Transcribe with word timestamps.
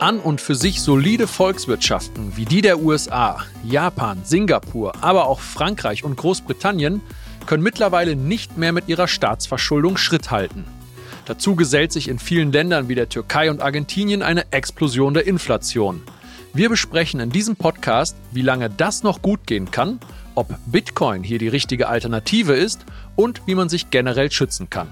An 0.00 0.18
und 0.18 0.40
für 0.40 0.54
sich 0.54 0.80
solide 0.80 1.26
Volkswirtschaften 1.26 2.36
wie 2.36 2.46
die 2.46 2.62
der 2.62 2.80
USA, 2.80 3.44
Japan, 3.64 4.22
Singapur, 4.24 4.94
aber 5.02 5.26
auch 5.26 5.40
Frankreich 5.40 6.04
und 6.04 6.16
Großbritannien 6.16 7.02
können 7.44 7.62
mittlerweile 7.62 8.16
nicht 8.16 8.56
mehr 8.56 8.72
mit 8.72 8.88
ihrer 8.88 9.08
Staatsverschuldung 9.08 9.98
Schritt 9.98 10.30
halten. 10.30 10.64
Dazu 11.26 11.54
gesellt 11.54 11.92
sich 11.92 12.08
in 12.08 12.18
vielen 12.18 12.50
Ländern 12.50 12.88
wie 12.88 12.94
der 12.94 13.10
Türkei 13.10 13.50
und 13.50 13.60
Argentinien 13.60 14.22
eine 14.22 14.50
Explosion 14.52 15.12
der 15.12 15.26
Inflation. 15.26 16.02
Wir 16.54 16.70
besprechen 16.70 17.20
in 17.20 17.30
diesem 17.30 17.56
Podcast, 17.56 18.16
wie 18.32 18.42
lange 18.42 18.70
das 18.70 19.02
noch 19.02 19.20
gut 19.20 19.46
gehen 19.46 19.70
kann, 19.70 20.00
ob 20.34 20.48
Bitcoin 20.64 21.22
hier 21.22 21.38
die 21.38 21.48
richtige 21.48 21.88
Alternative 21.88 22.54
ist 22.54 22.86
und 23.16 23.42
wie 23.46 23.54
man 23.54 23.68
sich 23.68 23.90
generell 23.90 24.30
schützen 24.30 24.70
kann. 24.70 24.88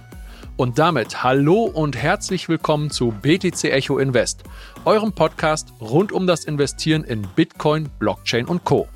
Und 0.58 0.80
damit 0.80 1.22
hallo 1.22 1.62
und 1.62 1.96
herzlich 1.96 2.48
willkommen 2.48 2.90
zu 2.90 3.12
BTC 3.12 3.66
Echo 3.66 3.98
Invest, 3.98 4.42
eurem 4.84 5.12
Podcast 5.12 5.72
rund 5.80 6.10
um 6.10 6.26
das 6.26 6.46
Investieren 6.46 7.04
in 7.04 7.22
Bitcoin, 7.36 7.88
Blockchain 8.00 8.44
und 8.44 8.64
Co. 8.64 8.88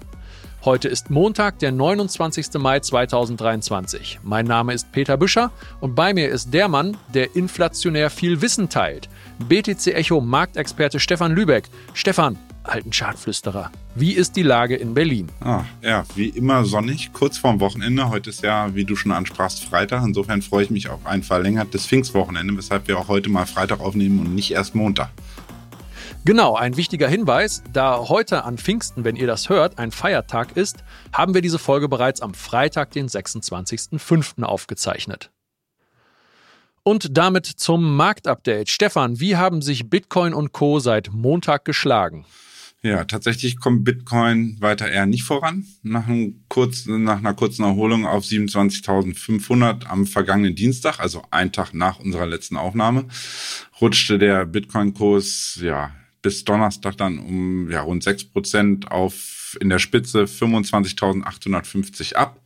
Heute 0.65 0.89
ist 0.89 1.11
Montag, 1.11 1.61
der 1.61 1.71
29. 1.71 2.55
Mai 2.55 2.81
2023. 2.81 4.19
Mein 4.25 4.47
Name 4.47 4.75
ist 4.75 4.91
Peter 4.91 5.17
Büscher 5.17 5.53
und 5.81 5.95
bei 5.95 6.13
mir 6.13 6.31
ist 6.31 6.53
der 6.53 6.67
Mann, 6.67 6.97
der 7.15 7.37
inflationär 7.37 8.11
viel 8.11 8.43
Wissen 8.43 8.69
teilt. 8.69 9.09
BTC 9.49 9.95
Echo 9.95 10.21
Marktexperte 10.21 10.99
Stefan 10.99 11.31
Lübeck. 11.31 11.69
Stefan, 11.95 12.37
alten 12.65 12.93
Schadflüsterer, 12.93 13.71
wie 13.95 14.13
ist 14.13 14.37
die 14.37 14.43
Lage 14.43 14.77
in 14.77 14.95
Berlin? 14.95 15.29
Ah, 15.41 15.65
ja, 15.83 16.05
wie 16.15 16.29
immer 16.29 16.65
sonnig, 16.65 17.13
kurz 17.13 17.39
vorm 17.39 17.61
Wochenende. 17.61 18.09
Heute 18.09 18.31
ist 18.31 18.43
ja, 18.43 18.75
wie 18.75 18.85
du 18.85 18.97
schon 18.97 19.13
ansprachst, 19.13 19.65
Freitag. 19.65 20.03
Insofern 20.05 20.43
freue 20.43 20.65
ich 20.65 20.71
mich 20.71 20.89
auf 20.89 21.05
ein 21.05 21.23
verlängertes 21.23 21.87
Pfingstwochenende, 21.87 22.57
weshalb 22.57 22.89
wir 22.89 22.99
auch 22.99 23.09
heute 23.09 23.29
mal 23.29 23.47
Freitag 23.47 23.81
aufnehmen 23.81 24.21
und 24.21 24.35
nicht 24.35 24.53
erst 24.53 24.75
Montag. 24.75 25.11
Genau, 26.25 26.55
ein 26.55 26.77
wichtiger 26.77 27.09
Hinweis, 27.09 27.65
da 27.73 28.09
heute 28.09 28.45
an 28.45 28.57
Pfingsten, 28.57 29.03
wenn 29.03 29.17
ihr 29.17 29.27
das 29.27 29.49
hört, 29.49 29.79
ein 29.79 29.91
Feiertag 29.91 30.57
ist, 30.57 30.85
haben 31.13 31.35
wir 31.35 31.43
diese 31.43 31.59
Folge 31.59 31.89
bereits 31.89 32.21
am 32.21 32.33
Freitag, 32.33 32.93
den 32.93 33.09
26.05. 33.09 34.45
aufgezeichnet. 34.45 35.33
Und 36.85 37.17
damit 37.17 37.47
zum 37.47 37.97
Marktupdate. 37.97 38.69
Stefan, 38.69 39.19
wie 39.19 39.37
haben 39.37 39.63
sich 39.63 39.91
Bitcoin 39.91 40.33
und 40.33 40.53
Co. 40.53 40.79
seit 40.79 41.13
Montag 41.13 41.65
geschlagen? 41.65 42.25
Ja, 42.85 43.05
tatsächlich 43.05 43.61
kommt 43.61 43.85
Bitcoin 43.85 44.57
weiter 44.61 44.91
eher 44.91 45.07
nicht 45.07 45.23
voran. 45.23 45.65
Nach, 45.83 46.09
einem 46.09 46.43
kurzen, 46.49 47.05
nach 47.05 47.19
einer 47.19 47.33
kurzen 47.33 47.63
Erholung 47.63 48.07
auf 48.07 48.25
27.500 48.25 49.87
am 49.87 50.05
vergangenen 50.05 50.57
Dienstag, 50.57 50.99
also 50.99 51.23
ein 51.31 51.53
Tag 51.53 51.75
nach 51.75 52.01
unserer 52.01 52.27
letzten 52.27 52.57
Aufnahme, 52.57 53.07
rutschte 53.81 54.19
der 54.19 54.47
Bitcoin-Kurs 54.47 55.61
ja 55.63 55.93
bis 56.23 56.45
Donnerstag 56.45 56.97
dann 56.97 57.19
um 57.19 57.71
ja, 57.71 57.83
rund 57.83 58.05
6% 58.05 58.89
auf 58.89 59.57
in 59.61 59.69
der 59.69 59.79
Spitze 59.79 60.25
25.850 60.25 62.15
ab. 62.15 62.42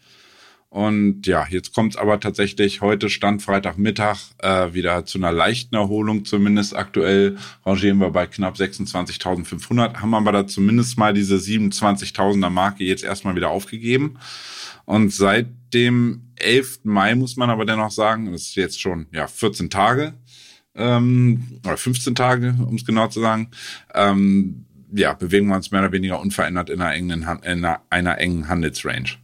Und 0.68 1.26
ja, 1.26 1.46
jetzt 1.48 1.74
kommt 1.74 1.94
es 1.94 1.98
aber 1.98 2.20
tatsächlich 2.20 2.80
heute 2.80 3.08
Stand 3.08 3.42
Freitagmittag 3.42 4.18
äh, 4.38 4.74
wieder 4.74 5.06
zu 5.06 5.18
einer 5.18 5.32
leichten 5.32 5.74
Erholung, 5.74 6.24
zumindest 6.24 6.76
aktuell 6.76 7.38
rangieren 7.64 7.98
wir 7.98 8.10
bei 8.10 8.26
knapp 8.26 8.56
26.500, 8.56 10.00
haben 10.00 10.14
aber 10.14 10.32
da 10.32 10.46
zumindest 10.46 10.98
mal 10.98 11.14
diese 11.14 11.36
27.000er 11.36 12.50
Marke 12.50 12.84
jetzt 12.84 13.04
erstmal 13.04 13.36
wieder 13.36 13.50
aufgegeben. 13.50 14.18
Und 14.84 15.12
seit 15.12 15.46
dem 15.72 16.32
11. 16.36 16.80
Mai 16.84 17.14
muss 17.14 17.36
man 17.36 17.50
aber 17.50 17.64
dennoch 17.64 17.90
sagen, 17.90 18.30
das 18.32 18.42
ist 18.42 18.56
jetzt 18.56 18.80
schon 18.80 19.06
ja 19.12 19.26
14 19.26 19.70
Tage, 19.70 20.14
ähm, 20.76 21.60
oder 21.64 21.76
15 21.76 22.14
Tage, 22.14 22.54
um 22.66 22.76
es 22.76 22.84
genau 22.84 23.08
zu 23.08 23.20
sagen, 23.20 23.50
ähm, 23.94 24.66
ja, 24.92 25.14
bewegen 25.14 25.48
wir 25.48 25.56
uns 25.56 25.70
mehr 25.70 25.80
oder 25.80 25.92
weniger 25.92 26.20
unverändert 26.20 26.70
in 26.70 26.80
einer 26.80 26.94
engen, 26.94 27.22
in 27.22 27.64
einer, 27.64 27.80
einer 27.90 28.18
engen 28.18 28.48
Handelsrange. 28.48 29.16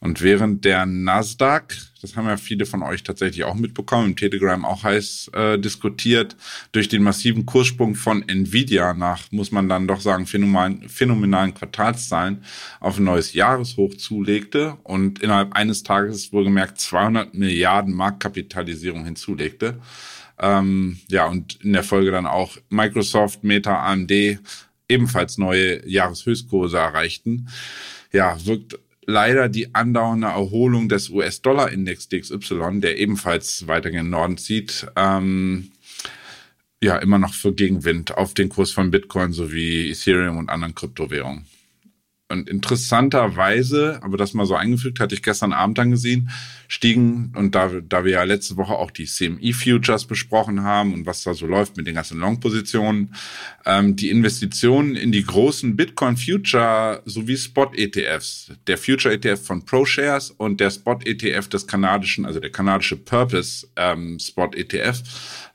Und 0.00 0.22
während 0.22 0.64
der 0.64 0.86
Nasdaq, 0.86 1.76
das 2.00 2.16
haben 2.16 2.26
ja 2.26 2.36
viele 2.36 2.66
von 2.66 2.82
euch 2.82 3.02
tatsächlich 3.02 3.44
auch 3.44 3.54
mitbekommen, 3.54 4.10
im 4.10 4.16
Telegram 4.16 4.64
auch 4.64 4.82
heiß 4.82 5.30
äh, 5.34 5.58
diskutiert, 5.58 6.36
durch 6.72 6.88
den 6.88 7.02
massiven 7.02 7.46
Kurssprung 7.46 7.94
von 7.94 8.26
Nvidia 8.28 8.94
nach, 8.94 9.30
muss 9.30 9.52
man 9.52 9.68
dann 9.68 9.86
doch 9.86 10.00
sagen, 10.00 10.26
phänomenalen, 10.26 10.88
phänomenalen 10.88 11.54
Quartalszahlen 11.54 12.44
auf 12.80 12.98
ein 12.98 13.04
neues 13.04 13.34
Jahreshoch 13.34 13.94
zulegte 13.94 14.76
und 14.84 15.20
innerhalb 15.20 15.52
eines 15.52 15.82
Tages 15.82 16.32
wohlgemerkt 16.32 16.80
200 16.80 17.34
Milliarden 17.34 17.94
Marktkapitalisierung 17.94 19.04
hinzulegte. 19.04 19.78
Ähm, 20.38 20.98
ja, 21.08 21.26
und 21.26 21.62
in 21.62 21.74
der 21.74 21.84
Folge 21.84 22.10
dann 22.10 22.26
auch 22.26 22.56
Microsoft, 22.70 23.44
Meta, 23.44 23.84
AMD 23.84 24.38
ebenfalls 24.88 25.38
neue 25.38 25.86
Jahreshöchstkurse 25.88 26.78
erreichten. 26.78 27.48
Ja, 28.12 28.36
wirkt 28.44 28.78
leider 29.06 29.48
die 29.48 29.74
andauernde 29.74 30.28
Erholung 30.28 30.88
des 30.88 31.10
US-Dollar-Index 31.10 32.08
DXY, 32.08 32.80
der 32.80 32.98
ebenfalls 32.98 33.66
weiter 33.66 33.90
gen 33.90 34.10
Norden 34.10 34.38
zieht, 34.38 34.86
ähm, 34.96 35.70
ja, 36.82 36.96
immer 36.96 37.18
noch 37.18 37.34
für 37.34 37.52
Gegenwind 37.52 38.16
auf 38.16 38.32
den 38.34 38.48
Kurs 38.48 38.70
von 38.70 38.90
Bitcoin 38.90 39.32
sowie 39.32 39.90
Ethereum 39.90 40.38
und 40.38 40.48
anderen 40.48 40.74
Kryptowährungen. 40.74 41.46
Und 42.30 42.48
interessanterweise, 42.48 43.98
aber 44.02 44.16
das 44.16 44.34
mal 44.34 44.46
so 44.46 44.54
eingefügt, 44.54 45.00
hatte 45.00 45.14
ich 45.16 45.22
gestern 45.22 45.52
Abend 45.52 45.78
dann 45.78 45.90
gesehen, 45.90 46.30
stiegen, 46.68 47.32
und 47.34 47.56
da, 47.56 47.68
da 47.88 48.04
wir 48.04 48.12
ja 48.12 48.22
letzte 48.22 48.56
Woche 48.56 48.74
auch 48.74 48.92
die 48.92 49.06
CME-Futures 49.06 50.04
besprochen 50.04 50.62
haben 50.62 50.94
und 50.94 51.04
was 51.04 51.24
da 51.24 51.34
so 51.34 51.46
läuft 51.46 51.76
mit 51.76 51.88
den 51.88 51.96
ganzen 51.96 52.20
Long-Positionen, 52.20 53.12
ähm, 53.66 53.96
die 53.96 54.10
Investitionen 54.10 54.94
in 54.94 55.10
die 55.10 55.24
großen 55.24 55.74
Bitcoin-Future 55.74 57.02
sowie 57.04 57.36
Spot-ETFs, 57.36 58.52
der 58.68 58.78
Future-ETF 58.78 59.44
von 59.44 59.64
ProShares 59.64 60.30
und 60.30 60.60
der 60.60 60.70
Spot-ETF 60.70 61.48
des 61.48 61.66
kanadischen, 61.66 62.24
also 62.24 62.38
der 62.38 62.50
kanadische 62.50 62.96
Purpose 62.96 63.66
ähm, 63.74 64.20
Spot-ETF, 64.20 65.02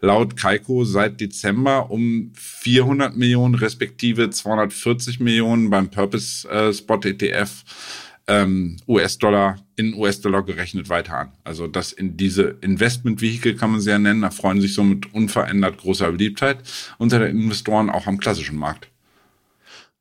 laut 0.01 0.35
Kaiko 0.35 0.83
seit 0.83 1.21
Dezember 1.21 1.89
um 1.89 2.31
400 2.35 3.15
Millionen 3.15 3.55
respektive 3.55 4.29
240 4.29 5.21
Millionen 5.21 5.69
beim 5.69 5.89
Purpose 5.89 6.47
äh, 6.49 6.64
Spot 6.73 6.99
ETF 7.03 7.63
ähm, 8.27 8.77
US-Dollar 8.87 9.57
in 9.75 9.93
US-Dollar 9.93 10.43
gerechnet 10.43 10.89
weiter 10.89 11.17
an. 11.17 11.31
Also 11.43 11.67
das 11.67 11.91
in 11.91 12.17
diese 12.17 12.57
Investment-Vehikel 12.61 13.55
kann 13.55 13.71
man 13.71 13.81
sie 13.81 13.91
ja 13.91 13.99
nennen, 13.99 14.23
erfreuen 14.23 14.61
sich 14.61 14.73
somit 14.73 15.13
unverändert 15.13 15.77
großer 15.77 16.11
Beliebtheit 16.11 16.59
unter 16.97 17.19
den 17.19 17.37
Investoren 17.37 17.89
auch 17.89 18.07
am 18.07 18.17
klassischen 18.17 18.57
Markt. 18.57 18.89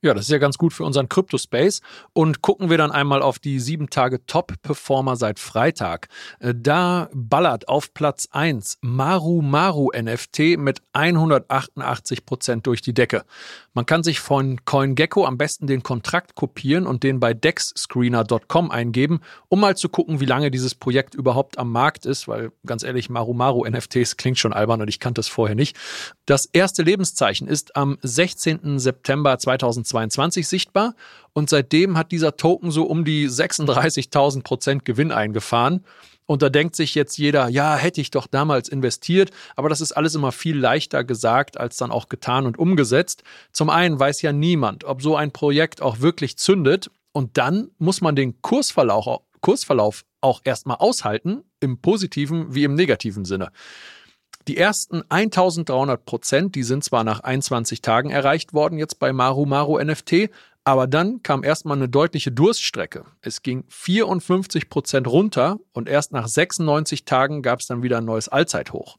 Ja, 0.05 0.13
das 0.13 0.25
ist 0.27 0.31
ja 0.31 0.37
ganz 0.37 0.59
gut 0.59 0.75
für 0.75 0.85
unseren 0.85 1.09
Crypto-Space. 1.09 1.81
Und 2.13 2.43
gucken 2.43 2.69
wir 2.69 2.77
dann 2.77 2.93
einmal 2.93 3.23
auf 3.23 3.39
die 3.39 3.59
sieben 3.59 3.89
Tage 3.89 4.27
Top-Performer 4.27 5.17
seit 5.17 5.39
Freitag. 5.39 6.09
Äh, 6.41 6.53
da 6.55 7.09
ballert 7.15 7.69
auf 7.69 7.95
Platz 7.95 8.29
1 8.31 8.81
Maru 8.83 9.41
Maru 9.41 9.91
NFT 9.99 10.59
mit 10.59 10.83
188 10.93 12.27
Prozent 12.27 12.67
durch 12.67 12.83
die 12.83 12.93
Decke. 12.93 13.25
Man 13.77 13.87
kann 13.87 14.05
sich 14.05 14.21
von 14.21 14.65
CoinGecko 14.65 15.27
am 15.27 15.37
besten 15.37 15.67
den 15.67 15.83
Kontrakt 15.83 16.37
kopieren 16.37 16.87
und 16.87 17.03
den 17.03 17.19
bei 17.19 17.35
dexscreener.com 17.35 18.71
eingeben, 18.71 19.21
um 19.49 19.59
mal 19.59 19.77
zu 19.77 19.89
gucken, 19.89 20.21
wie 20.21 20.27
lange 20.27 20.53
dieses 20.53 20.77
Projekt 20.77 21.17
überhaupt 21.17 21.59
am 21.59 21.73
Markt 21.73 22.07
ist, 22.07 22.29
weil 22.29 22.53
ganz 22.65 22.85
ehrlich, 22.85 23.11
Maru 23.11 23.35
Maru 23.35 23.69
NFTs 23.69 24.17
klingt 24.17 24.39
schon 24.39 24.53
albern 24.53 24.81
und 24.81 24.87
ich 24.87 25.01
kannte 25.01 25.21
es 25.21 25.27
vorher 25.27 25.57
nicht. 25.57 25.77
Das 26.25 26.47
erste 26.47 26.85
Lebenszeichen 26.85 27.49
ist 27.49 27.75
am 27.75 27.99
16. 28.01 28.79
September 28.79 29.37
2022 29.37 30.47
sichtbar 30.47 30.95
und 31.33 31.51
seitdem 31.51 31.99
hat 31.99 32.13
dieser 32.13 32.37
Token 32.37 32.71
so 32.71 32.85
um 32.85 33.05
die 33.05 33.29
36.000 33.29 34.45
Prozent 34.45 34.85
Gewinn 34.85 35.11
eingefahren. 35.11 35.85
Und 36.27 36.43
da 36.43 36.49
denkt 36.49 36.75
sich 36.75 36.95
jetzt 36.95 37.19
jeder, 37.19 37.49
ja, 37.49 37.77
hätte 37.77 38.01
ich 38.01 38.11
doch 38.11 38.27
damals 38.27 38.69
investiert. 38.69 39.31
Aber 39.57 39.69
das 39.69 39.81
ist 39.81 39.93
alles 39.93 40.15
immer 40.15 40.33
viel 40.33 40.57
leichter 40.57 41.05
gesagt 41.05 41.59
als 41.59 41.77
dann 41.77 41.91
auch 41.91 42.09
getan 42.09 42.47
und 42.47 42.59
umgesetzt. 42.59 43.23
Zum 43.53 43.69
einen 43.69 43.99
weiß 43.99 44.23
ja 44.23 44.33
niemand, 44.33 44.85
ob 44.85 45.03
so 45.03 45.17
ein 45.17 45.33
Projekt 45.33 45.83
auch 45.83 46.01
wirklich 46.01 46.39
zündet. 46.39 46.91
Und 47.13 47.37
dann 47.37 47.71
muss 47.79 48.01
man 48.01 48.17
den 48.17 48.41
Kursverlauf, 48.41 49.21
Kursverlauf 49.41 50.05
auch 50.21 50.41
erstmal 50.45 50.79
aushalten, 50.79 51.45
im 51.61 51.81
positiven 51.81 52.55
wie 52.55 52.65
im 52.65 52.75
negativen 52.75 53.25
Sinne. 53.25 53.51
Die 54.49 54.57
ersten 54.59 55.03
1300 55.09 56.05
Prozent, 56.05 56.55
die 56.55 56.65
sind 56.65 56.85
zwar 56.85 57.05
nach 57.05 57.21
21 57.21 57.81
Tagen 57.81 58.11
erreicht 58.11 58.53
worden 58.53 58.79
jetzt 58.79 58.99
bei 58.99 59.13
Maru 59.13 59.47
Maru 59.47 59.83
NFT, 59.83 60.31
aber 60.65 60.87
dann 60.87 61.23
kam 61.23 61.45
erstmal 61.45 61.77
eine 61.77 61.91
deutliche 61.91 62.33
Durststrecke. 62.33 63.05
Es 63.21 63.43
ging 63.43 63.65
54 63.69 64.71
Prozent 64.71 65.07
runter 65.07 65.59
und 65.73 65.89
erst 65.89 66.13
nach 66.13 66.27
96 66.27 67.05
Tagen 67.05 67.43
gab 67.43 67.61
es 67.61 67.67
dann 67.67 67.83
wieder 67.83 67.99
ein 67.99 68.07
neues 68.07 68.29
Allzeithoch. 68.29 68.97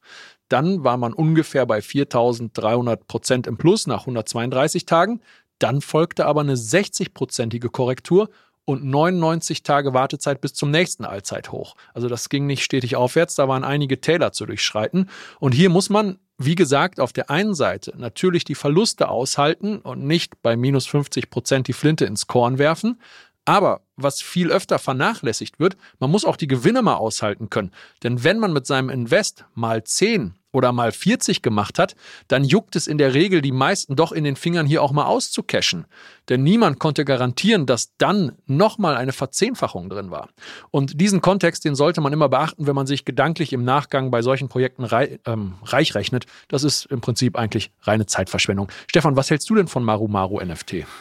Dann 0.48 0.84
war 0.84 0.98
man 0.98 1.14
ungefähr 1.14 1.66
bei 1.66 1.82
4300 1.82 3.08
Prozent 3.08 3.48
im 3.48 3.58
Plus 3.58 3.88
nach 3.88 4.02
132 4.02 4.86
Tagen. 4.86 5.22
Dann 5.58 5.82
folgte 5.82 6.28
aber 6.28 6.42
eine 6.42 6.56
60-prozentige 6.56 7.70
Korrektur 7.70 8.30
und 8.66 8.84
99 8.84 9.64
Tage 9.64 9.94
Wartezeit 9.94 10.42
bis 10.42 10.54
zum 10.54 10.70
nächsten 10.70 11.06
Allzeithoch. 11.06 11.76
Also 11.94 12.10
das 12.10 12.30
ging 12.30 12.46
nicht 12.46 12.64
stetig 12.64 12.96
aufwärts, 12.96 13.36
da 13.36 13.48
waren 13.48 13.64
einige 13.64 14.02
Täler 14.02 14.34
zu 14.34 14.46
durchschreiten. 14.46 15.10
Und 15.40 15.54
hier 15.54 15.70
muss 15.70 15.90
man 15.90 16.20
wie 16.38 16.56
gesagt, 16.56 17.00
auf 17.00 17.14
der 17.14 17.30
einen 17.30 17.56
Seite 17.56 17.94
natürlich 17.98 18.44
die 18.44 18.56
Verluste 18.56 19.08
aushalten 19.10 19.80
und 19.80 20.06
nicht 20.06 20.42
bei 20.42 20.58
minus 20.58 20.86
50 20.86 21.30
Prozent 21.30 21.68
die 21.68 21.74
Flinte 21.74 22.06
ins 22.06 22.28
Korn 22.28 22.58
werfen. 22.58 23.00
Aber 23.46 23.82
was 23.96 24.22
viel 24.22 24.52
öfter 24.52 24.80
vernachlässigt 24.80 25.60
wird, 25.60 25.78
man 26.00 26.10
muss 26.10 26.26
auch 26.26 26.36
die 26.36 26.48
Gewinne 26.48 26.82
mal 26.82 26.96
aushalten 26.96 27.50
können. 27.50 27.72
Denn 28.04 28.24
wenn 28.24 28.40
man 28.40 28.54
mit 28.54 28.66
seinem 28.66 28.90
Invest 28.90 29.46
mal 29.54 29.84
10 29.84 30.34
oder 30.52 30.72
mal 30.72 30.92
40 30.92 31.42
gemacht 31.42 31.78
hat, 31.78 31.96
dann 32.28 32.44
juckt 32.44 32.76
es 32.76 32.88
in 32.88 32.98
der 32.98 33.14
Regel 33.14 33.42
die 33.42 33.52
meisten 33.52 33.96
doch 33.96 34.12
in 34.12 34.24
den 34.24 34.36
Fingern 34.36 34.66
hier 34.66 34.82
auch 34.82 34.92
mal 34.92 35.06
auszucashen. 35.06 35.86
Denn 36.30 36.44
niemand 36.44 36.80
konnte 36.80 37.06
garantieren, 37.06 37.66
dass 37.66 37.96
dann 37.98 38.34
nochmal 38.48 38.96
eine 38.96 39.14
Verzehnfachung 39.14 39.90
drin 39.90 40.12
war. 40.12 40.30
Und 40.72 41.00
diesen 41.00 41.22
Kontext, 41.22 41.66
den 41.66 41.76
sollte 41.76 42.02
man 42.02 42.14
immer 42.14 42.30
beachten, 42.30 42.68
wenn 42.68 42.76
man 42.76 42.88
sich 42.88 43.06
gedanklich 43.06 43.54
im 43.54 43.64
Nachgang 43.64 44.12
bei 44.12 44.22
solchen 44.22 44.50
Projekten 44.50 44.84
rei 44.84 45.20
ähm, 45.26 45.56
reich 45.64 45.96
rechnet. 45.96 46.26
Das 46.48 46.64
ist 46.64 46.86
im 46.86 47.02
Prinzip 47.02 47.36
eigentlich 47.38 47.72
reine 47.82 48.06
Zeitverschwendung. 48.06 48.72
Stefan, 48.88 49.16
was 49.16 49.30
hältst 49.30 49.50
du 49.50 49.56
denn 49.56 49.68
von 49.68 49.84
Maru 49.84 50.08
Maru 50.08 50.44
NFT? 50.44 50.86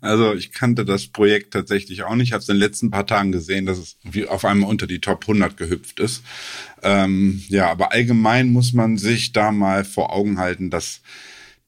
Also 0.00 0.34
ich 0.34 0.52
kannte 0.52 0.84
das 0.84 1.08
Projekt 1.08 1.52
tatsächlich 1.52 2.04
auch 2.04 2.14
nicht. 2.14 2.28
Ich 2.28 2.32
habe 2.32 2.42
es 2.42 2.48
in 2.48 2.54
den 2.54 2.60
letzten 2.60 2.90
paar 2.90 3.06
Tagen 3.06 3.32
gesehen, 3.32 3.66
dass 3.66 3.78
es 3.78 3.96
auf 4.28 4.44
einmal 4.44 4.70
unter 4.70 4.86
die 4.86 5.00
Top 5.00 5.22
100 5.22 5.56
gehüpft 5.56 6.00
ist. 6.00 6.22
Ähm, 6.82 7.42
ja, 7.48 7.70
aber 7.70 7.92
allgemein 7.92 8.52
muss 8.52 8.72
man 8.72 8.96
sich 8.98 9.32
da 9.32 9.50
mal 9.50 9.84
vor 9.84 10.12
Augen 10.12 10.38
halten, 10.38 10.70
dass 10.70 11.00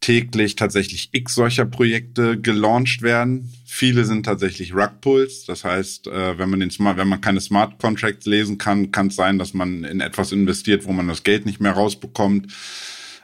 täglich 0.01 0.57
tatsächlich 0.57 1.11
x 1.13 1.35
solcher 1.35 1.67
Projekte 1.67 2.41
gelauncht 2.41 3.03
werden. 3.03 3.53
Viele 3.67 4.05
sind 4.05 4.25
tatsächlich 4.25 4.75
Rugpulls. 4.75 5.45
Das 5.45 5.65
heißt, 5.65 6.07
äh, 6.07 6.39
wenn 6.39 6.51
man 6.51 6.61
den 6.61 6.71
Smart, 6.71 6.97
wenn 6.97 7.09
man 7.09 7.21
keine 7.21 7.41
Smart 7.41 7.79
Contracts 7.79 8.27
lesen 8.27 8.59
kann, 8.59 8.91
kann 8.93 9.09
es 9.09 9.17
sein, 9.17 9.39
dass 9.39 9.55
man 9.55 9.85
in 9.85 10.01
etwas 10.01 10.33
investiert, 10.33 10.87
wo 10.87 10.93
man 10.93 11.09
das 11.09 11.23
Geld 11.23 11.45
nicht 11.47 11.61
mehr 11.61 11.73
rausbekommt. 11.73 12.53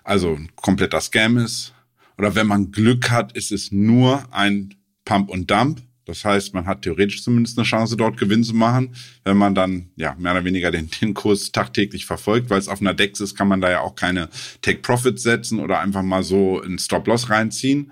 Also 0.05 0.35
ein 0.35 0.51
kompletter 0.55 1.01
Scam 1.01 1.39
ist. 1.39 1.73
Oder 2.19 2.35
wenn 2.35 2.47
man 2.47 2.71
Glück 2.71 3.11
hat, 3.11 3.33
ist 3.33 3.53
es 3.53 3.73
nur 3.73 4.33
ein 4.33 4.75
Pump 5.05 5.31
und 5.31 5.51
Dump. 5.51 5.83
Das 6.07 6.25
heißt, 6.25 6.55
man 6.55 6.67
hat 6.67 6.83
theoretisch 6.83 7.23
zumindest 7.23 7.59
eine 7.59 7.67
Chance, 7.67 7.97
dort 7.97 8.17
Gewinn 8.17 8.45
zu 8.45 8.55
machen, 8.55 8.95
wenn 9.25 9.37
man 9.37 9.55
dann 9.55 9.91
ja 9.97 10.15
mehr 10.19 10.33
oder 10.33 10.45
weniger 10.45 10.71
den, 10.71 10.89
den 11.03 11.15
Kurs 11.15 11.53
tagtäglich 11.53 12.07
verfolgt, 12.07 12.49
weil 12.49 12.61
es 12.61 12.69
auf 12.69 12.81
einer 12.81 12.95
Dex 12.95 13.21
ist, 13.21 13.37
kann 13.37 13.49
man 13.49 13.61
da 13.61 13.71
ja 13.71 13.81
auch 13.81 13.97
keine 13.97 14.29
Take 14.63 14.79
Profit 14.79 15.21
setzen 15.21 15.59
oder 15.59 15.81
einfach 15.81 16.03
mal 16.03 16.23
so 16.23 16.63
einen 16.63 16.79
Stop 16.79 17.09
Loss 17.09 17.29
reinziehen. 17.29 17.91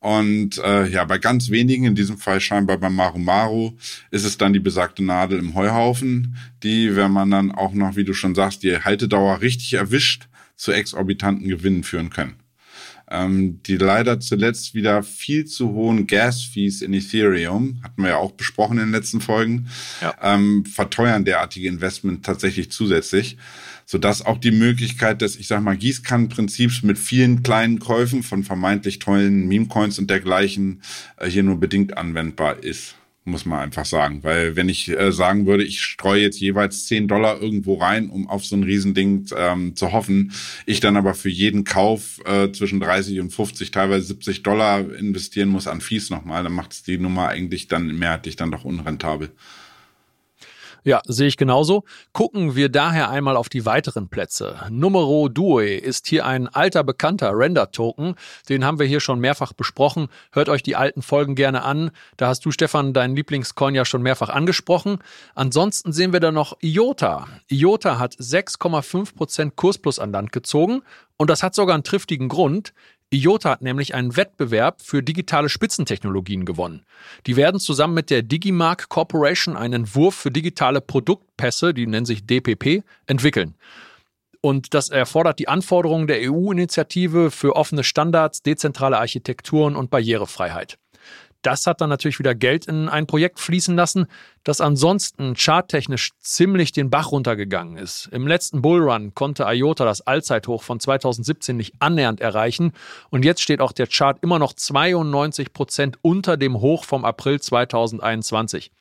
Und 0.00 0.58
äh, 0.58 0.86
ja, 0.88 1.04
bei 1.06 1.18
ganz 1.18 1.50
wenigen, 1.50 1.84
in 1.84 1.94
diesem 1.96 2.18
Fall 2.18 2.40
scheinbar 2.40 2.78
bei 2.78 2.90
Maru 2.90 3.18
Maru, 3.18 3.72
ist 4.12 4.24
es 4.24 4.38
dann 4.38 4.52
die 4.52 4.60
besagte 4.60 5.02
Nadel 5.02 5.38
im 5.38 5.54
Heuhaufen, 5.54 6.36
die, 6.62 6.94
wenn 6.94 7.10
man 7.10 7.30
dann 7.30 7.50
auch 7.50 7.72
noch, 7.72 7.96
wie 7.96 8.04
du 8.04 8.12
schon 8.12 8.34
sagst, 8.34 8.62
die 8.62 8.78
Haltedauer 8.78 9.40
richtig 9.40 9.72
erwischt, 9.72 10.28
zu 10.54 10.70
exorbitanten 10.70 11.48
Gewinnen 11.48 11.82
führen 11.82 12.10
können 12.10 12.36
ähm, 13.10 13.60
die 13.64 13.76
leider 13.76 14.20
zuletzt 14.20 14.74
wieder 14.74 15.02
viel 15.02 15.46
zu 15.46 15.70
hohen 15.72 16.06
Gas-Fees 16.06 16.82
in 16.82 16.94
Ethereum, 16.94 17.80
hatten 17.82 18.02
wir 18.02 18.10
ja 18.10 18.16
auch 18.16 18.32
besprochen 18.32 18.78
in 18.78 18.86
den 18.86 18.92
letzten 18.92 19.20
Folgen, 19.20 19.68
ja. 20.00 20.14
ähm, 20.22 20.64
verteuern 20.66 21.24
derartige 21.24 21.68
Investment 21.68 22.24
tatsächlich 22.24 22.70
zusätzlich, 22.70 23.36
sodass 23.86 24.24
auch 24.24 24.38
die 24.38 24.50
Möglichkeit 24.50 25.22
des, 25.22 25.36
ich 25.36 25.46
sag 25.46 25.62
mal, 25.62 25.76
Gießkannenprinzips 25.76 26.82
mit 26.82 26.98
vielen 26.98 27.42
kleinen 27.42 27.78
Käufen 27.78 28.22
von 28.22 28.44
vermeintlich 28.44 28.98
tollen 28.98 29.48
Meme-Coins 29.48 29.98
und 29.98 30.10
dergleichen 30.10 30.82
äh, 31.16 31.28
hier 31.28 31.42
nur 31.42 31.58
bedingt 31.58 31.96
anwendbar 31.96 32.62
ist 32.62 32.97
muss 33.28 33.46
man 33.46 33.60
einfach 33.60 33.84
sagen. 33.84 34.24
Weil 34.24 34.56
wenn 34.56 34.68
ich 34.68 34.88
äh, 34.88 35.12
sagen 35.12 35.46
würde, 35.46 35.64
ich 35.64 35.80
streue 35.82 36.22
jetzt 36.22 36.40
jeweils 36.40 36.86
10 36.86 37.08
Dollar 37.08 37.40
irgendwo 37.40 37.74
rein, 37.74 38.10
um 38.10 38.28
auf 38.28 38.44
so 38.44 38.56
ein 38.56 38.64
Riesending 38.64 39.26
ähm, 39.36 39.76
zu 39.76 39.92
hoffen, 39.92 40.32
ich 40.66 40.80
dann 40.80 40.96
aber 40.96 41.14
für 41.14 41.28
jeden 41.28 41.64
Kauf 41.64 42.20
äh, 42.24 42.50
zwischen 42.52 42.80
30 42.80 43.20
und 43.20 43.30
50, 43.30 43.70
teilweise 43.70 44.06
70 44.06 44.42
Dollar 44.42 44.80
investieren 44.94 45.48
muss 45.48 45.68
an 45.68 45.80
Fees 45.80 46.10
nochmal, 46.10 46.42
dann 46.42 46.52
macht 46.52 46.72
es 46.72 46.82
die 46.82 46.98
Nummer 46.98 47.28
eigentlich 47.28 47.68
dann 47.68 47.98
mehrheitlich 47.98 48.36
dann 48.36 48.50
doch 48.50 48.64
unrentabel. 48.64 49.30
Ja, 50.88 51.02
sehe 51.06 51.28
ich 51.28 51.36
genauso. 51.36 51.84
Gucken 52.14 52.56
wir 52.56 52.70
daher 52.70 53.10
einmal 53.10 53.36
auf 53.36 53.50
die 53.50 53.66
weiteren 53.66 54.08
Plätze. 54.08 54.56
Numero 54.70 55.28
Due 55.28 55.74
ist 55.74 56.06
hier 56.06 56.24
ein 56.24 56.48
alter 56.48 56.82
bekannter 56.82 57.32
Render-Token. 57.34 58.14
Den 58.48 58.64
haben 58.64 58.78
wir 58.78 58.86
hier 58.86 59.00
schon 59.00 59.20
mehrfach 59.20 59.52
besprochen. 59.52 60.08
Hört 60.32 60.48
euch 60.48 60.62
die 60.62 60.76
alten 60.76 61.02
Folgen 61.02 61.34
gerne 61.34 61.62
an. 61.62 61.90
Da 62.16 62.28
hast 62.28 62.42
du, 62.46 62.52
Stefan, 62.52 62.94
deinen 62.94 63.14
Lieblingscoin 63.14 63.74
ja 63.74 63.84
schon 63.84 64.00
mehrfach 64.00 64.30
angesprochen. 64.30 64.96
Ansonsten 65.34 65.92
sehen 65.92 66.14
wir 66.14 66.20
da 66.20 66.32
noch 66.32 66.56
IOTA. 66.62 67.28
IOTA 67.50 67.98
hat 67.98 68.14
6,5% 68.14 69.52
Kursplus 69.56 69.98
an 69.98 70.12
Land 70.12 70.32
gezogen. 70.32 70.80
Und 71.18 71.28
das 71.28 71.42
hat 71.42 71.54
sogar 71.54 71.74
einen 71.74 71.84
triftigen 71.84 72.28
Grund. 72.28 72.72
IOTA 73.10 73.50
hat 73.50 73.62
nämlich 73.62 73.94
einen 73.94 74.16
Wettbewerb 74.16 74.82
für 74.82 75.02
digitale 75.02 75.48
Spitzentechnologien 75.48 76.44
gewonnen. 76.44 76.84
Die 77.26 77.36
werden 77.36 77.58
zusammen 77.58 77.94
mit 77.94 78.10
der 78.10 78.22
Digimark 78.22 78.90
Corporation 78.90 79.56
einen 79.56 79.84
Entwurf 79.84 80.14
für 80.14 80.30
digitale 80.30 80.82
Produktpässe, 80.82 81.72
die 81.72 81.86
nennen 81.86 82.04
sich 82.04 82.26
DPP, 82.26 82.84
entwickeln. 83.06 83.54
Und 84.40 84.74
das 84.74 84.90
erfordert 84.90 85.38
die 85.38 85.48
Anforderungen 85.48 86.06
der 86.06 86.20
EU-Initiative 86.30 87.30
für 87.30 87.56
offene 87.56 87.82
Standards, 87.82 88.42
dezentrale 88.42 88.98
Architekturen 88.98 89.74
und 89.74 89.90
Barrierefreiheit. 89.90 90.78
Das 91.42 91.66
hat 91.66 91.80
dann 91.80 91.88
natürlich 91.88 92.18
wieder 92.18 92.34
Geld 92.34 92.66
in 92.66 92.88
ein 92.88 93.06
Projekt 93.06 93.38
fließen 93.38 93.76
lassen, 93.76 94.06
das 94.42 94.60
ansonsten 94.60 95.34
charttechnisch 95.36 96.10
ziemlich 96.18 96.72
den 96.72 96.90
Bach 96.90 97.12
runtergegangen 97.12 97.76
ist. 97.76 98.08
Im 98.12 98.26
letzten 98.26 98.60
Bullrun 98.60 99.14
konnte 99.14 99.44
IOTA 99.44 99.84
das 99.84 100.00
Allzeithoch 100.00 100.62
von 100.62 100.80
2017 100.80 101.56
nicht 101.56 101.74
annähernd 101.78 102.20
erreichen 102.20 102.72
und 103.10 103.24
jetzt 103.24 103.40
steht 103.40 103.60
auch 103.60 103.72
der 103.72 103.86
Chart 103.86 104.18
immer 104.22 104.38
noch 104.38 104.52
92 104.52 105.52
Prozent 105.52 105.98
unter 106.02 106.36
dem 106.36 106.60
Hoch 106.60 106.84
vom 106.84 107.04
April 107.04 107.40
2021. 107.40 108.72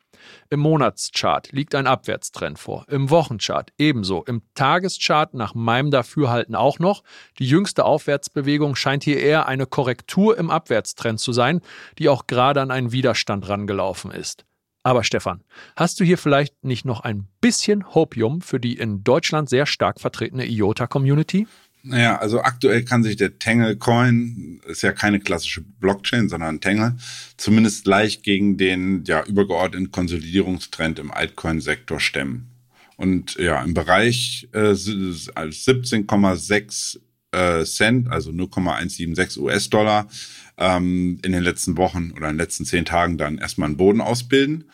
Im 0.50 0.60
Monatschart 0.60 1.52
liegt 1.52 1.76
ein 1.76 1.88
Abwärtstrend 1.88 2.60
vor, 2.60 2.86
im 2.90 3.10
Wochenchart 3.10 3.72
ebenso, 3.78 4.24
im 4.24 4.42
Tageschart 4.56 5.34
nach 5.34 5.54
meinem 5.54 5.92
Dafürhalten 5.92 6.56
auch 6.56 6.80
noch. 6.80 7.04
Die 7.40 7.48
jüngste 7.48 7.86
Aufwärtsbewegung 7.86 8.76
scheint 8.76 9.04
hier 9.04 9.20
eher 9.20 9.48
eine 9.48 9.66
Korrektur 9.66 10.38
im 10.38 10.50
Abwärtstrend 10.50 11.20
zu 11.20 11.32
sein, 11.32 11.62
die 11.98 12.10
auch 12.10 12.28
gerade 12.28 12.62
an 12.62 12.72
einen 12.72 12.92
Widerstand 12.92 13.48
rangelaufen 13.48 14.12
ist. 14.12 14.46
Aber 14.88 15.04
Stefan, 15.04 15.44
hast 15.76 16.00
du 16.00 16.06
hier 16.06 16.18
vielleicht 16.18 16.64
nicht 16.64 16.86
noch 16.86 17.02
ein 17.02 17.28
bisschen 17.42 17.94
Hopium 17.94 18.40
für 18.40 18.58
die 18.58 18.78
in 18.78 19.04
Deutschland 19.04 19.50
sehr 19.50 19.66
stark 19.66 20.00
vertretene 20.00 20.46
IOTA-Community? 20.46 21.46
Naja, 21.90 22.18
also 22.18 22.42
aktuell 22.42 22.84
kann 22.84 23.04
sich 23.04 23.16
der 23.16 23.40
Tangle 23.40 23.78
Coin, 23.78 24.60
ist 24.68 24.82
ja 24.82 24.92
keine 24.92 25.22
klassische 25.22 25.62
Blockchain, 25.62 26.28
sondern 26.28 26.60
Tangle, 26.60 26.98
zumindest 27.38 27.88
leicht 27.88 28.24
gegen 28.24 28.58
den 28.58 29.06
ja 29.06 29.24
übergeordneten 29.24 29.92
Konsolidierungstrend 29.92 31.00
im 31.00 31.12
Altcoin-Sektor 31.12 32.02
stemmen. 32.02 32.50
Und 32.98 33.36
ja, 33.36 33.64
im 33.64 33.74
Bereich 33.74 34.50
äh, 34.52 34.72
17,6 34.72 37.00
äh, 37.32 37.64
Cent, 37.64 38.12
also 38.12 38.34
0,176 38.34 39.42
US-Dollar, 39.42 40.10
ähm, 40.58 41.20
in 41.24 41.32
den 41.32 41.44
letzten 41.44 41.78
Wochen 41.78 42.12
oder 42.12 42.28
in 42.28 42.34
den 42.34 42.40
letzten 42.40 42.66
zehn 42.66 42.84
Tagen 42.84 43.18
dann 43.18 43.38
erstmal 43.38 43.68
einen 43.68 43.78
Boden 43.78 44.02
ausbilden 44.02 44.66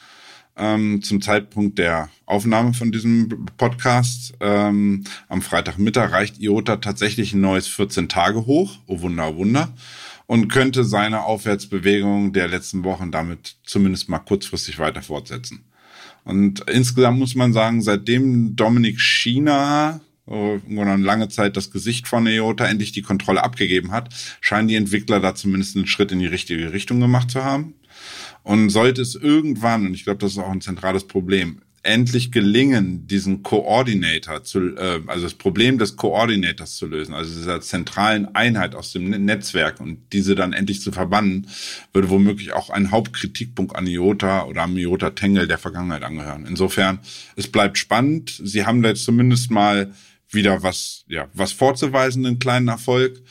ähm, 0.56 1.02
zum 1.02 1.22
Zeitpunkt 1.22 1.80
der 1.80 2.10
Aufnahme 2.26 2.74
von 2.74 2.92
diesem 2.92 3.46
Podcast. 3.58 4.34
Ähm, 4.40 5.04
am 5.28 5.42
Freitagmittag 5.42 6.12
reicht 6.12 6.40
IOTA 6.40 6.78
tatsächlich 6.78 7.34
ein 7.34 7.42
neues 7.42 7.68
14-Tage-Hoch. 7.68 8.78
Oh 8.88 9.02
Wunder, 9.02 9.30
oh 9.30 9.38
Wunder. 9.38 9.74
Und 10.28 10.48
könnte 10.48 10.84
seine 10.84 11.24
Aufwärtsbewegung 11.24 12.34
der 12.34 12.48
letzten 12.48 12.84
Wochen 12.84 13.12
damit 13.12 13.56
zumindest 13.64 14.10
mal 14.10 14.20
kurzfristig 14.20 14.80
weiter 14.80 15.02
fortsetzen. 15.02 15.66
Und 16.24 16.62
insgesamt 16.70 17.20
muss 17.20 17.36
man 17.36 17.52
sagen, 17.52 17.82
seitdem 17.82 18.56
Dominik 18.56 19.02
China 19.02 20.00
irgendwann 20.26 20.88
eine 20.88 21.04
lange 21.04 21.28
Zeit 21.30 21.58
das 21.58 21.72
Gesicht 21.72 22.08
von 22.08 22.26
IOTA 22.26 22.66
endlich 22.66 22.94
die 22.94 23.02
Kontrolle 23.02 23.44
abgegeben 23.44 23.92
hat, 23.92 24.14
scheinen 24.40 24.68
die 24.68 24.76
Entwickler 24.76 25.20
da 25.20 25.36
zumindest 25.36 25.76
einen 25.76 25.88
Schritt 25.88 26.12
in 26.12 26.20
die 26.20 26.28
richtige 26.28 26.72
Richtung 26.72 27.00
gemacht 27.00 27.30
zu 27.30 27.44
haben. 27.44 27.74
Und 28.44 28.70
sollte 28.70 29.02
es 29.02 29.16
irgendwann, 29.16 29.88
und 29.88 29.94
ich 29.94 30.04
glaube, 30.04 30.20
das 30.20 30.34
ist 30.34 30.38
auch 30.38 30.52
ein 30.52 30.62
zentrales 30.62 31.08
Problem, 31.08 31.62
endlich 31.84 32.32
gelingen, 32.32 33.08
diesen 33.08 33.44
Coordinator 33.44 34.44
zu, 34.44 34.76
äh, 34.78 35.02
also 35.06 35.24
das 35.24 35.34
Problem 35.34 35.78
des 35.78 35.98
Coordinators 35.98 36.78
zu 36.78 36.88
lösen, 36.88 37.14
also 37.14 37.36
dieser 37.36 37.60
zentralen 37.60 38.34
Einheit 38.34 38.74
aus 38.74 38.94
dem 38.94 39.10
Netzwerk 39.10 39.82
und 39.82 40.00
diese 40.14 40.34
dann 40.34 40.54
endlich 40.54 40.82
zu 40.82 40.94
verbannen, 40.94 41.48
würde 41.92 42.10
womöglich 42.10 42.54
auch 42.54 42.70
ein 42.70 42.90
Hauptkritikpunkt 42.90 43.76
an 43.76 43.86
IOTA 43.86 44.46
oder 44.46 44.64
am 44.64 44.78
IOTA 44.78 45.12
Tangle 45.12 45.46
der 45.46 45.58
Vergangenheit 45.58 46.04
angehören. 46.04 46.46
Insofern, 46.48 47.00
es 47.36 47.50
bleibt 47.50 47.78
spannend. 47.78 48.42
Sie 48.42 48.66
haben 48.66 48.82
da 48.82 48.90
jetzt 48.90 49.04
zumindest 49.04 49.52
mal 49.52 49.94
wieder 50.30 50.64
was, 50.64 51.04
ja, 51.08 51.28
was 51.34 51.52
vorzuweisen, 51.52 52.26
einen 52.26 52.40
kleinen 52.40 52.70
Erfolg. 52.70 53.22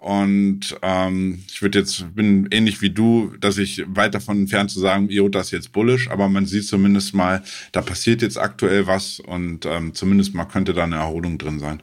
Und 0.00 0.78
ähm, 0.80 1.44
ich 1.46 1.60
würde 1.60 1.78
jetzt, 1.78 2.14
bin 2.14 2.48
ähnlich 2.50 2.80
wie 2.80 2.88
du, 2.88 3.34
dass 3.38 3.58
ich 3.58 3.84
weit 3.86 4.14
davon 4.14 4.38
entfernt 4.38 4.70
zu 4.70 4.80
sagen, 4.80 5.10
IOTA 5.10 5.40
ist 5.40 5.50
jetzt 5.50 5.72
bullish, 5.72 6.10
aber 6.10 6.30
man 6.30 6.46
sieht 6.46 6.66
zumindest 6.66 7.12
mal, 7.12 7.42
da 7.72 7.82
passiert 7.82 8.22
jetzt 8.22 8.38
aktuell 8.38 8.86
was 8.86 9.20
und 9.20 9.66
ähm, 9.66 9.92
zumindest 9.92 10.34
mal 10.34 10.46
könnte 10.46 10.72
da 10.72 10.84
eine 10.84 10.96
Erholung 10.96 11.36
drin 11.36 11.58
sein. 11.58 11.82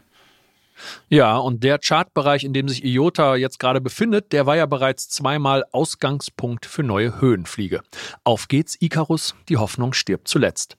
Ja, 1.09 1.37
und 1.37 1.63
der 1.63 1.79
Chartbereich, 1.79 2.43
in 2.43 2.53
dem 2.53 2.69
sich 2.69 2.83
IOTA 2.83 3.35
jetzt 3.35 3.59
gerade 3.59 3.81
befindet, 3.81 4.31
der 4.31 4.45
war 4.45 4.55
ja 4.55 4.65
bereits 4.65 5.09
zweimal 5.09 5.65
Ausgangspunkt 5.71 6.65
für 6.65 6.83
neue 6.83 7.19
Höhenfliege. 7.19 7.81
Auf 8.23 8.47
geht's, 8.47 8.77
Icarus, 8.79 9.35
die 9.49 9.57
Hoffnung 9.57 9.93
stirbt 9.93 10.27
zuletzt. 10.27 10.77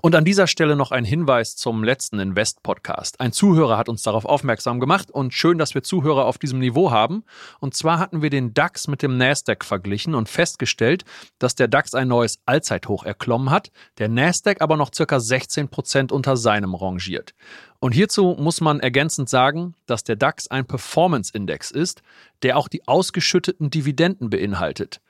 Und 0.00 0.14
an 0.14 0.24
dieser 0.24 0.46
Stelle 0.46 0.76
noch 0.76 0.92
ein 0.92 1.04
Hinweis 1.04 1.56
zum 1.56 1.84
letzten 1.84 2.18
Invest-Podcast. 2.18 3.20
Ein 3.20 3.32
Zuhörer 3.32 3.76
hat 3.76 3.88
uns 3.88 4.02
darauf 4.02 4.24
aufmerksam 4.24 4.80
gemacht 4.80 5.10
und 5.10 5.34
schön, 5.34 5.58
dass 5.58 5.74
wir 5.74 5.82
Zuhörer 5.82 6.24
auf 6.24 6.38
diesem 6.38 6.58
Niveau 6.58 6.90
haben. 6.90 7.24
Und 7.60 7.74
zwar 7.74 7.98
hatten 7.98 8.22
wir 8.22 8.30
den 8.30 8.54
DAX 8.54 8.88
mit 8.88 9.02
dem 9.02 9.16
Nasdaq 9.16 9.64
verglichen 9.64 10.14
und 10.14 10.28
festgestellt, 10.28 11.04
dass 11.38 11.54
der 11.54 11.68
DAX 11.68 11.94
ein 11.94 12.08
neues 12.08 12.38
Allzeithoch 12.46 13.04
erklommen 13.04 13.50
hat, 13.50 13.70
der 13.98 14.08
Nasdaq 14.08 14.60
aber 14.60 14.76
noch 14.76 14.90
circa 14.94 15.20
16 15.20 15.68
Prozent 15.68 16.12
unter 16.12 16.36
seinem 16.36 16.74
rangiert. 16.74 17.34
Und 17.80 17.92
hierzu 17.92 18.36
muss 18.38 18.60
man 18.60 18.80
ergänzend 18.80 19.28
sagen, 19.28 19.74
dass 19.86 20.02
der 20.02 20.16
DAX 20.16 20.48
ein 20.48 20.66
Performance-Index 20.66 21.70
ist, 21.70 22.02
der 22.42 22.56
auch 22.56 22.68
die 22.68 22.86
ausgeschütteten 22.88 23.70
Dividenden 23.70 24.30
beinhaltet. 24.30 25.00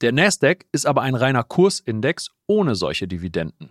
Der 0.00 0.12
Nasdaq 0.12 0.64
ist 0.72 0.86
aber 0.86 1.02
ein 1.02 1.14
reiner 1.14 1.44
Kursindex 1.44 2.30
ohne 2.46 2.74
solche 2.74 3.06
Dividenden. 3.06 3.70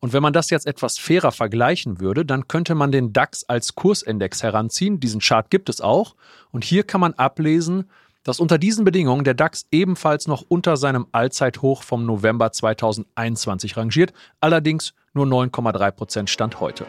Und 0.00 0.14
wenn 0.14 0.22
man 0.22 0.32
das 0.32 0.50
jetzt 0.50 0.66
etwas 0.66 0.98
fairer 0.98 1.32
vergleichen 1.32 2.00
würde, 2.00 2.24
dann 2.24 2.48
könnte 2.48 2.74
man 2.74 2.92
den 2.92 3.12
DAX 3.12 3.44
als 3.44 3.74
Kursindex 3.74 4.42
heranziehen. 4.42 5.00
Diesen 5.00 5.20
Chart 5.20 5.50
gibt 5.50 5.68
es 5.68 5.82
auch. 5.82 6.16
Und 6.50 6.64
hier 6.64 6.82
kann 6.82 7.02
man 7.02 7.12
ablesen, 7.14 7.90
dass 8.24 8.40
unter 8.40 8.58
diesen 8.58 8.84
Bedingungen 8.84 9.22
der 9.22 9.34
DAX 9.34 9.66
ebenfalls 9.70 10.26
noch 10.26 10.42
unter 10.48 10.76
seinem 10.76 11.06
Allzeithoch 11.12 11.82
vom 11.82 12.06
November 12.06 12.50
2021 12.50 13.76
rangiert, 13.76 14.12
allerdings 14.40 14.94
nur 15.12 15.26
9,3 15.26 15.90
Prozent 15.92 16.30
Stand 16.30 16.58
heute. 16.58 16.86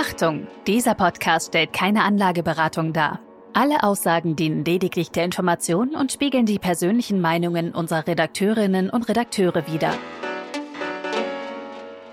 Achtung, 0.00 0.46
dieser 0.66 0.94
Podcast 0.94 1.48
stellt 1.48 1.74
keine 1.74 2.04
Anlageberatung 2.04 2.94
dar. 2.94 3.20
Alle 3.52 3.82
Aussagen 3.82 4.34
dienen 4.34 4.64
lediglich 4.64 5.10
der 5.10 5.26
Information 5.26 5.94
und 5.94 6.10
spiegeln 6.10 6.46
die 6.46 6.58
persönlichen 6.58 7.20
Meinungen 7.20 7.74
unserer 7.74 8.06
Redakteurinnen 8.06 8.88
und 8.88 9.10
Redakteure 9.10 9.70
wider. 9.70 9.92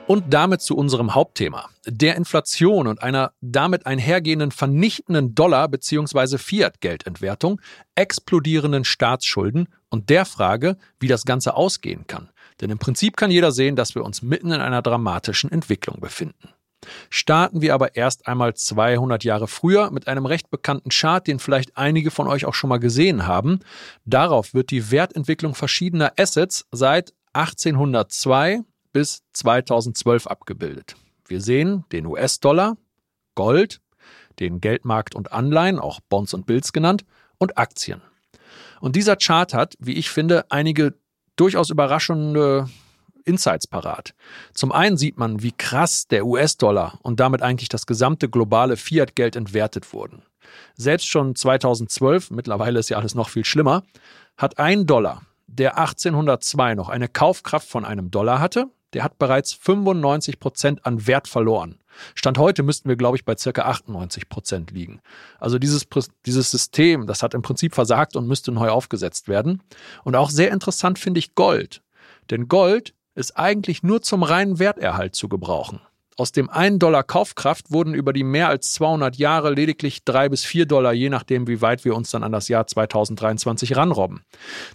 Und 0.06 0.34
damit 0.34 0.60
zu 0.60 0.76
unserem 0.76 1.16
Hauptthema, 1.16 1.70
der 1.86 2.18
Inflation 2.18 2.88
und 2.88 3.02
einer 3.02 3.32
damit 3.40 3.86
einhergehenden 3.86 4.52
vernichtenden 4.52 5.34
Dollar- 5.34 5.70
bzw. 5.70 6.38
Fiat-Geldentwertung, 6.40 7.62
explodierenden 7.96 8.84
Staatsschulden 8.84 9.70
und 9.90 10.10
der 10.10 10.26
Frage, 10.26 10.76
wie 11.00 11.08
das 11.08 11.24
Ganze 11.24 11.56
ausgehen 11.56 12.06
kann. 12.06 12.32
Denn 12.60 12.70
im 12.70 12.80
Prinzip 12.80 13.16
kann 13.16 13.32
jeder 13.32 13.54
sehen, 13.54 13.78
dass 13.78 13.96
wir 13.96 14.04
uns 14.04 14.22
mitten 14.22 14.52
in 14.52 14.60
einer 14.60 14.82
dramatischen 14.82 15.50
Entwicklung 15.54 16.02
befinden. 16.02 16.50
Starten 17.10 17.62
wir 17.62 17.74
aber 17.74 17.96
erst 17.96 18.28
einmal 18.28 18.54
200 18.54 19.24
Jahre 19.24 19.48
früher 19.48 19.92
mit 19.92 20.08
einem 20.08 20.26
recht 20.26 20.50
bekannten 20.50 20.90
Chart, 20.90 21.26
den 21.26 21.40
vielleicht 21.40 21.78
einige 21.78 22.12
von 22.12 22.28
euch 22.28 22.46
auch 22.46 22.54
schon 22.54 22.70
mal 22.70 22.80
gesehen 22.80 23.26
haben. 23.26 23.60
Darauf 24.06 24.54
wird 24.54 24.72
die 24.72 24.92
Wertentwicklung 24.92 25.56
verschiedener 25.56 26.14
Assets 26.18 26.66
seit 26.72 27.14
1802 27.34 28.62
bis 28.94 29.24
2012 29.34 30.28
abgebildet. 30.28 30.96
Wir 31.28 31.42
sehen 31.42 31.86
den 31.92 32.06
US-Dollar, 32.06 32.78
Gold, 33.36 33.82
den 34.40 34.62
Geldmarkt 34.62 35.16
und 35.16 35.32
Anleihen, 35.32 35.80
auch 35.80 36.00
Bonds 36.10 36.34
und 36.34 36.46
Bills 36.46 36.74
genannt, 36.74 37.06
und 37.38 37.58
Aktien. 37.58 38.02
Und 38.80 38.96
dieser 38.96 39.16
Chart 39.16 39.54
hat, 39.54 39.76
wie 39.80 39.94
ich 39.94 40.10
finde, 40.10 40.46
einige 40.50 40.96
durchaus 41.36 41.70
überraschende 41.70 42.70
Insights 43.28 43.68
parat. 43.68 44.14
Zum 44.54 44.72
einen 44.72 44.98
sieht 44.98 45.18
man, 45.18 45.44
wie 45.44 45.52
krass 45.52 46.08
der 46.08 46.26
US-Dollar 46.26 47.00
und 47.04 47.20
damit 47.20 47.42
eigentlich 47.42 47.70
das 47.70 47.86
gesamte 47.86 48.30
globale 48.30 48.78
Fiat-Geld 48.78 49.36
entwertet 49.36 49.94
wurden. 49.94 50.24
Selbst 50.76 51.08
schon 51.08 51.36
2012, 51.36 52.32
mittlerweile 52.32 52.80
ist 52.80 52.90
ja 52.90 52.98
alles 52.98 53.16
noch 53.16 53.30
viel 53.30 53.46
schlimmer, 53.46 53.84
hat 54.38 54.60
ein 54.60 54.86
Dollar, 54.86 55.24
der 55.48 55.78
1802 55.78 56.76
noch 56.76 56.90
eine 56.90 57.08
Kaufkraft 57.08 57.68
von 57.68 57.86
einem 57.86 58.12
Dollar 58.12 58.40
hatte, 58.40 58.68
der 58.94 59.04
hat 59.04 59.18
bereits 59.18 59.54
95 59.54 60.40
Prozent 60.40 60.86
an 60.86 61.08
Wert 61.08 61.28
verloren. 61.28 61.80
Stand 62.16 62.38
heute 62.38 62.64
müssten 62.64 62.88
wir, 62.88 62.96
glaube 62.96 63.18
ich, 63.18 63.26
bei 63.26 63.36
circa 63.36 63.64
98 63.64 64.30
Prozent 64.30 64.72
liegen. 64.72 65.02
Also 65.40 65.60
dieses, 65.60 65.88
dieses 66.26 66.52
System, 66.52 67.08
das 67.08 67.24
hat 67.24 67.34
im 67.34 67.42
Prinzip 67.42 67.76
versagt 67.76 68.16
und 68.16 68.28
müsste 68.28 68.52
neu 68.52 68.70
aufgesetzt 68.70 69.28
werden. 69.28 69.62
Und 70.04 70.16
auch 70.16 70.30
sehr 70.30 70.52
interessant 70.52 71.00
finde 71.00 71.20
ich 71.20 71.36
Gold. 71.36 71.82
Denn 72.30 72.48
Gold 72.48 72.94
ist 73.18 73.38
eigentlich 73.38 73.84
nur 73.84 74.02
zum 74.02 74.24
reinen 74.24 74.60
Werterhalt 74.60 75.16
zu 75.16 75.28
gebrauchen. 75.28 75.82
Aus 76.20 76.32
dem 76.32 76.50
1 76.50 76.80
Dollar 76.80 77.04
Kaufkraft 77.04 77.72
wurden 77.72 77.94
über 77.94 78.12
die 78.12 78.24
mehr 78.24 78.50
als 78.50 78.74
200 78.74 79.18
Jahre 79.18 79.52
lediglich 79.52 80.04
3 80.04 80.30
bis 80.30 80.44
4 80.46 80.66
Dollar, 80.66 80.92
je 80.92 81.10
nachdem, 81.10 81.48
wie 81.48 81.62
weit 81.62 81.86
wir 81.86 81.96
uns 81.96 82.10
dann 82.10 82.24
an 82.24 82.32
das 82.32 82.48
Jahr 82.48 82.66
2023 82.66 83.76
ranrobben. 83.76 84.24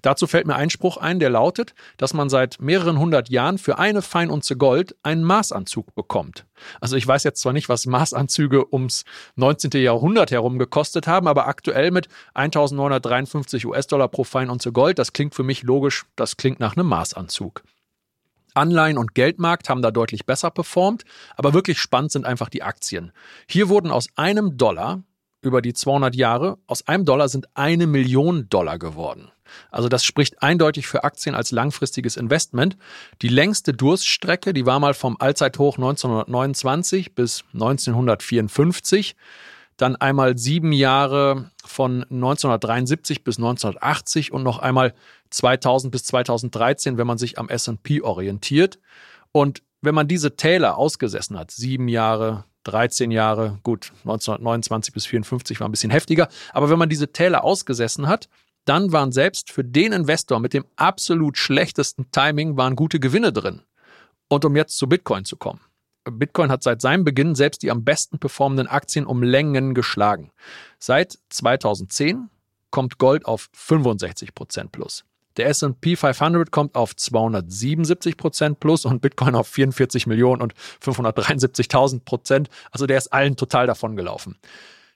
Dazu 0.02 0.28
fällt 0.28 0.46
mir 0.46 0.54
ein 0.54 0.70
Spruch 0.70 0.98
ein, 0.98 1.18
der 1.18 1.30
lautet, 1.30 1.74
dass 1.96 2.14
man 2.14 2.30
seit 2.30 2.60
mehreren 2.60 2.96
hundert 2.96 3.28
Jahren 3.28 3.58
für 3.58 3.80
eine 3.80 4.02
Feinunze 4.02 4.56
Gold 4.56 4.94
einen 5.02 5.24
Maßanzug 5.24 5.96
bekommt. 5.96 6.46
Also 6.80 6.94
ich 6.94 7.08
weiß 7.08 7.24
jetzt 7.24 7.40
zwar 7.40 7.52
nicht, 7.52 7.68
was 7.68 7.86
Maßanzüge 7.86 8.72
ums 8.72 9.04
19. 9.34 9.72
Jahrhundert 9.82 10.30
herum 10.30 10.60
gekostet 10.60 11.08
haben, 11.08 11.26
aber 11.26 11.48
aktuell 11.48 11.90
mit 11.90 12.06
1953 12.34 13.66
US-Dollar 13.66 14.06
pro 14.06 14.22
Feinunze 14.22 14.70
Gold, 14.70 15.00
das 15.00 15.12
klingt 15.12 15.34
für 15.34 15.42
mich 15.42 15.64
logisch, 15.64 16.04
das 16.14 16.36
klingt 16.36 16.60
nach 16.60 16.76
einem 16.76 16.86
Maßanzug. 16.86 17.64
Anleihen 18.54 18.98
und 18.98 19.14
Geldmarkt 19.14 19.68
haben 19.68 19.82
da 19.82 19.90
deutlich 19.90 20.26
besser 20.26 20.50
performt, 20.50 21.04
aber 21.36 21.52
wirklich 21.54 21.78
spannend 21.78 22.12
sind 22.12 22.26
einfach 22.26 22.48
die 22.48 22.62
Aktien. 22.62 23.12
Hier 23.48 23.68
wurden 23.68 23.90
aus 23.90 24.08
einem 24.16 24.56
Dollar 24.56 25.02
über 25.40 25.60
die 25.60 25.72
200 25.72 26.14
Jahre, 26.14 26.58
aus 26.66 26.86
einem 26.86 27.04
Dollar 27.04 27.28
sind 27.28 27.48
eine 27.54 27.86
Million 27.86 28.48
Dollar 28.48 28.78
geworden. 28.78 29.30
Also 29.70 29.88
das 29.88 30.04
spricht 30.04 30.42
eindeutig 30.42 30.86
für 30.86 31.04
Aktien 31.04 31.34
als 31.34 31.50
langfristiges 31.50 32.16
Investment. 32.16 32.76
Die 33.20 33.28
längste 33.28 33.72
Durststrecke, 33.74 34.54
die 34.54 34.66
war 34.66 34.80
mal 34.80 34.94
vom 34.94 35.16
Allzeithoch 35.18 35.76
1929 35.76 37.14
bis 37.14 37.44
1954 37.52 39.16
dann 39.76 39.96
einmal 39.96 40.38
sieben 40.38 40.72
Jahre 40.72 41.50
von 41.64 42.04
1973 42.04 43.24
bis 43.24 43.38
1980 43.38 44.32
und 44.32 44.42
noch 44.42 44.58
einmal 44.58 44.94
2000 45.32 45.90
bis 45.90 46.04
2013, 46.04 46.98
wenn 46.98 47.06
man 47.06 47.18
sich 47.18 47.38
am 47.38 47.48
SP 47.48 48.00
orientiert. 48.02 48.78
Und 49.32 49.62
wenn 49.80 49.94
man 49.94 50.08
diese 50.08 50.36
Täler 50.36 50.78
ausgesessen 50.78 51.38
hat, 51.38 51.50
sieben 51.50 51.88
Jahre, 51.88 52.44
13 52.64 53.10
Jahre, 53.10 53.58
gut, 53.62 53.92
1929 54.04 54.94
bis 54.94 55.06
54 55.06 55.60
war 55.60 55.68
ein 55.68 55.72
bisschen 55.72 55.90
heftiger, 55.90 56.28
aber 56.52 56.70
wenn 56.70 56.78
man 56.78 56.88
diese 56.88 57.12
Täler 57.12 57.44
ausgesessen 57.44 58.06
hat, 58.06 58.28
dann 58.64 58.92
waren 58.92 59.10
selbst 59.10 59.50
für 59.50 59.64
den 59.64 59.92
Investor 59.92 60.38
mit 60.38 60.52
dem 60.52 60.64
absolut 60.76 61.36
schlechtesten 61.36 62.10
Timing 62.12 62.56
waren 62.56 62.76
gute 62.76 63.00
Gewinne 63.00 63.32
drin. 63.32 63.62
Und 64.28 64.44
um 64.44 64.54
jetzt 64.54 64.78
zu 64.78 64.88
Bitcoin 64.88 65.24
zu 65.24 65.36
kommen. 65.36 65.60
Bitcoin 66.04 66.50
hat 66.50 66.62
seit 66.62 66.80
seinem 66.80 67.04
Beginn 67.04 67.34
selbst 67.34 67.62
die 67.62 67.70
am 67.70 67.84
besten 67.84 68.18
performenden 68.18 68.66
Aktien 68.66 69.06
um 69.06 69.22
Längen 69.22 69.74
geschlagen. 69.74 70.30
Seit 70.78 71.18
2010 71.30 72.28
kommt 72.70 72.98
Gold 72.98 73.26
auf 73.26 73.50
65% 73.54 74.68
plus. 74.70 75.04
Der 75.36 75.48
S&P 75.48 75.96
500 75.96 76.50
kommt 76.50 76.74
auf 76.74 76.92
277% 76.92 78.54
plus 78.56 78.84
und 78.84 79.00
Bitcoin 79.00 79.34
auf 79.34 79.48
44 79.48 80.06
Millionen 80.06 80.42
und 80.42 80.54
573.000 80.82 82.04
Prozent. 82.04 82.48
Also 82.70 82.86
der 82.86 82.98
ist 82.98 83.12
allen 83.12 83.36
total 83.36 83.66
davon 83.66 83.96
gelaufen. 83.96 84.36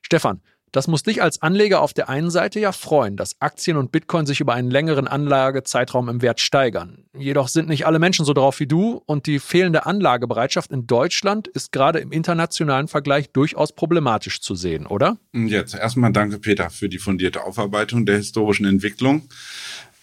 Stefan, 0.03 0.41
das 0.77 0.89
muss 0.89 1.03
dich 1.03 1.23
als 1.23 1.41
Anleger 1.41 1.81
auf 1.81 1.95
der 1.95 2.11
einen 2.11 2.31
Seite 2.31 2.61
ja 2.61 2.71
freuen, 2.71 3.17
dass 3.17 3.41
Aktien 3.41 3.79
und 3.79 3.93
Bitcoin 3.93 4.27
sich 4.27 4.41
über 4.41 4.53
einen 4.53 4.71
längeren 4.71 5.09
Anlagezeitraum 5.09 6.11
im 6.11 6.21
Wert 6.21 6.39
steigern. 6.39 7.05
Jedoch 7.17 7.49
sind 7.49 7.69
nicht 7.69 7.87
alle 7.87 7.99
Menschen 7.99 8.27
so 8.27 8.35
drauf 8.35 8.61
wie 8.61 8.67
du 8.67 9.03
und 9.07 9.27
die 9.27 9.39
fehlende 9.39 9.87
Anlagebereitschaft 9.87 10.73
in 10.73 10.87
Deutschland 10.87 11.49
ist 11.49 11.73
gerade 11.73 12.01
im 12.01 12.13
internationalen 12.13 12.89
Vergleich 12.89 13.31
durchaus 13.31 13.73
problematisch 13.73 14.43
zu 14.43 14.55
sehen, 14.55 14.87
oder? 14.87 15.17
Jetzt 15.33 15.75
erstmal 15.75 16.13
danke, 16.13 16.39
Peter, 16.41 16.69
für 16.69 16.91
die 16.91 16.99
fundierte 16.99 17.45
Aufarbeitung 17.45 18.05
der 18.05 18.17
historischen 18.17 18.67
Entwicklung. 18.67 19.29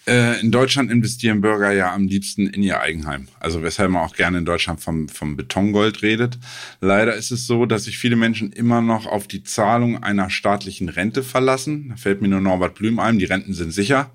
Äh, 0.06 0.40
in 0.40 0.50
Deutschland 0.50 0.90
investieren 0.90 1.40
Bürger 1.40 1.72
ja 1.72 1.94
am 1.94 2.06
liebsten 2.06 2.46
in 2.46 2.62
ihr 2.62 2.80
Eigenheim. 2.80 3.28
Also 3.40 3.62
weshalb 3.62 3.90
man 3.90 4.02
auch 4.02 4.14
gerne 4.14 4.38
in 4.38 4.44
Deutschland 4.44 4.80
vom, 4.80 5.08
vom 5.08 5.36
Betongold 5.36 6.02
redet. 6.02 6.38
Leider 6.80 7.14
ist 7.14 7.30
es 7.30 7.46
so, 7.46 7.64
dass 7.64 7.84
sich 7.84 7.96
viele 7.96 8.16
Menschen 8.16 8.52
immer 8.52 8.82
noch 8.82 9.06
auf 9.06 9.26
die 9.26 9.44
Zahlung 9.44 10.02
einer 10.02 10.28
staatlichen 10.28 10.90
Rente 10.90 11.22
verlassen. 11.22 11.88
Da 11.90 11.96
fällt 11.96 12.20
mir 12.20 12.28
nur 12.28 12.40
Norbert 12.40 12.74
Blüm 12.74 12.98
ein, 12.98 13.18
die 13.18 13.24
Renten 13.24 13.54
sind 13.54 13.72
sicher. 13.72 14.10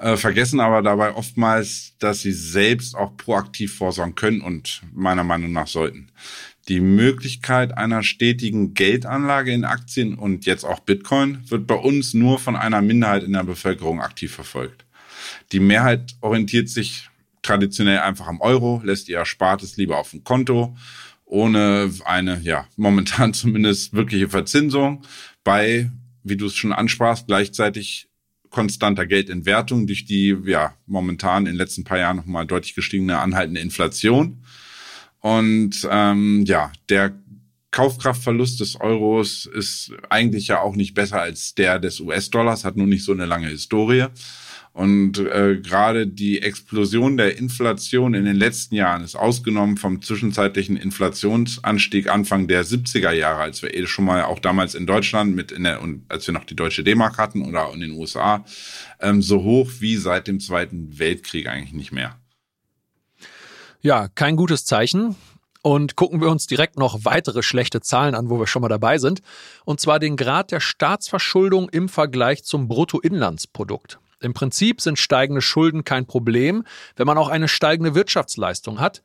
Äh, 0.00 0.16
vergessen 0.16 0.58
aber 0.58 0.82
dabei 0.82 1.14
oftmals, 1.14 1.92
dass 2.00 2.22
sie 2.22 2.32
selbst 2.32 2.96
auch 2.96 3.16
proaktiv 3.16 3.74
vorsorgen 3.74 4.14
können 4.16 4.40
und 4.40 4.82
meiner 4.92 5.24
Meinung 5.24 5.52
nach 5.52 5.68
sollten. 5.68 6.08
Die 6.68 6.80
Möglichkeit 6.80 7.76
einer 7.76 8.02
stetigen 8.02 8.74
Geldanlage 8.74 9.52
in 9.52 9.64
Aktien 9.64 10.14
und 10.14 10.46
jetzt 10.46 10.64
auch 10.64 10.80
Bitcoin 10.80 11.42
wird 11.48 11.66
bei 11.66 11.74
uns 11.74 12.14
nur 12.14 12.38
von 12.38 12.56
einer 12.56 12.82
Minderheit 12.82 13.22
in 13.22 13.32
der 13.32 13.44
Bevölkerung 13.44 14.00
aktiv 14.00 14.32
verfolgt. 14.32 14.84
Die 15.52 15.60
Mehrheit 15.60 16.16
orientiert 16.20 16.68
sich 16.68 17.08
traditionell 17.42 17.98
einfach 17.98 18.26
am 18.26 18.40
Euro, 18.40 18.80
lässt 18.84 19.08
ihr 19.08 19.18
Erspartes 19.18 19.76
lieber 19.76 19.98
auf 19.98 20.10
dem 20.10 20.24
Konto 20.24 20.76
ohne 21.30 21.90
eine, 22.04 22.40
ja, 22.42 22.66
momentan 22.76 23.32
zumindest 23.34 23.94
wirkliche 23.94 24.28
Verzinsung 24.28 25.02
bei, 25.44 25.90
wie 26.22 26.36
du 26.36 26.46
es 26.46 26.56
schon 26.56 26.72
ansprachst, 26.72 27.26
gleichzeitig 27.28 28.08
konstanter 28.50 29.06
Geldentwertung 29.06 29.86
durch 29.86 30.04
die, 30.04 30.36
ja, 30.44 30.74
momentan 30.86 31.46
in 31.46 31.52
den 31.52 31.56
letzten 31.56 31.84
paar 31.84 31.98
Jahren 31.98 32.16
nochmal 32.16 32.46
deutlich 32.46 32.74
gestiegene 32.74 33.18
anhaltende 33.18 33.60
Inflation. 33.60 34.42
Und 35.20 35.86
ähm, 35.88 36.44
ja, 36.46 36.72
der 36.88 37.14
Kaufkraftverlust 37.70 38.58
des 38.58 38.80
Euros 38.80 39.46
ist 39.46 39.92
eigentlich 40.08 40.48
ja 40.48 40.60
auch 40.60 40.74
nicht 40.74 40.94
besser 40.94 41.20
als 41.20 41.54
der 41.54 41.78
des 41.78 42.00
US-Dollars, 42.00 42.64
hat 42.64 42.76
nur 42.76 42.88
nicht 42.88 43.04
so 43.04 43.12
eine 43.12 43.26
lange 43.26 43.48
Historie. 43.48 44.06
Und 44.80 45.18
äh, 45.18 45.60
gerade 45.62 46.06
die 46.06 46.40
Explosion 46.40 47.18
der 47.18 47.36
Inflation 47.36 48.14
in 48.14 48.24
den 48.24 48.36
letzten 48.36 48.76
Jahren 48.76 49.04
ist 49.04 49.14
ausgenommen 49.14 49.76
vom 49.76 50.00
zwischenzeitlichen 50.00 50.78
Inflationsanstieg 50.78 52.08
Anfang 52.08 52.48
der 52.48 52.64
70er 52.64 53.10
Jahre, 53.10 53.42
als 53.42 53.60
wir 53.60 53.74
eh 53.74 53.86
schon 53.86 54.06
mal 54.06 54.24
auch 54.24 54.38
damals 54.38 54.74
in 54.74 54.86
Deutschland 54.86 55.36
mit 55.36 55.52
in 55.52 55.64
der 55.64 55.82
und 55.82 56.06
als 56.08 56.26
wir 56.26 56.32
noch 56.32 56.44
die 56.44 56.56
deutsche 56.56 56.82
D-Mark 56.82 57.18
hatten 57.18 57.44
oder 57.44 57.70
in 57.74 57.80
den 57.80 57.90
USA 57.90 58.42
ähm, 59.00 59.20
so 59.20 59.42
hoch 59.42 59.70
wie 59.80 59.98
seit 59.98 60.26
dem 60.26 60.40
Zweiten 60.40 60.98
Weltkrieg 60.98 61.46
eigentlich 61.46 61.74
nicht 61.74 61.92
mehr. 61.92 62.16
Ja, 63.82 64.08
kein 64.08 64.34
gutes 64.34 64.64
Zeichen. 64.64 65.14
Und 65.60 65.94
gucken 65.94 66.22
wir 66.22 66.30
uns 66.30 66.46
direkt 66.46 66.78
noch 66.78 67.04
weitere 67.04 67.42
schlechte 67.42 67.82
Zahlen 67.82 68.14
an, 68.14 68.30
wo 68.30 68.38
wir 68.38 68.46
schon 68.46 68.62
mal 68.62 68.68
dabei 68.68 68.96
sind. 68.96 69.20
Und 69.66 69.78
zwar 69.78 69.98
den 69.98 70.16
Grad 70.16 70.52
der 70.52 70.60
Staatsverschuldung 70.60 71.68
im 71.68 71.90
Vergleich 71.90 72.44
zum 72.44 72.66
Bruttoinlandsprodukt. 72.66 73.98
Im 74.20 74.34
Prinzip 74.34 74.80
sind 74.80 74.98
steigende 74.98 75.42
Schulden 75.42 75.84
kein 75.84 76.06
Problem, 76.06 76.64
wenn 76.96 77.06
man 77.06 77.18
auch 77.18 77.28
eine 77.28 77.48
steigende 77.48 77.94
Wirtschaftsleistung 77.94 78.80
hat, 78.80 79.02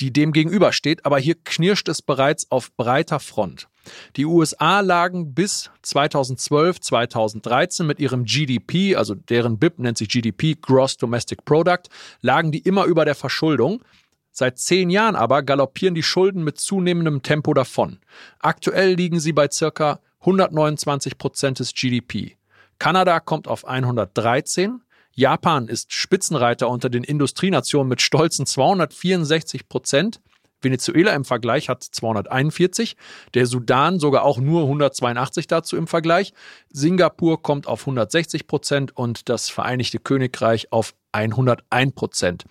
die 0.00 0.12
dem 0.12 0.32
gegenübersteht, 0.32 1.04
aber 1.04 1.18
hier 1.18 1.34
knirscht 1.44 1.88
es 1.88 2.02
bereits 2.02 2.50
auf 2.50 2.74
breiter 2.76 3.20
Front. 3.20 3.68
Die 4.16 4.26
USA 4.26 4.80
lagen 4.80 5.34
bis 5.34 5.70
2012, 5.82 6.80
2013 6.80 7.86
mit 7.86 7.98
ihrem 8.00 8.24
GDP, 8.24 8.96
also 8.96 9.14
deren 9.14 9.58
BIP 9.58 9.78
nennt 9.78 9.98
sich 9.98 10.08
GDP, 10.08 10.56
Gross 10.60 10.96
Domestic 10.96 11.44
Product, 11.44 11.88
lagen 12.20 12.52
die 12.52 12.60
immer 12.60 12.84
über 12.84 13.04
der 13.04 13.14
Verschuldung. 13.14 13.82
Seit 14.30 14.58
zehn 14.58 14.90
Jahren 14.90 15.16
aber 15.16 15.42
galoppieren 15.42 15.94
die 15.94 16.02
Schulden 16.02 16.44
mit 16.44 16.58
zunehmendem 16.58 17.22
Tempo 17.22 17.54
davon. 17.54 17.98
Aktuell 18.38 18.94
liegen 18.94 19.18
sie 19.18 19.32
bei 19.32 19.48
circa 19.50 20.00
129 20.20 21.18
Prozent 21.18 21.58
des 21.58 21.74
GDP. 21.74 22.37
Kanada 22.78 23.20
kommt 23.20 23.48
auf 23.48 23.66
113. 23.66 24.80
Japan 25.14 25.66
ist 25.66 25.92
Spitzenreiter 25.92 26.68
unter 26.68 26.88
den 26.88 27.02
Industrienationen 27.02 27.88
mit 27.88 28.00
stolzen 28.00 28.46
264 28.46 29.68
Prozent. 29.68 30.20
Venezuela 30.60 31.12
im 31.14 31.24
Vergleich 31.24 31.68
hat 31.68 31.82
241, 31.82 32.96
der 33.34 33.46
Sudan 33.46 34.00
sogar 34.00 34.24
auch 34.24 34.38
nur 34.38 34.62
182 34.62 35.46
dazu 35.46 35.76
im 35.76 35.86
Vergleich. 35.86 36.32
Singapur 36.70 37.42
kommt 37.42 37.68
auf 37.68 37.82
160 37.82 38.46
Prozent 38.46 38.96
und 38.96 39.28
das 39.28 39.48
Vereinigte 39.50 39.98
Königreich 39.98 40.72
auf 40.72 40.94
101 41.12 41.94
Prozent. 41.94 42.44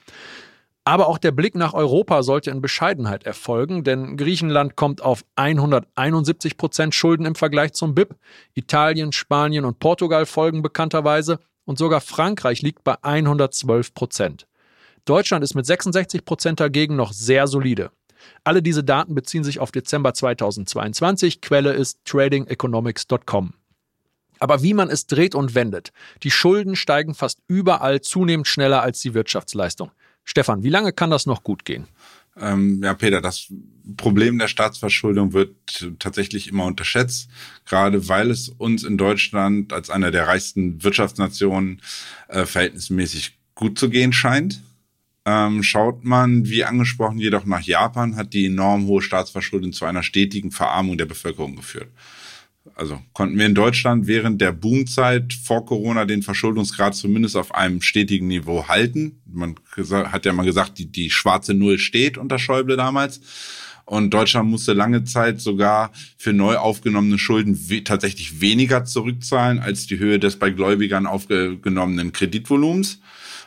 Aber 0.87 1.09
auch 1.09 1.17
der 1.17 1.33
Blick 1.33 1.53
nach 1.53 1.73
Europa 1.73 2.23
sollte 2.23 2.49
in 2.49 2.61
Bescheidenheit 2.61 3.25
erfolgen, 3.25 3.83
denn 3.83 4.15
Griechenland 4.15 4.77
kommt 4.77 5.01
auf 5.01 5.25
171 5.35 6.55
Prozent 6.55 6.95
Schulden 6.95 7.25
im 7.25 7.35
Vergleich 7.35 7.73
zum 7.73 7.93
BIP. 7.93 8.15
Italien, 8.53 9.11
Spanien 9.11 9.65
und 9.65 9.79
Portugal 9.79 10.25
folgen 10.25 10.61
bekannterweise 10.61 11.39
und 11.65 11.77
sogar 11.77 11.99
Frankreich 11.99 12.61
liegt 12.61 12.85
bei 12.85 12.95
112 13.01 13.93
Prozent. 13.93 14.47
Deutschland 15.03 15.43
ist 15.43 15.55
mit 15.55 15.65
66 15.65 16.23
Prozent 16.23 16.61
dagegen 16.61 16.95
noch 16.95 17.11
sehr 17.11 17.47
solide. 17.47 17.91
Alle 18.45 18.61
diese 18.61 18.85
Daten 18.85 19.13
beziehen 19.13 19.43
sich 19.43 19.59
auf 19.59 19.73
Dezember 19.73 20.13
2022. 20.13 21.41
Quelle 21.41 21.73
ist 21.73 21.99
tradingeconomics.com. 22.05 23.53
Aber 24.39 24.63
wie 24.63 24.73
man 24.73 24.89
es 24.89 25.05
dreht 25.05 25.35
und 25.35 25.53
wendet, 25.53 25.91
die 26.23 26.31
Schulden 26.31 26.77
steigen 26.77 27.13
fast 27.13 27.39
überall 27.49 27.99
zunehmend 27.99 28.47
schneller 28.47 28.81
als 28.83 29.01
die 29.01 29.13
Wirtschaftsleistung. 29.13 29.91
Stefan, 30.27 30.61
wie 30.61 30.69
lange 30.69 30.91
kann 30.91 31.09
das 31.09 31.25
noch 31.25 31.41
gut 31.41 31.63
gehen? 31.63 31.87
Ähm, 32.39 32.81
ja, 32.83 32.93
Peter, 32.93 33.21
das 33.21 33.47
Problem 33.95 34.37
der 34.37 34.49
Staatsverschuldung 34.49 35.31
wird 35.31 35.55
tatsächlich 35.99 36.49
immer 36.49 36.65
unterschätzt, 36.65 37.29
gerade 37.65 38.09
weil 38.09 38.29
es 38.29 38.49
uns 38.49 38.83
in 38.83 38.97
Deutschland 38.97 39.71
als 39.71 39.89
einer 39.89 40.11
der 40.11 40.27
reichsten 40.27 40.83
Wirtschaftsnationen 40.83 41.81
äh, 42.27 42.45
verhältnismäßig 42.45 43.39
gut 43.55 43.79
zu 43.79 43.89
gehen 43.89 44.11
scheint. 44.11 44.61
Ähm, 45.25 45.63
schaut 45.63 46.03
man, 46.03 46.45
wie 46.45 46.65
angesprochen, 46.65 47.19
jedoch 47.19 47.45
nach 47.45 47.61
Japan, 47.61 48.17
hat 48.17 48.33
die 48.33 48.47
enorm 48.47 48.85
hohe 48.85 49.01
Staatsverschuldung 49.01 49.71
zu 49.71 49.85
einer 49.85 50.03
stetigen 50.03 50.51
Verarmung 50.51 50.97
der 50.97 51.05
Bevölkerung 51.05 51.55
geführt 51.55 51.89
also 52.75 52.99
konnten 53.13 53.37
wir 53.37 53.45
in 53.45 53.55
Deutschland 53.55 54.07
während 54.07 54.41
der 54.41 54.51
Boomzeit 54.51 55.33
vor 55.33 55.65
Corona 55.65 56.05
den 56.05 56.23
Verschuldungsgrad 56.23 56.95
zumindest 56.95 57.35
auf 57.35 57.53
einem 57.53 57.81
stetigen 57.81 58.27
Niveau 58.27 58.67
halten. 58.67 59.21
Man 59.25 59.55
hat 59.91 60.25
ja 60.25 60.33
mal 60.33 60.45
gesagt, 60.45 60.77
die, 60.77 60.91
die 60.91 61.09
schwarze 61.09 61.53
Null 61.53 61.79
steht 61.79 62.17
unter 62.17 62.39
Schäuble 62.39 62.77
damals. 62.77 63.21
Und 63.85 64.13
Deutschland 64.13 64.49
musste 64.49 64.73
lange 64.73 65.05
Zeit 65.05 65.39
sogar 65.39 65.91
für 66.17 66.33
neu 66.33 66.57
aufgenommene 66.57 67.17
Schulden 67.17 67.57
tatsächlich 67.85 68.41
weniger 68.41 68.83
zurückzahlen 68.83 69.59
als 69.59 69.87
die 69.87 69.97
Höhe 69.97 70.19
des 70.19 70.37
bei 70.37 70.49
Gläubigern 70.49 71.05
aufgenommenen 71.05 72.11
Kreditvolumens. 72.11 72.99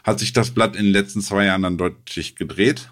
Hat 0.02 0.18
sich 0.18 0.32
das 0.32 0.50
Blatt 0.50 0.76
in 0.76 0.84
den 0.84 0.92
letzten 0.92 1.20
zwei 1.20 1.44
Jahren 1.44 1.62
dann 1.62 1.76
deutlich 1.76 2.36
gedreht. 2.36 2.90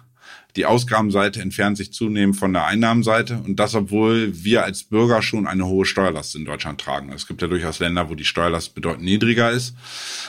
Die 0.59 0.65
Ausgabenseite 0.65 1.39
entfernt 1.39 1.77
sich 1.77 1.93
zunehmend 1.93 2.35
von 2.35 2.51
der 2.51 2.65
Einnahmenseite 2.65 3.41
und 3.45 3.61
das, 3.61 3.75
obwohl 3.75 4.43
wir 4.43 4.65
als 4.65 4.83
Bürger 4.83 5.21
schon 5.21 5.47
eine 5.47 5.65
hohe 5.65 5.85
Steuerlast 5.85 6.35
in 6.35 6.43
Deutschland 6.43 6.81
tragen. 6.81 7.13
Es 7.13 7.27
gibt 7.27 7.41
ja 7.41 7.47
durchaus 7.47 7.79
Länder, 7.79 8.09
wo 8.09 8.13
die 8.13 8.25
Steuerlast 8.25 8.75
bedeutend 8.75 9.05
niedriger 9.05 9.51
ist. 9.51 9.73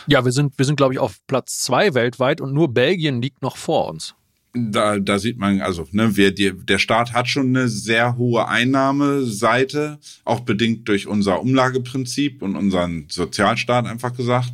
Ja, 0.07 0.25
wir 0.25 0.31
sind, 0.31 0.57
wir 0.57 0.65
sind, 0.65 0.77
glaube 0.77 0.95
ich, 0.95 1.01
auf 1.01 1.17
Platz 1.27 1.59
zwei 1.59 1.95
weltweit 1.95 2.41
und 2.41 2.55
nur 2.55 2.73
Belgien 2.73 3.21
liegt 3.21 3.43
noch 3.43 3.57
vor 3.57 3.89
uns. 3.89 4.15
Da, 4.53 5.01
da 5.01 5.19
sieht 5.19 5.37
man, 5.37 5.63
also 5.63 5.89
ne, 5.91 6.17
wir, 6.17 6.33
die, 6.33 6.53
der 6.53 6.79
Staat 6.79 7.13
hat 7.13 7.27
schon 7.27 7.49
eine 7.49 7.69
sehr 7.69 8.17
hohe 8.17 8.47
Einnahmeseite, 8.47 9.99
auch 10.25 10.41
bedingt 10.41 10.89
durch 10.89 11.09
unser 11.09 11.41
Umlageprinzip 11.41 12.41
und 12.43 12.55
unseren 12.55 13.07
Sozialstaat 13.09 13.87
einfach 13.87 14.17
gesagt, 14.17 14.53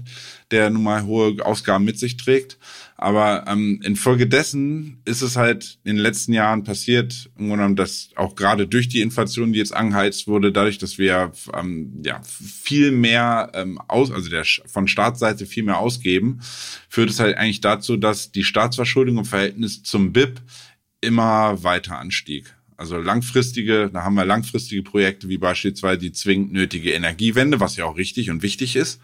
der 0.51 0.71
nun 0.71 0.85
mal 0.85 1.05
hohe 1.05 1.45
Ausgaben 1.45 1.85
mit 1.85 1.99
sich 1.99 2.17
trägt. 2.17 2.57
Aber 2.99 3.45
ähm, 3.47 3.81
infolgedessen 3.85 4.99
ist 5.05 5.21
es 5.21 5.37
halt 5.37 5.79
in 5.85 5.97
den 5.97 6.03
letzten 6.03 6.33
Jahren 6.33 6.65
passiert, 6.65 7.29
im 7.37 7.49
Grunde 7.49 7.57
genommen, 7.57 7.77
dass 7.77 8.11
auch 8.17 8.35
gerade 8.35 8.67
durch 8.67 8.89
die 8.89 9.03
Inflation, 9.03 9.53
die 9.53 9.59
jetzt 9.59 9.75
angeheizt 9.75 10.27
wurde, 10.27 10.51
dadurch, 10.51 10.79
dass 10.79 10.97
wir 10.97 11.33
ähm, 11.53 12.01
ja 12.03 12.23
viel 12.23 12.93
mehr 12.93 13.53
ähm, 13.55 13.79
aus, 13.87 14.11
also 14.11 14.31
der 14.31 14.45
von 14.45 14.89
Staatsseite 14.89 15.45
viel 15.45 15.63
mehr 15.63 15.79
ausgeben, 15.79 16.41
führt 16.89 17.11
es 17.11 17.21
halt 17.21 17.37
eigentlich 17.37 17.61
dazu, 17.61 17.99
dass 17.99 18.33
die 18.33 18.45
Staatsverschuldung 18.45 19.19
im 19.19 19.25
Verhältnis 19.27 19.83
zum 19.83 20.13
BIP 20.13 20.41
immer 21.03 21.63
weiter 21.63 21.99
anstieg. 21.99 22.56
Also 22.77 22.99
langfristige, 22.99 23.91
da 23.93 24.03
haben 24.03 24.15
wir 24.15 24.25
langfristige 24.25 24.83
Projekte 24.83 25.29
wie 25.29 25.39
beispielsweise 25.39 25.99
die 25.99 26.13
zwingend 26.13 26.53
nötige 26.53 26.93
Energiewende, 26.93 27.59
was 27.59 27.77
ja 27.77 27.87
auch 27.87 27.97
richtig 27.97 28.31
und 28.31 28.43
wichtig 28.43 28.77
ist 28.77 29.01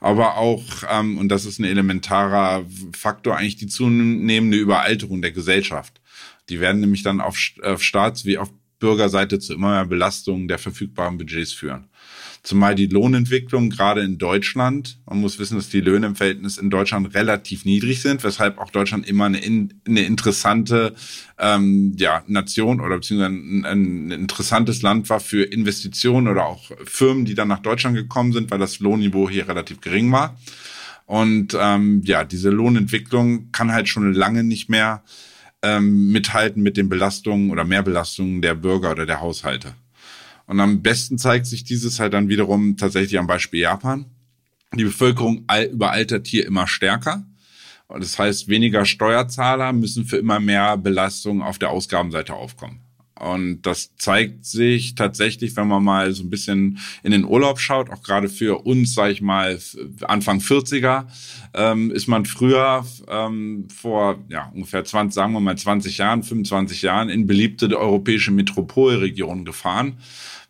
aber 0.00 0.38
auch, 0.38 0.64
ähm, 0.90 1.18
und 1.18 1.28
das 1.28 1.44
ist 1.44 1.58
ein 1.58 1.64
elementarer 1.64 2.64
Faktor, 2.92 3.36
eigentlich 3.36 3.56
die 3.56 3.66
zunehmende 3.66 4.56
Überalterung 4.56 5.22
der 5.22 5.32
Gesellschaft. 5.32 6.00
Die 6.48 6.58
werden 6.58 6.80
nämlich 6.80 7.02
dann 7.02 7.20
auf, 7.20 7.38
auf 7.62 7.82
Staats- 7.82 8.24
wie 8.24 8.38
auf 8.38 8.50
Bürgerseite 8.78 9.38
zu 9.38 9.52
immer 9.52 9.72
mehr 9.72 9.84
Belastungen 9.84 10.48
der 10.48 10.58
verfügbaren 10.58 11.18
Budgets 11.18 11.52
führen. 11.52 11.89
Zumal 12.42 12.74
die 12.74 12.86
Lohnentwicklung 12.86 13.68
gerade 13.68 14.00
in 14.00 14.16
Deutschland, 14.16 14.98
man 15.04 15.20
muss 15.20 15.38
wissen, 15.38 15.56
dass 15.56 15.68
die 15.68 15.82
Löhne 15.82 16.06
im 16.06 16.16
Verhältnis 16.16 16.56
in 16.56 16.70
Deutschland 16.70 17.14
relativ 17.14 17.66
niedrig 17.66 18.00
sind, 18.00 18.24
weshalb 18.24 18.56
auch 18.56 18.70
Deutschland 18.70 19.06
immer 19.06 19.26
eine, 19.26 19.40
eine 19.86 20.02
interessante 20.02 20.94
ähm, 21.38 21.94
ja, 21.98 22.22
Nation 22.28 22.80
oder 22.80 22.96
beziehungsweise 22.96 23.34
ein, 23.34 23.64
ein 23.66 24.10
interessantes 24.10 24.80
Land 24.80 25.10
war 25.10 25.20
für 25.20 25.42
Investitionen 25.42 26.28
oder 26.28 26.46
auch 26.46 26.70
Firmen, 26.84 27.26
die 27.26 27.34
dann 27.34 27.48
nach 27.48 27.60
Deutschland 27.60 27.94
gekommen 27.94 28.32
sind, 28.32 28.50
weil 28.50 28.58
das 28.58 28.80
Lohnniveau 28.80 29.28
hier 29.28 29.46
relativ 29.46 29.82
gering 29.82 30.10
war. 30.10 30.38
Und 31.04 31.54
ähm, 31.60 32.00
ja, 32.04 32.24
diese 32.24 32.48
Lohnentwicklung 32.48 33.52
kann 33.52 33.72
halt 33.72 33.88
schon 33.88 34.14
lange 34.14 34.44
nicht 34.44 34.70
mehr 34.70 35.02
ähm, 35.60 36.10
mithalten 36.10 36.62
mit 36.62 36.78
den 36.78 36.88
Belastungen 36.88 37.50
oder 37.50 37.64
Mehrbelastungen 37.64 38.40
der 38.40 38.54
Bürger 38.54 38.92
oder 38.92 39.04
der 39.04 39.20
Haushalte. 39.20 39.74
Und 40.50 40.58
am 40.58 40.82
besten 40.82 41.16
zeigt 41.16 41.46
sich 41.46 41.62
dieses 41.62 42.00
halt 42.00 42.12
dann 42.12 42.28
wiederum 42.28 42.76
tatsächlich 42.76 43.20
am 43.20 43.28
Beispiel 43.28 43.60
Japan. 43.60 44.06
Die 44.74 44.82
Bevölkerung 44.82 45.46
überaltert 45.72 46.26
hier 46.26 46.44
immer 46.44 46.66
stärker. 46.66 47.24
Das 47.88 48.18
heißt, 48.18 48.48
weniger 48.48 48.84
Steuerzahler 48.84 49.72
müssen 49.72 50.06
für 50.06 50.16
immer 50.16 50.40
mehr 50.40 50.76
Belastungen 50.76 51.40
auf 51.40 51.60
der 51.60 51.70
Ausgabenseite 51.70 52.34
aufkommen. 52.34 52.80
Und 53.20 53.62
das 53.62 53.94
zeigt 53.96 54.46
sich 54.46 54.94
tatsächlich, 54.94 55.54
wenn 55.56 55.68
man 55.68 55.84
mal 55.84 56.12
so 56.12 56.22
ein 56.22 56.30
bisschen 56.30 56.78
in 57.02 57.12
den 57.12 57.24
Urlaub 57.24 57.60
schaut, 57.60 57.90
auch 57.90 58.02
gerade 58.02 58.28
für 58.28 58.64
uns, 58.64 58.94
sage 58.94 59.12
ich 59.12 59.20
mal, 59.20 59.58
Anfang 60.02 60.38
40er, 60.38 61.06
ähm, 61.54 61.90
ist 61.90 62.08
man 62.08 62.24
früher 62.24 62.84
ähm, 63.08 63.68
vor 63.74 64.18
ja, 64.28 64.50
ungefähr 64.54 64.84
20, 64.84 65.14
sagen 65.14 65.32
wir 65.34 65.40
mal 65.40 65.58
20 65.58 65.98
Jahren, 65.98 66.22
25 66.22 66.82
Jahren 66.82 67.10
in 67.10 67.26
beliebte 67.26 67.68
europäische 67.76 68.30
Metropolregionen 68.30 69.44
gefahren 69.44 69.98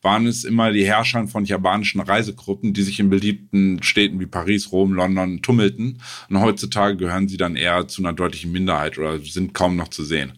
waren 0.02 0.26
es 0.26 0.44
immer 0.44 0.72
die 0.72 0.86
Herrscher 0.86 1.26
von 1.28 1.44
japanischen 1.44 2.00
Reisegruppen, 2.00 2.72
die 2.72 2.82
sich 2.82 3.00
in 3.00 3.10
beliebten 3.10 3.82
Städten 3.82 4.18
wie 4.18 4.26
Paris, 4.26 4.72
Rom, 4.72 4.94
London 4.94 5.42
tummelten. 5.42 6.00
Und 6.28 6.40
heutzutage 6.40 6.96
gehören 6.96 7.28
sie 7.28 7.36
dann 7.36 7.56
eher 7.56 7.86
zu 7.86 8.02
einer 8.02 8.12
deutlichen 8.12 8.52
Minderheit 8.52 8.96
oder 8.98 9.18
sind 9.18 9.52
kaum 9.52 9.76
noch 9.76 9.88
zu 9.88 10.04
sehen. 10.04 10.32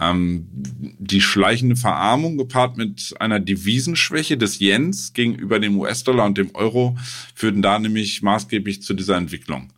Ähm, 0.00 0.46
die 0.50 1.20
schleichende 1.20 1.76
Verarmung 1.76 2.38
gepaart 2.38 2.76
mit 2.78 3.14
einer 3.20 3.40
Devisenschwäche 3.40 4.38
des 4.38 4.58
Yens 4.58 5.12
gegenüber 5.12 5.58
dem 5.58 5.78
US-Dollar 5.78 6.24
und 6.24 6.38
dem 6.38 6.54
Euro 6.54 6.96
führten 7.34 7.60
da 7.60 7.78
nämlich 7.78 8.22
maßgeblich 8.22 8.82
zu 8.82 8.94
dieser 8.94 9.16
Entwicklung. 9.16 9.70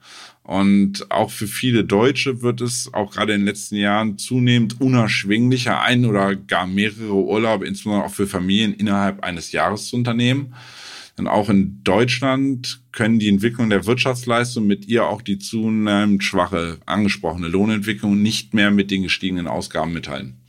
Und 0.44 1.10
auch 1.10 1.30
für 1.30 1.46
viele 1.46 1.84
Deutsche 1.84 2.42
wird 2.42 2.60
es 2.60 2.92
auch 2.92 3.10
gerade 3.10 3.32
in 3.32 3.40
den 3.40 3.46
letzten 3.46 3.76
Jahren 3.76 4.18
zunehmend 4.18 4.78
unerschwinglicher, 4.80 5.80
ein 5.80 6.04
oder 6.04 6.36
gar 6.36 6.66
mehrere 6.66 7.14
Urlaube, 7.14 7.66
insbesondere 7.66 8.06
auch 8.06 8.12
für 8.12 8.26
Familien 8.26 8.74
innerhalb 8.74 9.24
eines 9.24 9.52
Jahres 9.52 9.86
zu 9.86 9.96
unternehmen. 9.96 10.54
Denn 11.16 11.28
auch 11.28 11.48
in 11.48 11.82
Deutschland 11.84 12.82
können 12.90 13.18
die 13.18 13.28
Entwicklung 13.28 13.70
der 13.70 13.86
Wirtschaftsleistung 13.86 14.66
mit 14.66 14.86
ihr 14.86 15.06
auch 15.06 15.22
die 15.22 15.38
zunehmend 15.38 16.24
schwache 16.24 16.78
angesprochene 16.86 17.48
Lohnentwicklung 17.48 18.20
nicht 18.20 18.52
mehr 18.52 18.70
mit 18.70 18.90
den 18.90 19.04
gestiegenen 19.04 19.46
Ausgaben 19.46 19.92
mithalten. 19.92 20.40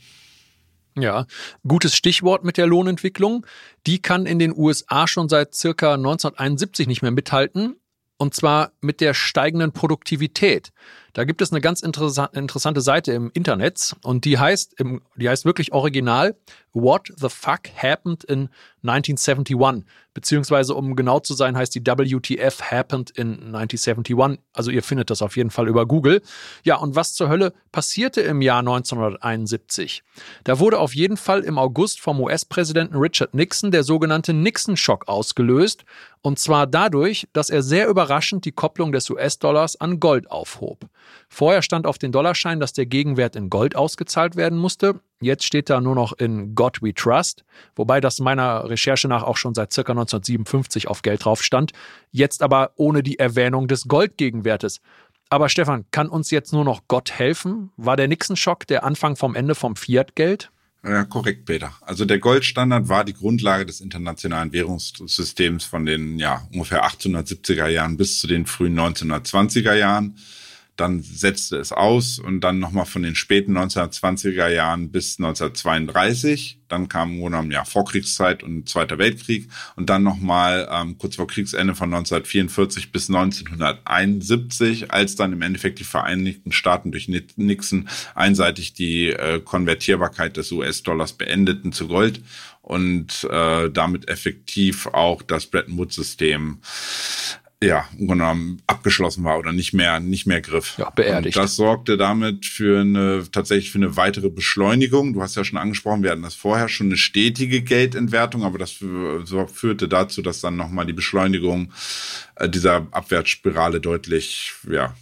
Ja, 0.98 1.26
gutes 1.66 1.94
Stichwort 1.94 2.42
mit 2.42 2.56
der 2.56 2.66
Lohnentwicklung. 2.66 3.46
Die 3.86 4.00
kann 4.00 4.26
in 4.26 4.38
den 4.38 4.56
USA 4.56 5.06
schon 5.06 5.28
seit 5.28 5.54
circa 5.54 5.94
1971 5.94 6.86
nicht 6.86 7.02
mehr 7.02 7.10
mithalten 7.10 7.76
und 8.18 8.34
zwar 8.34 8.72
mit 8.80 9.00
der 9.00 9.14
steigenden 9.14 9.72
Produktivität. 9.72 10.72
Da 11.12 11.24
gibt 11.24 11.42
es 11.42 11.52
eine 11.52 11.60
ganz 11.60 11.82
interessante 11.82 12.80
Seite 12.80 13.12
im 13.12 13.30
Internet 13.34 13.94
und 14.02 14.24
die 14.24 14.38
heißt, 14.38 14.76
die 15.16 15.28
heißt 15.28 15.44
wirklich 15.44 15.72
original 15.72 16.36
What 16.72 17.12
the 17.16 17.28
Fuck 17.28 17.68
Happened 17.76 18.24
in 18.24 18.48
1971 18.88 19.84
beziehungsweise 20.16 20.74
um 20.74 20.96
genau 20.96 21.20
zu 21.20 21.34
sein, 21.34 21.58
heißt 21.58 21.74
die 21.74 21.86
WTF 21.86 22.62
Happened 22.62 23.10
in 23.10 23.54
1971. 23.54 24.38
Also 24.54 24.70
ihr 24.70 24.82
findet 24.82 25.10
das 25.10 25.20
auf 25.20 25.36
jeden 25.36 25.50
Fall 25.50 25.68
über 25.68 25.84
Google. 25.84 26.22
Ja, 26.64 26.76
und 26.76 26.96
was 26.96 27.12
zur 27.12 27.28
Hölle 27.28 27.52
passierte 27.70 28.22
im 28.22 28.40
Jahr 28.40 28.60
1971? 28.60 30.02
Da 30.44 30.58
wurde 30.58 30.78
auf 30.78 30.94
jeden 30.94 31.18
Fall 31.18 31.42
im 31.42 31.58
August 31.58 32.00
vom 32.00 32.18
US-Präsidenten 32.18 32.96
Richard 32.96 33.34
Nixon 33.34 33.70
der 33.70 33.82
sogenannte 33.82 34.32
Nixon-Schock 34.32 35.06
ausgelöst. 35.06 35.84
Und 36.22 36.38
zwar 36.38 36.66
dadurch, 36.66 37.28
dass 37.34 37.50
er 37.50 37.62
sehr 37.62 37.86
überraschend 37.86 38.46
die 38.46 38.52
Kopplung 38.52 38.92
des 38.92 39.10
US-Dollars 39.10 39.78
an 39.78 40.00
Gold 40.00 40.30
aufhob. 40.30 40.86
Vorher 41.28 41.60
stand 41.60 41.86
auf 41.86 41.98
den 41.98 42.10
Dollarschein, 42.10 42.58
dass 42.58 42.72
der 42.72 42.86
Gegenwert 42.86 43.36
in 43.36 43.50
Gold 43.50 43.76
ausgezahlt 43.76 44.34
werden 44.34 44.58
musste. 44.58 44.98
Jetzt 45.20 45.44
steht 45.44 45.70
da 45.70 45.80
nur 45.80 45.94
noch 45.94 46.12
in 46.12 46.54
God 46.54 46.82
We 46.82 46.92
Trust, 46.92 47.44
wobei 47.74 48.00
das 48.00 48.20
meiner 48.20 48.68
Recherche 48.68 49.08
nach 49.08 49.22
auch 49.22 49.38
schon 49.38 49.54
seit 49.54 49.74
ca. 49.74 49.80
1957 49.80 50.88
auf 50.88 51.00
Geld 51.00 51.24
drauf 51.24 51.42
stand, 51.42 51.72
jetzt 52.12 52.42
aber 52.42 52.72
ohne 52.76 53.02
die 53.02 53.18
Erwähnung 53.18 53.66
des 53.66 53.88
Goldgegenwertes. 53.88 54.80
Aber 55.28 55.48
Stefan, 55.48 55.86
kann 55.90 56.08
uns 56.08 56.30
jetzt 56.30 56.52
nur 56.52 56.64
noch 56.64 56.82
Gott 56.86 57.10
helfen? 57.10 57.70
War 57.76 57.96
der 57.96 58.08
Nixon-Schock 58.08 58.66
der 58.66 58.84
Anfang 58.84 59.16
vom 59.16 59.34
Ende 59.34 59.54
vom 59.54 59.74
Fiat-Geld? 59.74 60.50
Ja, 60.84 61.04
korrekt, 61.04 61.46
Peter. 61.46 61.72
Also 61.80 62.04
der 62.04 62.20
Goldstandard 62.20 62.88
war 62.88 63.02
die 63.02 63.14
Grundlage 63.14 63.66
des 63.66 63.80
internationalen 63.80 64.52
Währungssystems 64.52 65.64
von 65.64 65.84
den 65.84 66.18
ja, 66.18 66.46
ungefähr 66.52 66.84
1870er 66.84 67.66
Jahren 67.66 67.96
bis 67.96 68.20
zu 68.20 68.28
den 68.28 68.46
frühen 68.46 68.78
1920er 68.78 69.74
Jahren 69.74 70.16
dann 70.76 71.00
setzte 71.02 71.56
es 71.56 71.72
aus 71.72 72.18
und 72.18 72.42
dann 72.42 72.58
nochmal 72.58 72.84
von 72.84 73.02
den 73.02 73.14
späten 73.14 73.56
1920er 73.56 74.48
Jahren 74.48 74.90
bis 74.90 75.18
1932. 75.18 76.60
Dann 76.68 76.88
kam 76.88 77.20
genommen 77.20 77.50
ja 77.50 77.64
Vorkriegszeit 77.64 78.42
und 78.42 78.68
Zweiter 78.68 78.98
Weltkrieg 78.98 79.48
und 79.76 79.88
dann 79.88 80.02
nochmal 80.02 80.68
ähm, 80.70 80.98
kurz 80.98 81.16
vor 81.16 81.26
Kriegsende 81.26 81.74
von 81.74 81.92
1944 81.94 82.92
bis 82.92 83.08
1971, 83.08 84.90
als 84.90 85.16
dann 85.16 85.32
im 85.32 85.42
Endeffekt 85.42 85.78
die 85.78 85.84
Vereinigten 85.84 86.52
Staaten 86.52 86.92
durch 86.92 87.08
Nixon 87.08 87.88
einseitig 88.14 88.74
die 88.74 89.08
äh, 89.08 89.40
Konvertierbarkeit 89.40 90.36
des 90.36 90.52
US-Dollars 90.52 91.14
beendeten 91.14 91.72
zu 91.72 91.88
Gold 91.88 92.20
und 92.60 93.24
äh, 93.30 93.70
damit 93.70 94.08
effektiv 94.08 94.88
auch 94.88 95.22
das 95.22 95.46
Bretton 95.46 95.78
Woods-System 95.78 96.58
ja, 97.62 97.88
genommen 97.98 98.60
abgeschlossen 98.66 99.24
war 99.24 99.38
oder 99.38 99.52
nicht 99.52 99.72
mehr, 99.72 99.98
nicht 99.98 100.26
mehr 100.26 100.42
griff. 100.42 100.74
Ja, 100.76 100.90
beerdigt. 100.90 101.36
Und 101.36 101.42
das 101.42 101.56
sorgte 101.56 101.96
damit 101.96 102.44
für 102.44 102.80
eine, 102.80 103.24
tatsächlich 103.32 103.70
für 103.70 103.78
eine 103.78 103.96
weitere 103.96 104.28
Beschleunigung. 104.28 105.14
Du 105.14 105.22
hast 105.22 105.36
ja 105.36 105.44
schon 105.44 105.58
angesprochen, 105.58 106.02
wir 106.02 106.10
hatten 106.10 106.22
das 106.22 106.34
vorher 106.34 106.68
schon 106.68 106.88
eine 106.88 106.98
stetige 106.98 107.62
Geldentwertung, 107.62 108.44
aber 108.44 108.58
das 108.58 108.72
führte 108.72 109.88
dazu, 109.88 110.20
dass 110.20 110.40
dann 110.42 110.56
nochmal 110.56 110.84
die 110.84 110.92
Beschleunigung 110.92 111.72
äh, 112.34 112.48
dieser 112.48 112.86
Abwärtsspirale 112.90 113.80
deutlich, 113.80 114.52
ja, 114.70 114.94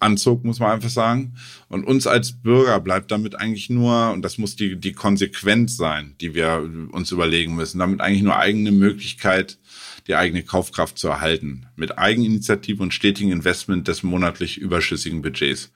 anzog, 0.00 0.44
muss 0.44 0.58
man 0.58 0.72
einfach 0.72 0.90
sagen. 0.90 1.34
Und 1.68 1.84
uns 1.84 2.06
als 2.06 2.32
Bürger 2.32 2.80
bleibt 2.80 3.10
damit 3.10 3.36
eigentlich 3.36 3.70
nur, 3.70 4.12
und 4.12 4.22
das 4.22 4.38
muss 4.38 4.56
die, 4.56 4.76
die 4.76 4.92
Konsequenz 4.92 5.76
sein, 5.76 6.16
die 6.20 6.34
wir 6.34 6.68
uns 6.92 7.12
überlegen 7.12 7.54
müssen, 7.54 7.78
damit 7.78 8.00
eigentlich 8.00 8.22
nur 8.22 8.36
eigene 8.36 8.72
Möglichkeit, 8.72 9.58
die 10.06 10.14
eigene 10.14 10.42
Kaufkraft 10.42 10.98
zu 10.98 11.08
erhalten, 11.08 11.66
mit 11.76 11.98
Eigeninitiative 11.98 12.82
und 12.82 12.94
stetigen 12.94 13.30
Investment 13.30 13.86
des 13.86 14.02
monatlich 14.02 14.58
überschüssigen 14.58 15.22
Budgets. 15.22 15.70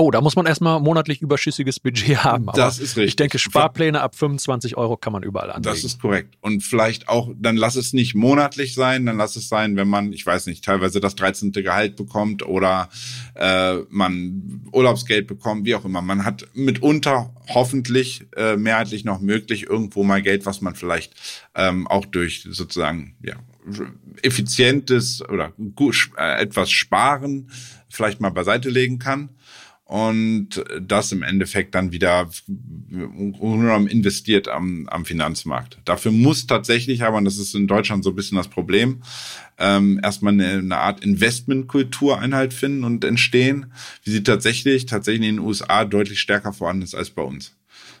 Oh, 0.00 0.12
da 0.12 0.20
muss 0.20 0.36
man 0.36 0.46
erstmal 0.46 0.78
monatlich 0.78 1.22
überschüssiges 1.22 1.80
Budget 1.80 2.22
haben. 2.22 2.48
Aber 2.48 2.56
das 2.56 2.78
ist 2.78 2.96
richtig. 2.96 3.08
Ich 3.08 3.16
denke, 3.16 3.40
Sparpläne 3.40 4.00
ab 4.00 4.14
25 4.14 4.76
Euro 4.76 4.96
kann 4.96 5.12
man 5.12 5.24
überall 5.24 5.50
anlegen. 5.50 5.64
Das 5.64 5.82
ist 5.82 6.00
korrekt. 6.00 6.36
Und 6.40 6.62
vielleicht 6.62 7.08
auch, 7.08 7.32
dann 7.36 7.56
lass 7.56 7.74
es 7.74 7.92
nicht 7.92 8.14
monatlich 8.14 8.74
sein, 8.74 9.06
dann 9.06 9.16
lass 9.16 9.34
es 9.34 9.48
sein, 9.48 9.74
wenn 9.74 9.88
man, 9.88 10.12
ich 10.12 10.24
weiß 10.24 10.46
nicht, 10.46 10.64
teilweise 10.64 11.00
das 11.00 11.16
13. 11.16 11.50
Gehalt 11.50 11.96
bekommt 11.96 12.46
oder 12.46 12.88
äh, 13.34 13.78
man 13.90 14.62
Urlaubsgeld 14.70 15.26
bekommt, 15.26 15.66
wie 15.66 15.74
auch 15.74 15.84
immer. 15.84 16.00
Man 16.00 16.24
hat 16.24 16.46
mitunter 16.54 17.34
hoffentlich 17.48 18.24
äh, 18.36 18.56
mehrheitlich 18.56 19.04
noch 19.04 19.20
möglich 19.20 19.68
irgendwo 19.68 20.04
mal 20.04 20.22
Geld, 20.22 20.46
was 20.46 20.60
man 20.60 20.76
vielleicht 20.76 21.14
ähm, 21.56 21.88
auch 21.88 22.06
durch 22.06 22.46
sozusagen 22.48 23.16
ja, 23.20 23.34
effizientes 24.22 25.28
oder 25.28 25.52
gut, 25.74 26.10
äh, 26.16 26.40
etwas 26.40 26.70
sparen 26.70 27.50
vielleicht 27.88 28.20
mal 28.20 28.30
beiseite 28.30 28.70
legen 28.70 29.00
kann 29.00 29.30
und 29.88 30.62
das 30.82 31.12
im 31.12 31.22
Endeffekt 31.22 31.74
dann 31.74 31.92
wieder 31.92 32.28
investiert 33.88 34.46
am, 34.46 34.86
am 34.90 35.06
Finanzmarkt. 35.06 35.78
Dafür 35.86 36.12
muss 36.12 36.46
tatsächlich 36.46 37.02
aber, 37.02 37.16
und 37.16 37.24
das 37.24 37.38
ist 37.38 37.54
in 37.54 37.66
Deutschland 37.66 38.04
so 38.04 38.10
ein 38.10 38.14
bisschen 38.14 38.36
das 38.36 38.48
Problem, 38.48 39.02
ähm, 39.56 39.98
erstmal 40.02 40.34
eine, 40.34 40.58
eine 40.58 40.76
Art 40.76 41.02
Investmentkultur 41.02 42.20
Einhalt 42.20 42.52
finden 42.52 42.84
und 42.84 43.02
entstehen, 43.02 43.72
wie 44.04 44.10
sie 44.10 44.22
tatsächlich, 44.22 44.84
tatsächlich 44.84 45.26
in 45.26 45.36
den 45.36 45.44
USA 45.44 45.86
deutlich 45.86 46.20
stärker 46.20 46.52
vorhanden 46.52 46.82
ist 46.82 46.94
als 46.94 47.08
bei 47.08 47.22
uns. 47.22 47.56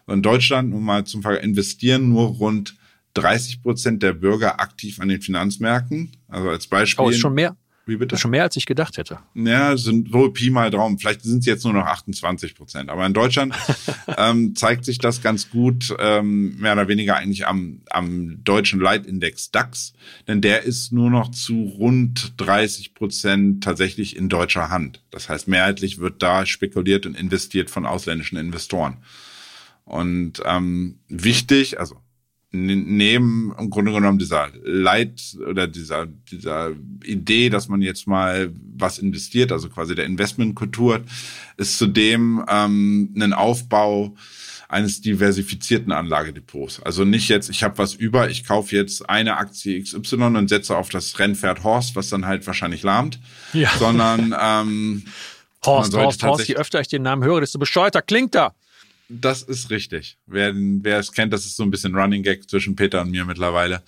In 0.06 0.20
Deutschland, 0.20 0.68
nun 0.68 0.82
mal 0.82 1.04
zum 1.04 1.22
Fall 1.22 1.36
investieren 1.36 2.10
nur 2.10 2.26
rund 2.26 2.76
30 3.14 3.62
Prozent 3.62 4.02
der 4.02 4.12
Bürger 4.12 4.60
aktiv 4.60 5.00
an 5.00 5.08
den 5.08 5.22
Finanzmärkten. 5.22 6.12
Also 6.28 6.50
als 6.50 6.66
Beispiel. 6.66 7.06
Oh, 7.06 7.08
ist 7.08 7.18
schon 7.18 7.32
mehr. 7.32 7.56
Wie 7.88 7.96
bitte? 7.96 8.08
Das 8.08 8.18
ist 8.18 8.22
schon 8.22 8.32
mehr, 8.32 8.42
als 8.42 8.54
ich 8.56 8.66
gedacht 8.66 8.98
hätte. 8.98 9.20
Ja, 9.34 9.74
sind 9.78 10.12
wohl 10.12 10.30
Pi 10.32 10.50
mal 10.50 10.70
Daumen. 10.70 10.98
Vielleicht 10.98 11.22
sind 11.22 11.38
es 11.38 11.46
jetzt 11.46 11.64
nur 11.64 11.72
noch 11.72 11.86
28 11.86 12.54
Prozent. 12.54 12.90
Aber 12.90 13.06
in 13.06 13.14
Deutschland 13.14 13.54
ähm, 14.18 14.54
zeigt 14.54 14.84
sich 14.84 14.98
das 14.98 15.22
ganz 15.22 15.48
gut, 15.48 15.96
ähm, 15.98 16.56
mehr 16.58 16.74
oder 16.74 16.86
weniger 16.86 17.16
eigentlich 17.16 17.46
am, 17.46 17.80
am 17.88 18.44
deutschen 18.44 18.78
Leitindex 18.78 19.50
DAX. 19.52 19.94
Denn 20.26 20.42
der 20.42 20.64
ist 20.64 20.92
nur 20.92 21.08
noch 21.08 21.30
zu 21.30 21.62
rund 21.62 22.34
30 22.36 22.92
Prozent 22.92 23.64
tatsächlich 23.64 24.16
in 24.16 24.28
deutscher 24.28 24.68
Hand. 24.68 25.02
Das 25.10 25.30
heißt, 25.30 25.48
mehrheitlich 25.48 25.98
wird 25.98 26.22
da 26.22 26.44
spekuliert 26.44 27.06
und 27.06 27.16
investiert 27.16 27.70
von 27.70 27.86
ausländischen 27.86 28.36
Investoren. 28.36 28.98
Und 29.86 30.42
ähm, 30.44 30.98
wichtig, 31.08 31.80
also 31.80 31.96
neben 32.50 33.54
im 33.58 33.70
Grunde 33.70 33.92
genommen 33.92 34.18
dieser 34.18 34.48
Leit 34.62 35.36
oder 35.46 35.66
dieser, 35.66 36.06
dieser 36.06 36.72
Idee, 37.04 37.50
dass 37.50 37.68
man 37.68 37.82
jetzt 37.82 38.06
mal 38.06 38.50
was 38.74 38.98
investiert, 38.98 39.52
also 39.52 39.68
quasi 39.68 39.94
der 39.94 40.06
Investmentkultur, 40.06 41.02
ist 41.58 41.76
zudem 41.76 42.44
ähm, 42.48 43.12
ein 43.18 43.34
Aufbau 43.34 44.14
eines 44.68 45.00
diversifizierten 45.00 45.92
Anlagedepots. 45.92 46.82
Also 46.82 47.04
nicht 47.04 47.28
jetzt, 47.28 47.48
ich 47.50 47.62
habe 47.62 47.78
was 47.78 47.94
über, 47.94 48.30
ich 48.30 48.46
kaufe 48.46 48.76
jetzt 48.76 49.08
eine 49.08 49.38
Aktie 49.38 49.82
XY 49.82 50.16
und 50.36 50.48
setze 50.48 50.76
auf 50.76 50.90
das 50.90 51.18
Rennpferd 51.18 51.64
Horst, 51.64 51.96
was 51.96 52.08
dann 52.10 52.26
halt 52.26 52.46
wahrscheinlich 52.46 52.82
lahmt, 52.82 53.18
ja. 53.52 53.70
sondern 53.78 54.34
ähm, 54.38 55.04
Horst, 55.64 55.94
Horst, 55.94 56.22
Horst, 56.22 56.48
je 56.48 56.56
öfter 56.56 56.80
ich 56.80 56.88
den 56.88 57.02
Namen 57.02 57.24
höre, 57.24 57.40
desto 57.40 57.58
bescheuerter 57.58 58.02
klingt 58.02 58.34
er. 58.34 58.54
Das 59.10 59.42
ist 59.42 59.70
richtig. 59.70 60.18
Wer, 60.26 60.52
wer 60.54 60.98
es 60.98 61.12
kennt, 61.12 61.32
das 61.32 61.46
ist 61.46 61.56
so 61.56 61.62
ein 61.62 61.70
bisschen 61.70 61.94
Running 61.94 62.22
Gag 62.22 62.48
zwischen 62.48 62.76
Peter 62.76 63.00
und 63.00 63.10
mir 63.10 63.24
mittlerweile. 63.24 63.82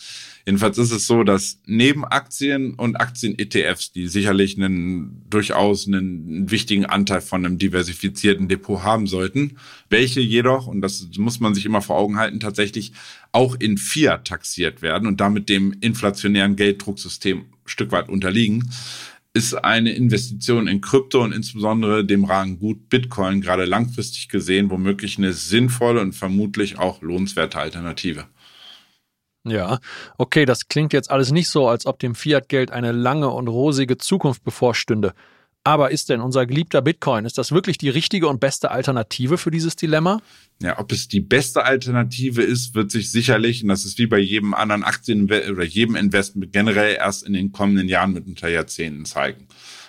Jedenfalls 0.47 0.79
ist 0.79 0.93
es 0.93 1.07
so, 1.07 1.25
dass 1.25 1.61
neben 1.67 2.07
Aktien 2.07 2.73
und 2.73 2.97
Aktien-ETFs, 2.97 3.93
die 3.93 4.09
sicherlich 4.09 4.57
einen 4.57 5.23
durchaus 5.29 5.87
einen 5.87 6.51
wichtigen 6.51 6.87
Anteil 6.87 7.21
von 7.21 7.45
einem 7.45 7.59
diversifizierten 7.59 8.49
Depot 8.49 8.83
haben 8.83 9.07
sollten, 9.07 9.59
welche 9.91 10.21
jedoch, 10.21 10.67
und 10.67 10.81
das 10.81 11.07
muss 11.19 11.39
man 11.39 11.55
sich 11.55 11.67
immer 11.67 11.83
vor 11.83 11.99
Augen 11.99 12.17
halten, 12.17 12.41
tatsächlich 12.41 12.93
auch 13.33 13.55
in 13.57 13.77
Fiat 13.77 14.27
taxiert 14.27 14.81
werden 14.81 15.07
und 15.07 15.21
damit 15.21 15.51
dem 15.51 15.75
inflationären 15.83 16.57
Gelddrucksystem 16.57 17.45
Stück 17.67 17.93
weit 17.93 18.09
unterliegen, 18.09 18.71
ist 19.33 19.55
eine 19.55 19.93
Investition 19.93 20.67
in 20.67 20.81
Krypto 20.81 21.23
und 21.23 21.33
insbesondere 21.33 22.05
dem 22.05 22.25
Rang 22.25 22.59
Gut 22.59 22.89
Bitcoin 22.89 23.41
gerade 23.41 23.65
langfristig 23.65 24.29
gesehen 24.29 24.71
womöglich 24.71 25.19
eine 25.19 25.33
sinnvolle 25.33 26.01
und 26.01 26.15
vermutlich 26.15 26.79
auch 26.79 27.01
lohnenswerte 27.01 27.59
Alternative. 27.59 28.27
Ja, 29.45 29.79
okay, 30.19 30.45
das 30.45 30.69
klingt 30.69 30.93
jetzt 30.93 31.11
alles 31.11 31.31
nicht 31.31 31.49
so, 31.49 31.69
als 31.69 31.87
ob 31.87 31.99
dem 31.99 32.15
Fiat-Geld 32.15 32.73
eine 32.73 32.93
lange 32.93 33.31
und 33.31 33.49
rosige 33.49 33.97
Zukunft 33.97 34.45
bevorstünde. 34.45 35.15
Aber 35.63 35.91
ist 35.91 36.09
denn 36.09 36.21
unser 36.21 36.47
geliebter 36.47 36.81
Bitcoin, 36.81 37.27
ist 37.27 37.37
das 37.37 37.53
wirklich 37.53 37.77
die 37.77 37.91
richtige 37.91 38.29
und 38.29 38.41
beste 38.41 38.71
Alternative 38.71 39.37
für 39.37 39.51
dieses 39.51 39.77
Dilemma? 39.77 40.23
Ja, 40.63 40.79
ob 40.79 40.91
es 40.91 41.09
die 41.09 41.21
beste 41.21 41.65
Alternative 41.65 42.43
ist, 42.43 42.75
wird 42.75 42.91
sich 42.91 43.11
sicherlich, 43.11 43.63
und 43.63 43.69
das 43.69 43.85
ist 43.85 43.99
wie 43.99 44.07
bei 44.07 44.19
jedem 44.19 44.55
anderen 44.55 44.85
Aktien- 44.85 45.25
oder 45.25 45.65
jedem 45.65 45.97
Investment 45.97 46.53
generell 46.53 46.97
erst 46.97 47.25
in 47.25 47.35
den 47.35 47.53
kommenden 47.53 47.89
Jahren 47.89 48.15
mit 48.15 48.27
unter 48.27 48.49
Jahrzehnten 48.49 49.05
zeigen. 49.05 49.49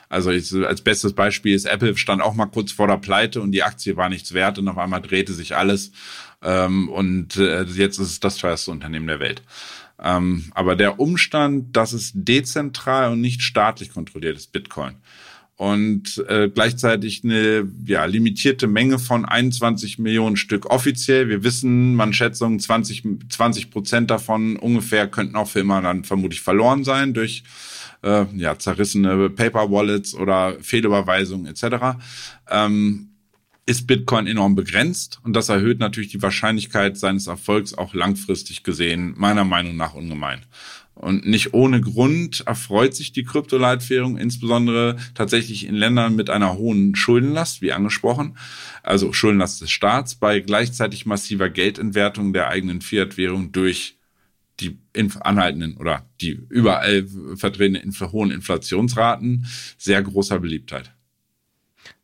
Also 0.09 0.29
ich, 0.29 0.53
als 0.53 0.81
bestes 0.81 1.13
Beispiel 1.13 1.55
ist 1.55 1.63
Apple 1.63 1.95
stand 1.95 2.21
auch 2.21 2.33
mal 2.33 2.47
kurz 2.47 2.73
vor 2.73 2.87
der 2.87 2.97
Pleite 2.97 3.39
und 3.39 3.53
die 3.53 3.63
Aktie 3.63 3.95
war 3.95 4.09
nichts 4.09 4.33
wert 4.33 4.59
und 4.59 4.67
auf 4.67 4.77
einmal 4.77 5.01
drehte 5.01 5.31
sich 5.31 5.55
alles 5.55 5.93
ähm, 6.41 6.89
und 6.89 7.37
äh, 7.37 7.63
jetzt 7.63 7.97
ist 7.97 8.07
es 8.07 8.19
das 8.19 8.35
teuerste 8.35 8.71
Unternehmen 8.71 9.07
der 9.07 9.21
Welt. 9.21 9.41
Ähm, 10.03 10.51
aber 10.53 10.75
der 10.75 10.99
Umstand, 10.99 11.77
dass 11.77 11.93
es 11.93 12.11
dezentral 12.13 13.13
und 13.13 13.21
nicht 13.21 13.41
staatlich 13.41 13.93
kontrolliert 13.93 14.35
ist, 14.35 14.51
Bitcoin, 14.51 14.95
und 15.61 16.25
äh, 16.27 16.49
gleichzeitig 16.49 17.23
eine 17.23 17.69
ja, 17.85 18.05
limitierte 18.05 18.65
Menge 18.65 18.97
von 18.97 19.25
21 19.25 19.99
Millionen 19.99 20.35
Stück 20.35 20.65
offiziell. 20.65 21.29
Wir 21.29 21.43
wissen, 21.43 21.93
man 21.93 22.13
Schätzungen 22.13 22.59
20 22.59 23.03
20 23.29 23.69
Prozent 23.69 24.09
davon 24.09 24.55
ungefähr 24.55 25.07
könnten 25.07 25.35
auch 25.35 25.47
für 25.47 25.59
immer 25.59 25.79
dann 25.83 26.03
vermutlich 26.03 26.41
verloren 26.41 26.83
sein 26.83 27.13
durch 27.13 27.43
äh, 28.01 28.25
ja, 28.35 28.57
zerrissene 28.57 29.29
Paper 29.29 29.69
Wallets 29.69 30.15
oder 30.15 30.55
Fehlüberweisungen 30.61 31.45
etc. 31.45 31.99
Ähm, 32.49 33.09
ist 33.67 33.85
Bitcoin 33.85 34.25
enorm 34.25 34.55
begrenzt 34.55 35.19
und 35.23 35.33
das 35.33 35.49
erhöht 35.49 35.77
natürlich 35.77 36.09
die 36.09 36.23
Wahrscheinlichkeit 36.23 36.97
seines 36.97 37.27
Erfolgs 37.27 37.75
auch 37.75 37.93
langfristig 37.93 38.63
gesehen, 38.63 39.13
meiner 39.15 39.43
Meinung 39.43 39.75
nach 39.75 39.93
ungemein. 39.93 40.41
Und 41.01 41.25
nicht 41.25 41.55
ohne 41.55 41.81
Grund 41.81 42.43
erfreut 42.45 42.93
sich 42.93 43.11
die 43.11 43.23
Kryptoleitwährung 43.23 44.17
insbesondere 44.17 44.97
tatsächlich 45.15 45.65
in 45.65 45.73
Ländern 45.73 46.15
mit 46.15 46.29
einer 46.29 46.57
hohen 46.57 46.95
Schuldenlast, 46.95 47.63
wie 47.63 47.71
angesprochen, 47.71 48.37
also 48.83 49.11
Schuldenlast 49.11 49.61
des 49.61 49.71
Staats, 49.71 50.13
bei 50.13 50.41
gleichzeitig 50.41 51.07
massiver 51.07 51.49
Geldentwertung 51.49 52.33
der 52.33 52.49
eigenen 52.49 52.81
Fiat-Währung 52.81 53.51
durch 53.51 53.97
die 54.59 54.77
anhaltenden 55.21 55.75
oder 55.77 56.05
die 56.21 56.39
überall 56.49 57.07
vertretenen 57.35 57.91
hohen 58.11 58.29
Inflationsraten 58.29 59.47
sehr 59.79 60.03
großer 60.03 60.39
Beliebtheit. 60.39 60.93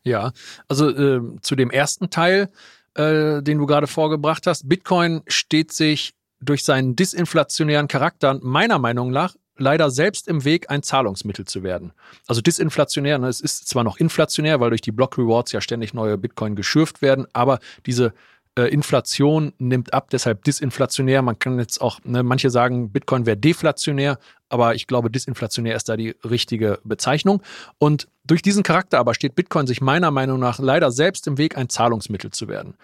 Ja, 0.03 0.31
also 0.67 0.89
äh, 0.89 1.21
zu 1.41 1.55
dem 1.55 1.69
ersten 1.69 2.09
Teil, 2.09 2.49
äh, 2.95 3.43
den 3.43 3.59
du 3.59 3.67
gerade 3.67 3.85
vorgebracht 3.85 4.47
hast, 4.47 4.67
Bitcoin 4.67 5.21
steht 5.27 5.71
sich 5.71 6.16
durch 6.39 6.63
seinen 6.63 6.95
disinflationären 6.95 7.87
Charakter 7.87 8.39
meiner 8.41 8.79
Meinung 8.79 9.11
nach 9.11 9.35
leider 9.57 9.89
selbst 9.89 10.27
im 10.27 10.43
Weg, 10.45 10.69
ein 10.69 10.83
Zahlungsmittel 10.83 11.45
zu 11.45 11.63
werden. 11.63 11.91
Also 12.27 12.41
disinflationär, 12.41 13.17
ne, 13.17 13.27
es 13.27 13.41
ist 13.41 13.67
zwar 13.67 13.83
noch 13.83 13.97
inflationär, 13.97 14.59
weil 14.59 14.69
durch 14.69 14.81
die 14.81 14.91
Block 14.91 15.17
Rewards 15.17 15.51
ja 15.51 15.61
ständig 15.61 15.93
neue 15.93 16.17
Bitcoin 16.17 16.55
geschürft 16.55 17.01
werden, 17.01 17.25
aber 17.33 17.59
diese 17.85 18.13
äh, 18.57 18.71
Inflation 18.73 19.53
nimmt 19.59 19.93
ab, 19.93 20.09
deshalb 20.09 20.43
disinflationär. 20.43 21.21
Man 21.21 21.39
kann 21.39 21.59
jetzt 21.59 21.79
auch, 21.81 21.99
ne, 22.03 22.23
manche 22.23 22.49
sagen, 22.49 22.91
Bitcoin 22.91 23.25
wäre 23.25 23.37
deflationär, 23.37 24.19
aber 24.49 24.75
ich 24.75 24.87
glaube, 24.87 25.11
disinflationär 25.11 25.75
ist 25.75 25.89
da 25.89 25.97
die 25.97 26.15
richtige 26.23 26.79
Bezeichnung. 26.83 27.41
Und 27.77 28.07
durch 28.25 28.41
diesen 28.41 28.63
Charakter 28.63 28.99
aber 28.99 29.13
steht 29.13 29.35
Bitcoin 29.35 29.67
sich 29.67 29.81
meiner 29.81 30.11
Meinung 30.11 30.39
nach 30.39 30.59
leider 30.59 30.91
selbst 30.91 31.27
im 31.27 31.37
Weg, 31.37 31.57
ein 31.57 31.69
Zahlungsmittel 31.69 32.31
zu 32.31 32.47
werden. 32.47 32.75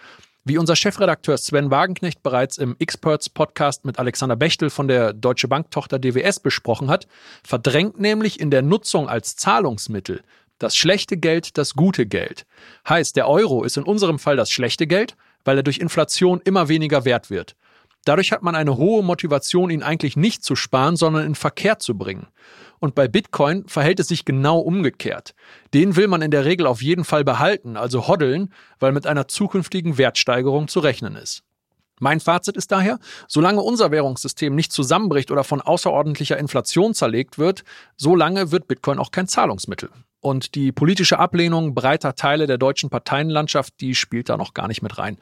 Wie 0.46 0.58
unser 0.58 0.76
Chefredakteur 0.76 1.38
Sven 1.38 1.70
Wagenknecht 1.70 2.22
bereits 2.22 2.58
im 2.58 2.76
Experts 2.78 3.30
Podcast 3.30 3.86
mit 3.86 3.98
Alexander 3.98 4.36
Bechtel 4.36 4.68
von 4.68 4.88
der 4.88 5.14
Deutsche 5.14 5.48
Bank 5.48 5.70
Tochter 5.70 5.98
DWS 5.98 6.40
besprochen 6.40 6.90
hat, 6.90 7.06
verdrängt 7.42 7.98
nämlich 7.98 8.38
in 8.40 8.50
der 8.50 8.60
Nutzung 8.60 9.08
als 9.08 9.36
Zahlungsmittel 9.36 10.20
das 10.58 10.76
schlechte 10.76 11.16
Geld 11.16 11.56
das 11.56 11.72
gute 11.72 12.04
Geld. 12.04 12.44
Heißt, 12.86 13.16
der 13.16 13.26
Euro 13.26 13.64
ist 13.64 13.78
in 13.78 13.84
unserem 13.84 14.18
Fall 14.18 14.36
das 14.36 14.50
schlechte 14.50 14.86
Geld, 14.86 15.16
weil 15.46 15.56
er 15.56 15.62
durch 15.62 15.78
Inflation 15.78 16.42
immer 16.44 16.68
weniger 16.68 17.06
wert 17.06 17.30
wird. 17.30 17.56
Dadurch 18.04 18.30
hat 18.30 18.42
man 18.42 18.54
eine 18.54 18.76
hohe 18.76 19.02
Motivation, 19.02 19.70
ihn 19.70 19.82
eigentlich 19.82 20.14
nicht 20.14 20.44
zu 20.44 20.56
sparen, 20.56 20.96
sondern 20.96 21.24
in 21.24 21.34
Verkehr 21.34 21.78
zu 21.78 21.96
bringen. 21.96 22.26
Und 22.84 22.94
bei 22.94 23.08
Bitcoin 23.08 23.66
verhält 23.66 23.98
es 23.98 24.08
sich 24.08 24.26
genau 24.26 24.58
umgekehrt. 24.58 25.34
Den 25.72 25.96
will 25.96 26.06
man 26.06 26.20
in 26.20 26.30
der 26.30 26.44
Regel 26.44 26.66
auf 26.66 26.82
jeden 26.82 27.04
Fall 27.04 27.24
behalten, 27.24 27.78
also 27.78 28.08
hoddeln, 28.08 28.52
weil 28.78 28.92
mit 28.92 29.06
einer 29.06 29.26
zukünftigen 29.26 29.96
Wertsteigerung 29.96 30.68
zu 30.68 30.80
rechnen 30.80 31.16
ist. 31.16 31.44
Mein 31.98 32.20
Fazit 32.20 32.58
ist 32.58 32.72
daher, 32.72 32.98
solange 33.26 33.62
unser 33.62 33.90
Währungssystem 33.90 34.54
nicht 34.54 34.70
zusammenbricht 34.70 35.30
oder 35.30 35.44
von 35.44 35.62
außerordentlicher 35.62 36.36
Inflation 36.36 36.92
zerlegt 36.92 37.38
wird, 37.38 37.64
solange 37.96 38.50
wird 38.52 38.68
Bitcoin 38.68 38.98
auch 38.98 39.12
kein 39.12 39.28
Zahlungsmittel. 39.28 39.88
Und 40.20 40.54
die 40.54 40.70
politische 40.70 41.18
Ablehnung 41.18 41.74
breiter 41.74 42.14
Teile 42.14 42.46
der 42.46 42.58
deutschen 42.58 42.90
Parteienlandschaft, 42.90 43.80
die 43.80 43.94
spielt 43.94 44.28
da 44.28 44.36
noch 44.36 44.52
gar 44.52 44.68
nicht 44.68 44.82
mit 44.82 44.98
rein. 44.98 45.16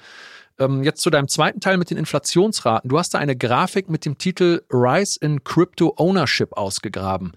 Ähm, 0.59 0.83
jetzt 0.83 1.03
zu 1.03 1.11
deinem 1.11 1.29
zweiten 1.29 1.61
Teil 1.61 1.79
mit 1.79 1.91
den 1.91 1.99
Inflationsraten. 1.99 2.89
Du 2.89 2.99
hast 2.99 3.15
da 3.15 3.19
eine 3.19 3.37
Grafik 3.37 3.89
mit 3.89 4.05
dem 4.05 4.19
Titel 4.19 4.63
Rise 4.71 5.19
in 5.21 5.45
Crypto 5.45 5.95
Ownership 5.97 6.53
ausgegraben. 6.57 7.33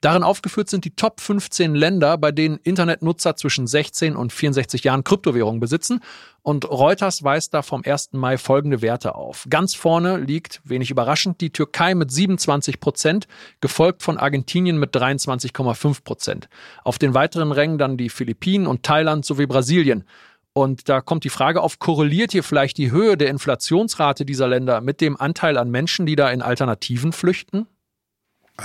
Darin 0.00 0.22
aufgeführt 0.22 0.70
sind 0.70 0.86
die 0.86 0.96
Top 0.96 1.20
15 1.20 1.74
Länder, 1.74 2.16
bei 2.16 2.32
denen 2.32 2.56
Internetnutzer 2.56 3.36
zwischen 3.36 3.66
16 3.66 4.16
und 4.16 4.32
64 4.32 4.82
Jahren 4.82 5.04
Kryptowährungen 5.04 5.60
besitzen. 5.60 6.00
Und 6.40 6.64
Reuters 6.70 7.22
weist 7.22 7.52
da 7.52 7.60
vom 7.60 7.82
1. 7.84 8.12
Mai 8.12 8.38
folgende 8.38 8.80
Werte 8.80 9.14
auf. 9.14 9.46
Ganz 9.50 9.74
vorne 9.74 10.16
liegt, 10.16 10.62
wenig 10.64 10.90
überraschend, 10.90 11.42
die 11.42 11.50
Türkei 11.50 11.94
mit 11.94 12.10
27 12.10 12.80
Prozent, 12.80 13.28
gefolgt 13.60 14.02
von 14.02 14.16
Argentinien 14.16 14.78
mit 14.78 14.96
23,5 14.96 16.02
Prozent. 16.02 16.48
Auf 16.82 16.98
den 16.98 17.12
weiteren 17.12 17.52
Rängen 17.52 17.76
dann 17.76 17.98
die 17.98 18.08
Philippinen 18.08 18.66
und 18.66 18.82
Thailand 18.82 19.26
sowie 19.26 19.46
Brasilien. 19.46 20.04
Und 20.52 20.88
da 20.88 21.00
kommt 21.00 21.24
die 21.24 21.30
Frage 21.30 21.60
auf, 21.60 21.78
korreliert 21.78 22.32
hier 22.32 22.42
vielleicht 22.42 22.76
die 22.78 22.90
Höhe 22.90 23.16
der 23.16 23.30
Inflationsrate 23.30 24.24
dieser 24.24 24.48
Länder 24.48 24.80
mit 24.80 25.00
dem 25.00 25.16
Anteil 25.16 25.56
an 25.56 25.70
Menschen, 25.70 26.06
die 26.06 26.16
da 26.16 26.30
in 26.30 26.42
Alternativen 26.42 27.12
flüchten? 27.12 27.66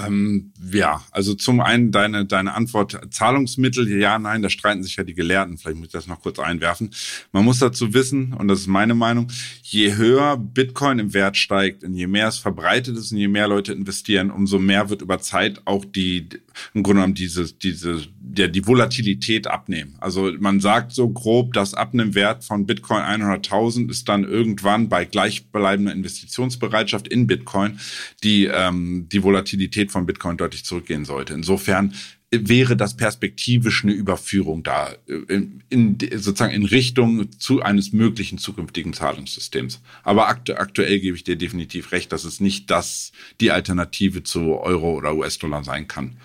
Ähm, 0.04 0.52
ja, 0.72 1.04
also 1.12 1.36
zum 1.36 1.62
einen 1.62 1.92
deine, 1.92 2.26
deine 2.26 2.54
Antwort 2.54 3.00
Zahlungsmittel, 3.12 3.88
ja, 3.98 4.20
nein, 4.20 4.42
da 4.42 4.50
streiten 4.50 4.84
sich 4.84 4.96
ja 4.96 5.04
die 5.04 5.14
Gelehrten. 5.14 5.58
Vielleicht 5.58 5.78
muss 5.78 5.88
ich 5.88 5.94
das 5.94 6.08
noch 6.08 6.22
kurz 6.22 6.40
einwerfen. 6.40 6.90
Man 7.32 7.46
muss 7.46 7.60
dazu 7.60 7.94
wissen, 7.94 8.34
und 8.34 8.48
das 8.48 8.62
ist 8.62 8.68
meine 8.68 8.96
Meinung, 8.96 9.32
je 9.62 9.96
höher 9.96 10.38
Bitcoin 10.38 11.00
im 11.00 11.14
Wert 11.14 11.38
steigt 11.38 11.84
und 11.84 11.94
je 11.94 12.08
mehr 12.08 12.28
es 12.28 12.38
verbreitet 12.38 12.98
ist 12.98 13.12
und 13.12 13.18
je 13.18 13.28
mehr 13.28 13.48
Leute 13.48 13.74
investieren, 13.74 14.32
umso 14.32 14.60
mehr 14.60 14.90
wird 14.90 15.02
über 15.02 15.20
Zeit 15.20 15.62
auch 15.66 15.86
die, 15.86 16.30
im 16.74 16.84
Grunde 16.84 17.02
genommen 17.02 17.16
diese, 17.16 17.54
diese, 17.54 18.02
der, 18.38 18.48
die 18.48 18.66
Volatilität 18.68 19.48
abnehmen. 19.48 19.96
Also 20.00 20.32
man 20.40 20.60
sagt 20.60 20.92
so 20.92 21.10
grob, 21.10 21.54
dass 21.54 21.74
ab 21.74 21.94
einem 21.94 22.16
Wert 22.16 22.44
von 22.44 22.66
Bitcoin 22.66 23.02
100.000 23.02 23.90
ist 23.90 24.08
dann 24.10 24.24
irgendwann 24.24 24.90
bei 24.90 25.06
gleichbleibender 25.06 25.94
Investitionsbereitschaft 25.94 27.08
in 27.08 27.28
Bitcoin 27.28 27.80
die, 28.24 28.46
ähm, 28.46 29.08
die 29.12 29.24
Volatilität 29.24 29.92
von 29.92 30.06
Bitcoin 30.06 30.38
deutlich 30.38 30.66
zurückgehen 30.66 31.06
sollte. 31.06 31.34
Insofern 31.34 31.94
wäre 32.32 32.76
das 32.76 32.98
perspektivisch 32.98 33.84
eine 33.84 33.94
Überführung 33.94 34.64
da, 34.64 34.94
in, 35.08 35.64
in, 35.70 35.98
sozusagen 36.16 36.54
in 36.54 36.66
Richtung 36.66 37.32
zu 37.40 37.62
eines 37.62 37.94
möglichen 37.94 38.38
zukünftigen 38.38 38.94
Zahlungssystems. 38.94 39.82
Aber 40.04 40.28
aktu 40.28 40.54
aktuell 40.54 41.00
gebe 41.00 41.16
ich 41.16 41.24
dir 41.24 41.36
definitiv 41.36 41.92
recht, 41.92 42.12
dass 42.12 42.24
es 42.24 42.40
nicht 42.40 42.72
das 42.72 43.12
die 43.42 43.52
Alternative 43.52 44.24
zu 44.24 44.56
Euro 44.56 44.96
oder 44.96 45.16
US-Dollar 45.16 45.64
sein 45.64 45.88
kann. 45.88 46.18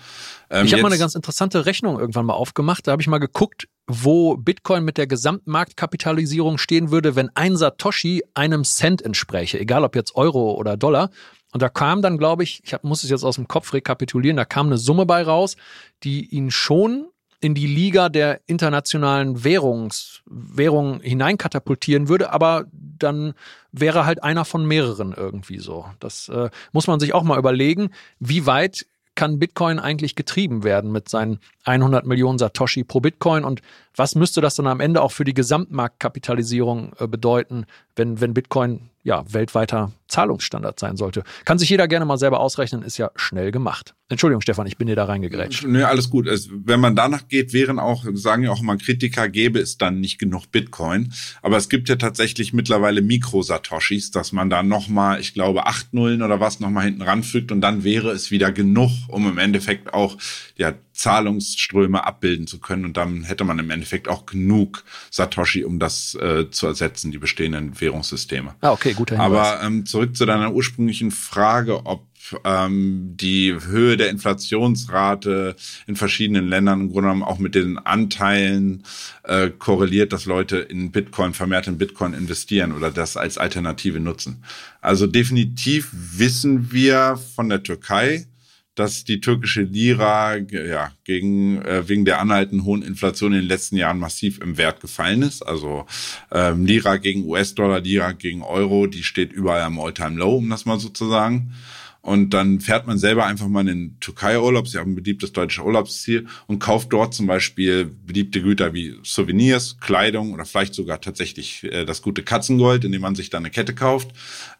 Ähm, 0.51 0.65
ich 0.65 0.73
habe 0.73 0.83
mal 0.83 0.89
eine 0.89 0.99
ganz 0.99 1.15
interessante 1.15 1.65
Rechnung 1.65 1.99
irgendwann 1.99 2.25
mal 2.25 2.33
aufgemacht. 2.33 2.85
Da 2.85 2.91
habe 2.91 3.01
ich 3.01 3.07
mal 3.07 3.19
geguckt, 3.19 3.67
wo 3.87 4.35
Bitcoin 4.35 4.83
mit 4.83 4.97
der 4.97 5.07
Gesamtmarktkapitalisierung 5.07 6.57
stehen 6.57 6.91
würde, 6.91 7.15
wenn 7.15 7.29
ein 7.35 7.55
Satoshi 7.55 8.23
einem 8.33 8.63
Cent 8.63 9.01
entspräche, 9.01 9.59
egal 9.59 9.83
ob 9.83 9.95
jetzt 9.95 10.15
Euro 10.15 10.53
oder 10.53 10.77
Dollar. 10.77 11.09
Und 11.53 11.61
da 11.61 11.69
kam 11.69 12.01
dann, 12.01 12.17
glaube 12.17 12.43
ich, 12.43 12.61
ich 12.63 12.73
hab, 12.73 12.83
muss 12.83 13.03
es 13.03 13.09
jetzt 13.09 13.23
aus 13.23 13.35
dem 13.35 13.47
Kopf 13.47 13.73
rekapitulieren, 13.73 14.37
da 14.37 14.45
kam 14.45 14.67
eine 14.67 14.77
Summe 14.77 15.05
bei 15.05 15.23
raus, 15.23 15.55
die 16.03 16.25
ihn 16.29 16.51
schon 16.51 17.07
in 17.41 17.55
die 17.55 17.67
Liga 17.67 18.09
der 18.09 18.41
internationalen 18.45 19.43
Währungs, 19.43 20.21
Währungen 20.27 21.01
hineinkatapultieren 21.01 22.07
würde, 22.07 22.31
aber 22.31 22.65
dann 22.71 23.33
wäre 23.71 24.05
halt 24.05 24.23
einer 24.23 24.45
von 24.45 24.65
mehreren 24.65 25.13
irgendwie 25.17 25.57
so. 25.57 25.85
Das 25.99 26.29
äh, 26.29 26.51
muss 26.71 26.85
man 26.85 26.99
sich 26.99 27.13
auch 27.13 27.23
mal 27.23 27.39
überlegen, 27.39 27.89
wie 28.19 28.45
weit 28.45 28.85
kann 29.21 29.37
Bitcoin 29.37 29.77
eigentlich 29.77 30.15
getrieben 30.15 30.63
werden 30.63 30.91
mit 30.91 31.07
seinen 31.07 31.37
100 31.65 32.07
Millionen 32.07 32.39
Satoshi 32.39 32.83
pro 32.83 33.01
Bitcoin? 33.01 33.43
Und 33.43 33.61
was 33.95 34.15
müsste 34.15 34.41
das 34.41 34.55
dann 34.55 34.65
am 34.65 34.79
Ende 34.79 34.99
auch 34.99 35.11
für 35.11 35.25
die 35.25 35.35
Gesamtmarktkapitalisierung 35.35 36.93
äh, 36.97 37.05
bedeuten, 37.05 37.67
wenn, 37.95 38.19
wenn 38.19 38.33
Bitcoin 38.33 38.89
ja 39.03 39.23
weltweiter 39.31 39.91
Zahlungsstandard 40.07 40.79
sein 40.79 40.97
sollte? 40.97 41.23
Kann 41.45 41.57
sich 41.57 41.69
jeder 41.69 41.87
gerne 41.87 42.05
mal 42.05 42.17
selber 42.17 42.39
ausrechnen, 42.39 42.83
ist 42.83 42.97
ja 42.97 43.11
schnell 43.15 43.51
gemacht. 43.51 43.95
Entschuldigung, 44.09 44.41
Stefan, 44.41 44.67
ich 44.67 44.77
bin 44.77 44.87
dir 44.87 44.95
da 44.97 45.05
reingegrätscht. 45.05 45.65
Nee, 45.65 45.83
alles 45.83 46.09
gut. 46.09 46.27
Es, 46.27 46.49
wenn 46.51 46.81
man 46.81 46.97
danach 46.97 47.29
geht, 47.29 47.53
wären 47.53 47.79
auch, 47.79 48.05
sagen 48.13 48.43
ja 48.43 48.51
auch 48.51 48.59
immer 48.59 48.75
Kritiker, 48.75 49.29
gäbe 49.29 49.59
es 49.59 49.77
dann 49.77 50.01
nicht 50.01 50.19
genug 50.19 50.51
Bitcoin. 50.51 51.13
Aber 51.41 51.55
es 51.55 51.69
gibt 51.69 51.87
ja 51.87 51.95
tatsächlich 51.95 52.51
mittlerweile 52.51 53.01
Mikro-Satoshis, 53.01 54.11
dass 54.11 54.33
man 54.33 54.49
da 54.49 54.63
nochmal, 54.63 55.21
ich 55.21 55.33
glaube, 55.33 55.65
acht 55.65 55.93
Nullen 55.93 56.21
oder 56.21 56.41
was 56.41 56.59
nochmal 56.59 56.85
hinten 56.85 57.03
ranfügt 57.03 57.53
und 57.53 57.61
dann 57.61 57.85
wäre 57.85 58.11
es 58.11 58.31
wieder 58.31 58.51
genug, 58.51 58.91
um 59.07 59.29
im 59.29 59.37
Endeffekt 59.37 59.93
auch 59.93 60.17
ja, 60.57 60.73
Zahlungsströme 61.01 62.05
abbilden 62.05 62.45
zu 62.45 62.59
können. 62.59 62.85
Und 62.85 62.95
dann 62.95 63.23
hätte 63.23 63.43
man 63.43 63.57
im 63.57 63.71
Endeffekt 63.71 64.07
auch 64.07 64.27
genug 64.27 64.83
Satoshi, 65.09 65.63
um 65.63 65.79
das 65.79 66.13
äh, 66.15 66.49
zu 66.51 66.67
ersetzen, 66.67 67.11
die 67.11 67.17
bestehenden 67.17 67.81
Währungssysteme. 67.81 68.53
Ah, 68.61 68.71
okay, 68.71 68.93
guter 68.93 69.15
Hinweis. 69.15 69.47
Aber 69.47 69.63
ähm, 69.63 69.85
zurück 69.87 70.15
zu 70.15 70.25
deiner 70.25 70.53
ursprünglichen 70.53 71.09
Frage, 71.09 71.87
ob 71.87 72.05
ähm, 72.45 73.15
die 73.15 73.57
Höhe 73.65 73.97
der 73.97 74.09
Inflationsrate 74.09 75.55
in 75.87 75.95
verschiedenen 75.95 76.47
Ländern 76.47 76.81
im 76.81 76.89
Grunde 76.89 77.09
genommen 77.09 77.23
auch 77.23 77.39
mit 77.39 77.55
den 77.55 77.79
Anteilen 77.79 78.83
äh, 79.23 79.49
korreliert, 79.49 80.13
dass 80.13 80.25
Leute 80.25 80.57
in 80.57 80.91
Bitcoin, 80.91 81.33
vermehrt 81.33 81.65
in 81.65 81.79
Bitcoin 81.79 82.13
investieren 82.13 82.73
oder 82.73 82.91
das 82.91 83.17
als 83.17 83.39
Alternative 83.39 83.99
nutzen. 83.99 84.43
Also 84.81 85.07
definitiv 85.07 85.89
wissen 85.91 86.71
wir 86.71 87.19
von 87.35 87.49
der 87.49 87.63
Türkei, 87.63 88.27
dass 88.75 89.03
die 89.03 89.19
türkische 89.19 89.63
Lira 89.63 90.37
ja, 90.37 90.91
gegen, 91.03 91.61
äh, 91.61 91.87
wegen 91.87 92.05
der 92.05 92.19
anhaltenden 92.19 92.65
hohen 92.65 92.81
Inflation 92.81 93.33
in 93.33 93.39
den 93.39 93.47
letzten 93.47 93.75
Jahren 93.75 93.99
massiv 93.99 94.39
im 94.39 94.57
Wert 94.57 94.79
gefallen 94.79 95.21
ist. 95.23 95.41
Also 95.41 95.85
ähm, 96.31 96.65
Lira 96.65 96.97
gegen 96.97 97.25
US-Dollar, 97.25 97.81
Lira 97.81 98.13
gegen 98.13 98.41
Euro, 98.41 98.87
die 98.87 99.03
steht 99.03 99.33
überall 99.33 99.61
am 99.61 99.79
All-Time-Low, 99.79 100.37
um 100.37 100.49
das 100.49 100.65
mal 100.65 100.79
so 100.79 100.89
zu 100.89 101.09
sagen. 101.09 101.53
Und 102.01 102.31
dann 102.31 102.61
fährt 102.61 102.87
man 102.87 102.97
selber 102.97 103.25
einfach 103.25 103.47
mal 103.47 103.61
in 103.61 103.67
den 103.67 103.99
Türkei-Urlaub, 103.99 104.67
sie 104.67 104.79
haben 104.79 104.93
ein 104.93 104.95
beliebtes 104.95 105.33
deutsches 105.33 105.63
Urlaubsziel 105.63 106.25
und 106.47 106.57
kauft 106.57 106.91
dort 106.91 107.13
zum 107.13 107.27
Beispiel 107.27 107.85
beliebte 107.85 108.41
Güter 108.41 108.73
wie 108.73 108.95
Souvenirs, 109.03 109.77
Kleidung 109.79 110.33
oder 110.33 110.45
vielleicht 110.45 110.73
sogar 110.73 110.99
tatsächlich 110.99 111.63
äh, 111.65 111.85
das 111.85 112.01
gute 112.01 112.23
Katzengold, 112.23 112.85
indem 112.85 113.01
man 113.01 113.13
sich 113.13 113.29
dann 113.29 113.43
eine 113.43 113.51
Kette 113.51 113.75
kauft. 113.75 114.09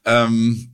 Ähm, 0.06 0.70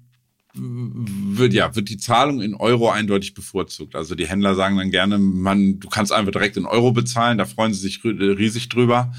wird 0.60 1.54
ja 1.54 1.76
wird 1.76 1.90
die 1.90 1.98
Zahlung 1.98 2.42
in 2.42 2.56
Euro 2.56 2.90
eindeutig 2.90 3.34
bevorzugt. 3.34 3.96
Also 3.96 4.16
die 4.16 4.28
Händler 4.28 4.56
sagen 4.56 4.78
dann 4.78 4.92
gerne, 4.92 5.18
man, 5.18 5.80
du 5.80 5.88
kannst 5.90 6.12
einfach 6.12 6.32
direkt 6.32 6.58
in 6.58 6.66
Euro 6.66 6.92
bezahlen, 6.92 7.38
da 7.38 7.46
freuen 7.46 7.74
sie 7.74 7.82
sich 7.82 8.04
riesig 8.04 8.70
drüber. 8.70 9.14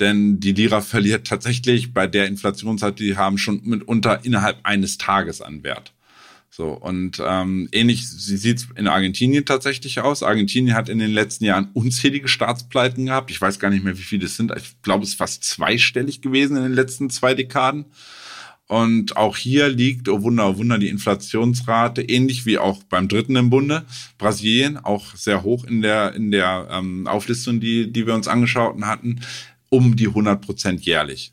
Denn 0.00 0.40
die 0.40 0.52
Lira 0.52 0.82
verliert 0.82 1.26
tatsächlich 1.26 1.94
bei 1.94 2.06
der 2.06 2.26
Inflationszeit, 2.26 2.98
die 2.98 3.16
haben 3.16 3.38
schon 3.38 3.62
mitunter 3.64 4.24
innerhalb 4.24 4.58
eines 4.62 4.98
Tages 4.98 5.40
an 5.40 5.62
Wert. 5.62 5.92
So, 6.50 6.70
und 6.70 7.22
ähm, 7.22 7.68
ähnlich 7.72 8.08
sieht 8.08 8.56
es 8.56 8.68
in 8.76 8.88
Argentinien 8.88 9.44
tatsächlich 9.44 10.00
aus. 10.00 10.22
Argentinien 10.22 10.74
hat 10.74 10.88
in 10.88 10.98
den 10.98 11.10
letzten 11.10 11.44
Jahren 11.44 11.68
unzählige 11.74 12.28
Staatspleiten 12.28 13.06
gehabt. 13.06 13.30
Ich 13.30 13.40
weiß 13.40 13.58
gar 13.58 13.68
nicht 13.68 13.84
mehr, 13.84 13.98
wie 13.98 14.02
viele 14.02 14.24
es 14.24 14.36
sind. 14.36 14.52
Ich 14.56 14.80
glaube, 14.80 15.04
es 15.04 15.10
ist 15.10 15.18
fast 15.18 15.44
zweistellig 15.44 16.22
gewesen 16.22 16.56
in 16.56 16.62
den 16.62 16.72
letzten 16.72 17.10
zwei 17.10 17.34
Dekaden. 17.34 17.84
Und 18.68 19.16
auch 19.16 19.36
hier 19.36 19.68
liegt, 19.68 20.08
oh 20.08 20.22
Wunder, 20.22 20.48
oh 20.48 20.58
Wunder, 20.58 20.78
die 20.78 20.88
Inflationsrate, 20.88 22.02
ähnlich 22.02 22.46
wie 22.46 22.58
auch 22.58 22.82
beim 22.84 23.06
dritten 23.06 23.36
im 23.36 23.48
Bunde, 23.48 23.84
Brasilien, 24.18 24.76
auch 24.76 25.14
sehr 25.14 25.44
hoch 25.44 25.64
in 25.64 25.82
der, 25.82 26.14
in 26.14 26.32
der 26.32 26.68
ähm, 26.70 27.06
Auflistung, 27.06 27.60
die, 27.60 27.92
die 27.92 28.06
wir 28.06 28.14
uns 28.14 28.26
angeschaut 28.26 28.80
hatten, 28.82 29.20
um 29.68 29.94
die 29.94 30.08
100 30.08 30.40
Prozent 30.40 30.84
jährlich. 30.84 31.32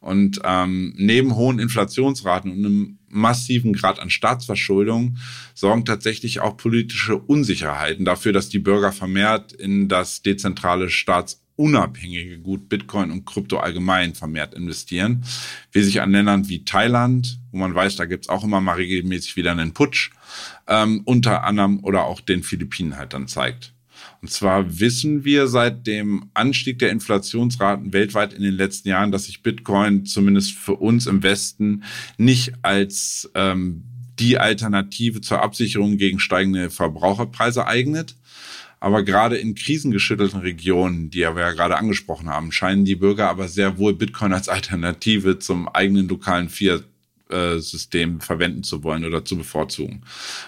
Und 0.00 0.40
ähm, 0.44 0.92
neben 0.96 1.34
hohen 1.34 1.58
Inflationsraten 1.58 2.52
und 2.52 2.58
einem 2.58 2.98
massiven 3.08 3.72
Grad 3.72 3.98
an 3.98 4.10
Staatsverschuldung 4.10 5.16
sorgen 5.54 5.86
tatsächlich 5.86 6.40
auch 6.40 6.56
politische 6.56 7.16
Unsicherheiten 7.16 8.04
dafür, 8.04 8.32
dass 8.32 8.50
die 8.50 8.58
Bürger 8.58 8.92
vermehrt 8.92 9.52
in 9.52 9.88
das 9.88 10.22
dezentrale 10.22 10.90
Staats 10.90 11.42
unabhängige 11.56 12.38
Gut 12.38 12.68
Bitcoin 12.68 13.10
und 13.10 13.24
Krypto 13.24 13.58
allgemein 13.58 14.14
vermehrt 14.14 14.54
investieren, 14.54 15.24
wie 15.72 15.82
sich 15.82 16.00
an 16.00 16.12
Ländern 16.12 16.48
wie 16.48 16.64
Thailand, 16.64 17.38
wo 17.50 17.58
man 17.58 17.74
weiß, 17.74 17.96
da 17.96 18.04
gibt's 18.04 18.28
auch 18.28 18.44
immer 18.44 18.60
mal 18.60 18.74
regelmäßig 18.74 19.36
wieder 19.36 19.52
einen 19.52 19.72
Putsch, 19.72 20.10
ähm, 20.68 21.02
unter 21.04 21.44
anderem 21.44 21.82
oder 21.82 22.04
auch 22.04 22.20
den 22.20 22.42
Philippinen 22.42 22.96
halt 22.96 23.14
dann 23.14 23.26
zeigt. 23.26 23.72
Und 24.22 24.30
zwar 24.30 24.78
wissen 24.80 25.24
wir 25.24 25.46
seit 25.46 25.86
dem 25.86 26.30
Anstieg 26.34 26.78
der 26.78 26.90
Inflationsraten 26.90 27.92
weltweit 27.92 28.32
in 28.32 28.42
den 28.42 28.54
letzten 28.54 28.88
Jahren, 28.88 29.12
dass 29.12 29.24
sich 29.24 29.42
Bitcoin 29.42 30.04
zumindest 30.04 30.52
für 30.52 30.74
uns 30.74 31.06
im 31.06 31.22
Westen 31.22 31.84
nicht 32.18 32.52
als 32.62 33.30
ähm, 33.34 33.84
die 34.18 34.38
Alternative 34.38 35.20
zur 35.20 35.42
Absicherung 35.42 35.98
gegen 35.98 36.18
steigende 36.18 36.70
Verbraucherpreise 36.70 37.66
eignet, 37.66 38.16
aber 38.80 39.02
gerade 39.02 39.36
in 39.36 39.54
krisengeschüttelten 39.54 40.40
Regionen, 40.40 41.10
die 41.10 41.20
wir 41.20 41.38
ja 41.38 41.52
gerade 41.52 41.76
angesprochen 41.76 42.28
haben, 42.28 42.52
scheinen 42.52 42.84
die 42.84 42.96
Bürger 42.96 43.28
aber 43.28 43.48
sehr 43.48 43.78
wohl 43.78 43.94
Bitcoin 43.94 44.32
als 44.32 44.48
Alternative 44.48 45.38
zum 45.38 45.68
eigenen 45.68 46.08
lokalen 46.08 46.48
Fiat 46.48 46.84
System 47.58 48.20
verwenden 48.20 48.62
zu 48.62 48.84
wollen 48.84 49.04
oder 49.04 49.24
zu 49.24 49.36
bevorzugen. 49.36 50.02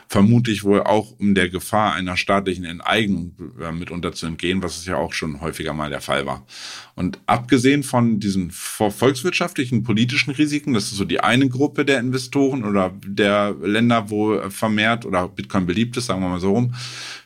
Vermutlich 0.08 0.62
wohl 0.64 0.82
auch, 0.82 1.12
um 1.18 1.34
der 1.34 1.48
Gefahr 1.48 1.94
einer 1.94 2.16
staatlichen 2.16 2.64
Enteignung 2.64 3.34
äh, 3.60 3.72
mitunter 3.72 4.12
zu 4.12 4.26
entgehen, 4.26 4.62
was 4.62 4.78
es 4.78 4.86
ja 4.86 4.96
auch 4.96 5.12
schon 5.12 5.40
häufiger 5.40 5.74
mal 5.74 5.90
der 5.90 6.00
Fall 6.00 6.26
war. 6.26 6.46
Und 6.94 7.18
abgesehen 7.26 7.82
von 7.82 8.20
diesen 8.20 8.50
volkswirtschaftlichen, 8.50 9.82
politischen 9.82 10.32
Risiken, 10.32 10.74
das 10.74 10.84
ist 10.84 10.96
so 10.96 11.04
die 11.04 11.20
eine 11.20 11.48
Gruppe 11.48 11.84
der 11.84 12.00
Investoren 12.00 12.64
oder 12.64 12.92
der 13.04 13.54
Länder, 13.62 14.10
wo 14.10 14.48
vermehrt 14.50 15.04
oder 15.04 15.28
Bitcoin 15.28 15.66
beliebt 15.66 15.96
ist, 15.96 16.06
sagen 16.06 16.22
wir 16.22 16.28
mal 16.28 16.40
so 16.40 16.52
rum, 16.52 16.74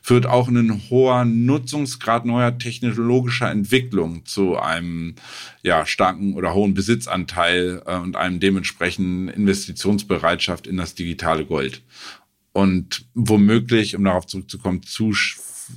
führt 0.02 0.26
auch 0.26 0.48
ein 0.48 0.82
hoher 0.90 1.24
Nutzungsgrad 1.24 2.26
neuer 2.26 2.58
technologischer 2.58 3.50
Entwicklung 3.50 4.26
zu 4.26 4.58
einem 4.58 5.14
ja, 5.62 5.86
starken 5.86 6.34
oder 6.34 6.54
hohen 6.54 6.74
Besitzanteil 6.74 7.82
äh, 7.86 7.96
und 7.96 8.16
einem 8.16 8.40
dementsprechenden 8.40 9.28
Investitionsbereitschaft 9.28 10.66
in 10.66 10.76
das 10.76 10.94
digitale 10.94 11.44
Gold. 11.44 11.82
Und 12.52 13.06
womöglich, 13.14 13.96
um 13.96 14.04
darauf 14.04 14.26
zurückzukommen, 14.26 14.82
zu 14.82 15.14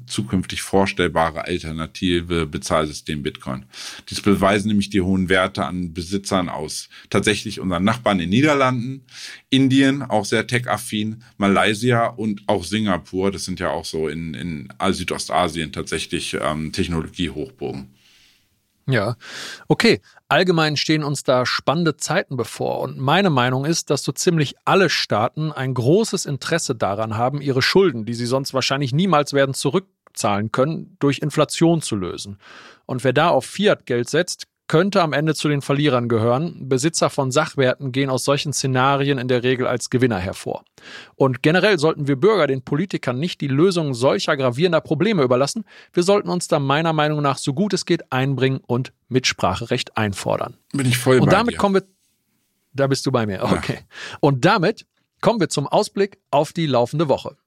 zukünftig 0.07 0.61
vorstellbare 0.61 1.45
alternative 1.45 2.45
Bezahlsystem 2.45 3.23
Bitcoin. 3.23 3.65
Dies 4.09 4.21
beweisen 4.21 4.67
nämlich 4.67 4.89
die 4.89 5.01
hohen 5.01 5.29
Werte 5.29 5.65
an 5.65 5.93
Besitzern 5.93 6.49
aus 6.49 6.89
tatsächlich 7.09 7.59
unseren 7.59 7.83
Nachbarn 7.83 8.19
in 8.19 8.25
den 8.25 8.29
Niederlanden, 8.31 9.05
Indien, 9.49 10.01
auch 10.01 10.25
sehr 10.25 10.47
tech-affin, 10.47 11.23
Malaysia 11.37 12.07
und 12.07 12.43
auch 12.47 12.63
Singapur. 12.63 13.31
Das 13.31 13.45
sind 13.45 13.59
ja 13.59 13.69
auch 13.69 13.85
so 13.85 14.07
in, 14.07 14.33
in 14.33 14.69
Südostasien 14.91 15.71
tatsächlich 15.71 16.35
ähm, 16.41 16.71
Technologiehochburgen. 16.71 17.94
Ja, 18.87 19.15
okay. 19.67 20.01
Allgemein 20.27 20.77
stehen 20.77 21.03
uns 21.03 21.23
da 21.23 21.45
spannende 21.45 21.97
Zeiten 21.97 22.37
bevor. 22.37 22.81
Und 22.81 22.97
meine 22.97 23.29
Meinung 23.29 23.65
ist, 23.65 23.89
dass 23.89 24.03
so 24.03 24.11
ziemlich 24.11 24.55
alle 24.63 24.89
Staaten 24.89 25.51
ein 25.51 25.73
großes 25.73 26.25
Interesse 26.25 26.75
daran 26.75 27.17
haben, 27.17 27.41
ihre 27.41 27.61
Schulden, 27.61 28.05
die 28.05 28.13
sie 28.13 28.25
sonst 28.27 28.53
wahrscheinlich 28.53 28.93
niemals 28.93 29.33
werden 29.33 29.55
zurückzahlen 29.55 30.51
können, 30.51 30.97
durch 30.99 31.19
Inflation 31.19 31.81
zu 31.81 31.95
lösen. 31.95 32.39
Und 32.85 33.03
wer 33.03 33.13
da 33.13 33.29
auf 33.29 33.45
Fiat-Geld 33.45 34.09
setzt, 34.09 34.45
könnte 34.67 35.01
am 35.01 35.13
Ende 35.13 35.35
zu 35.35 35.47
den 35.47 35.61
Verlierern 35.61 36.09
gehören. 36.09 36.67
Besitzer 36.67 37.09
von 37.09 37.31
Sachwerten 37.31 37.91
gehen 37.91 38.09
aus 38.09 38.23
solchen 38.23 38.51
Szenarien 38.51 39.17
in 39.17 39.27
der 39.27 39.43
Regel 39.43 39.67
als 39.67 39.89
Gewinner 39.89 40.17
hervor. 40.17 40.63
Und 41.15 41.43
generell 41.43 41.77
sollten 41.77 42.07
wir 42.07 42.15
Bürger 42.15 42.47
den 42.47 42.63
Politikern 42.63 43.19
nicht 43.19 43.41
die 43.41 43.47
Lösung 43.47 43.93
solcher 43.93 44.35
gravierender 44.37 44.81
Probleme 44.81 45.21
überlassen. 45.23 45.65
Wir 45.93 46.03
sollten 46.03 46.29
uns 46.29 46.47
da 46.47 46.59
meiner 46.59 46.93
Meinung 46.93 47.21
nach 47.21 47.37
so 47.37 47.53
gut 47.53 47.73
es 47.73 47.85
geht 47.85 48.11
einbringen 48.11 48.59
und 48.65 48.91
Mitspracherecht 49.07 49.97
einfordern. 49.97 50.57
Bin 50.73 50.87
ich 50.87 50.97
voll 50.97 51.19
Und 51.19 51.31
damit 51.31 51.55
dir. 51.55 51.57
kommen 51.57 51.75
wir. 51.75 51.83
Da 52.73 52.87
bist 52.87 53.05
du 53.05 53.11
bei 53.11 53.25
mir. 53.25 53.43
Okay. 53.43 53.79
Und 54.19 54.45
damit 54.45 54.85
kommen 55.21 55.39
wir 55.39 55.49
zum 55.49 55.67
Ausblick 55.67 56.17
auf 56.31 56.53
die 56.53 56.65
laufende 56.65 57.07
Woche. 57.07 57.37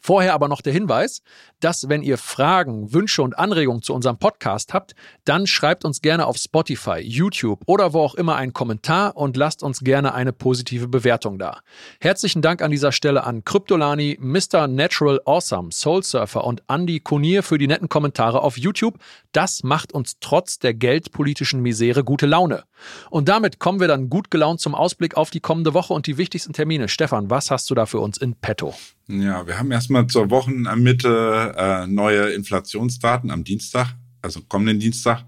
Vorher 0.00 0.34
aber 0.34 0.48
noch 0.48 0.62
der 0.62 0.72
Hinweis, 0.72 1.22
dass 1.60 1.88
wenn 1.88 2.02
ihr 2.02 2.18
Fragen, 2.18 2.92
Wünsche 2.92 3.22
und 3.22 3.38
Anregungen 3.38 3.82
zu 3.82 3.94
unserem 3.94 4.18
Podcast 4.18 4.72
habt, 4.72 4.94
dann 5.24 5.46
schreibt 5.46 5.84
uns 5.84 6.00
gerne 6.00 6.26
auf 6.26 6.36
Spotify, 6.36 6.98
YouTube 7.00 7.62
oder 7.66 7.92
wo 7.92 8.00
auch 8.00 8.14
immer 8.14 8.36
einen 8.36 8.52
Kommentar 8.52 9.16
und 9.16 9.36
lasst 9.36 9.62
uns 9.62 9.80
gerne 9.80 10.14
eine 10.14 10.32
positive 10.32 10.88
Bewertung 10.88 11.38
da. 11.38 11.60
Herzlichen 12.00 12.42
Dank 12.42 12.62
an 12.62 12.70
dieser 12.70 12.92
Stelle 12.92 13.24
an 13.24 13.44
Kryptolani, 13.44 14.18
Mr. 14.20 14.68
Natural 14.68 15.20
Awesome, 15.24 15.72
Soul 15.72 16.02
Surfer 16.02 16.44
und 16.44 16.62
Andy 16.68 17.00
Konier 17.00 17.42
für 17.42 17.58
die 17.58 17.66
netten 17.66 17.88
Kommentare 17.88 18.42
auf 18.42 18.56
YouTube. 18.56 18.98
Das 19.32 19.64
macht 19.64 19.92
uns 19.92 20.18
trotz 20.20 20.58
der 20.58 20.74
geldpolitischen 20.74 21.60
Misere 21.60 22.04
gute 22.04 22.26
Laune. 22.26 22.64
Und 23.10 23.28
damit 23.28 23.58
kommen 23.58 23.80
wir 23.80 23.88
dann 23.88 24.08
gut 24.08 24.30
gelaunt 24.30 24.60
zum 24.60 24.74
Ausblick 24.74 25.16
auf 25.16 25.30
die 25.30 25.40
kommende 25.40 25.74
Woche 25.74 25.92
und 25.92 26.06
die 26.06 26.18
wichtigsten 26.18 26.52
Termine. 26.52 26.88
Stefan, 26.88 27.30
was 27.30 27.50
hast 27.50 27.68
du 27.70 27.74
da 27.74 27.86
für 27.86 27.98
uns 27.98 28.18
in 28.18 28.34
petto? 28.34 28.74
Ja, 29.10 29.46
wir 29.46 29.58
haben 29.58 29.70
erstmal 29.70 30.06
zur 30.06 30.28
Wochenmitte 30.28 31.54
äh, 31.56 31.86
neue 31.86 32.28
Inflationsdaten 32.30 33.30
am 33.30 33.42
Dienstag, 33.42 33.94
also 34.20 34.42
kommenden 34.42 34.80
Dienstag, 34.80 35.24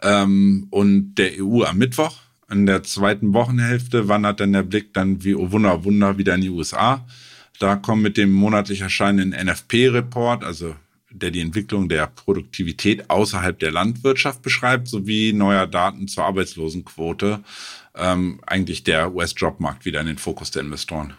ähm, 0.00 0.68
und 0.70 1.16
der 1.16 1.32
EU 1.38 1.64
am 1.64 1.76
Mittwoch. 1.76 2.16
In 2.50 2.64
der 2.64 2.82
zweiten 2.82 3.34
Wochenhälfte 3.34 4.08
wandert 4.08 4.40
dann 4.40 4.54
der 4.54 4.62
Blick 4.62 4.94
dann 4.94 5.22
wie, 5.22 5.34
oh 5.34 5.52
Wunder, 5.52 5.84
Wunder, 5.84 6.16
wieder 6.16 6.34
in 6.34 6.40
die 6.40 6.48
USA. 6.48 7.06
Da 7.58 7.76
kommen 7.76 8.00
mit 8.00 8.16
dem 8.16 8.32
monatlich 8.32 8.80
erscheinenden 8.80 9.38
NFP-Report, 9.46 10.42
also 10.42 10.74
der 11.10 11.30
die 11.30 11.40
Entwicklung 11.40 11.90
der 11.90 12.06
Produktivität 12.06 13.10
außerhalb 13.10 13.58
der 13.58 13.70
Landwirtschaft 13.70 14.40
beschreibt, 14.40 14.88
sowie 14.88 15.34
neuer 15.34 15.66
Daten 15.66 16.08
zur 16.08 16.24
Arbeitslosenquote, 16.24 17.40
ähm, 17.94 18.40
eigentlich 18.46 18.82
der 18.82 19.14
US-Jobmarkt 19.14 19.84
wieder 19.84 20.00
in 20.00 20.06
den 20.06 20.18
Fokus 20.18 20.50
der 20.52 20.62
Investoren. 20.62 21.12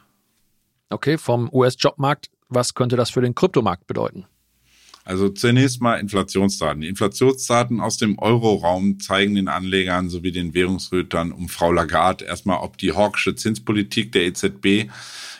Okay, 0.91 1.17
vom 1.17 1.49
US-Jobmarkt, 1.51 2.29
was 2.49 2.73
könnte 2.73 2.95
das 2.95 3.09
für 3.09 3.21
den 3.21 3.35
Kryptomarkt 3.35 3.87
bedeuten? 3.87 4.25
Also 5.03 5.29
zunächst 5.29 5.81
mal 5.81 5.95
Inflationsdaten. 5.95 6.81
Die 6.81 6.87
Inflationsdaten 6.87 7.79
aus 7.79 7.97
dem 7.97 8.19
Euroraum 8.19 8.99
zeigen 8.99 9.33
den 9.35 9.47
Anlegern 9.47 10.09
sowie 10.09 10.31
den 10.31 10.53
Währungsrötern 10.53 11.31
um 11.31 11.49
Frau 11.49 11.71
Lagarde 11.71 12.25
erstmal, 12.25 12.59
ob 12.59 12.77
die 12.77 12.93
hawkische 12.93 13.35
Zinspolitik 13.35 14.11
der 14.11 14.25
EZB 14.25 14.91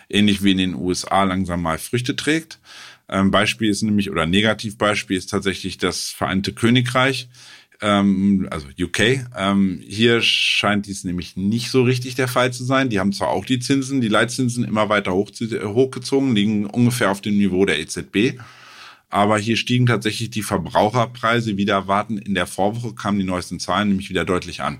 ähnlich 0.10 0.44
wie 0.44 0.52
in 0.52 0.58
den 0.58 0.76
USA 0.76 1.24
langsam 1.24 1.62
mal 1.62 1.78
Früchte 1.78 2.16
trägt. 2.16 2.60
Ähm, 3.08 3.32
Beispiel 3.32 3.70
ist 3.70 3.82
nämlich, 3.82 4.10
oder 4.10 4.26
Negativbeispiel 4.26 5.18
ist 5.18 5.30
tatsächlich 5.30 5.78
das 5.78 6.10
Vereinigte 6.10 6.54
Königreich 6.54 7.30
ähm, 7.82 8.48
also 8.52 8.68
UK. 8.80 9.26
Ähm, 9.36 9.82
hier 9.86 10.22
scheint 10.22 10.86
dies 10.86 11.04
nämlich 11.04 11.36
nicht 11.36 11.72
so 11.72 11.84
richtig 11.84 12.16
der 12.16 12.28
Fall 12.28 12.54
zu 12.54 12.64
sein. 12.64 12.90
Die 12.90 13.00
haben 13.00 13.14
zwar 13.14 13.30
auch 13.30 13.46
die 13.46 13.60
Zinsen, 13.60 14.02
die 14.02 14.08
Leitzinsen 14.08 14.64
immer 14.64 14.90
weiter 14.90 15.14
hoch, 15.14 15.32
hochgezogen, 15.40 16.36
liegen 16.36 16.66
ungefähr 16.68 17.12
auf 17.12 17.22
dem 17.22 17.38
Niveau 17.38 17.66
der 17.66 17.80
EZB. 17.80 18.40
Aber 19.10 19.38
hier 19.38 19.58
stiegen 19.58 19.88
tatsächlich 19.88 20.30
die 20.30 20.44
Verbraucherpreise 20.44 21.58
wieder 21.58 21.74
erwarten. 21.74 22.18
In 22.18 22.34
der 22.34 22.48
Vorwoche 22.48 22.94
kamen 22.94 23.20
die 23.20 23.26
neuesten 23.26 23.60
Zahlen 23.60 23.90
nämlich 23.90 24.10
wieder 24.10 24.24
deutlich 24.24 24.62
an. 24.62 24.80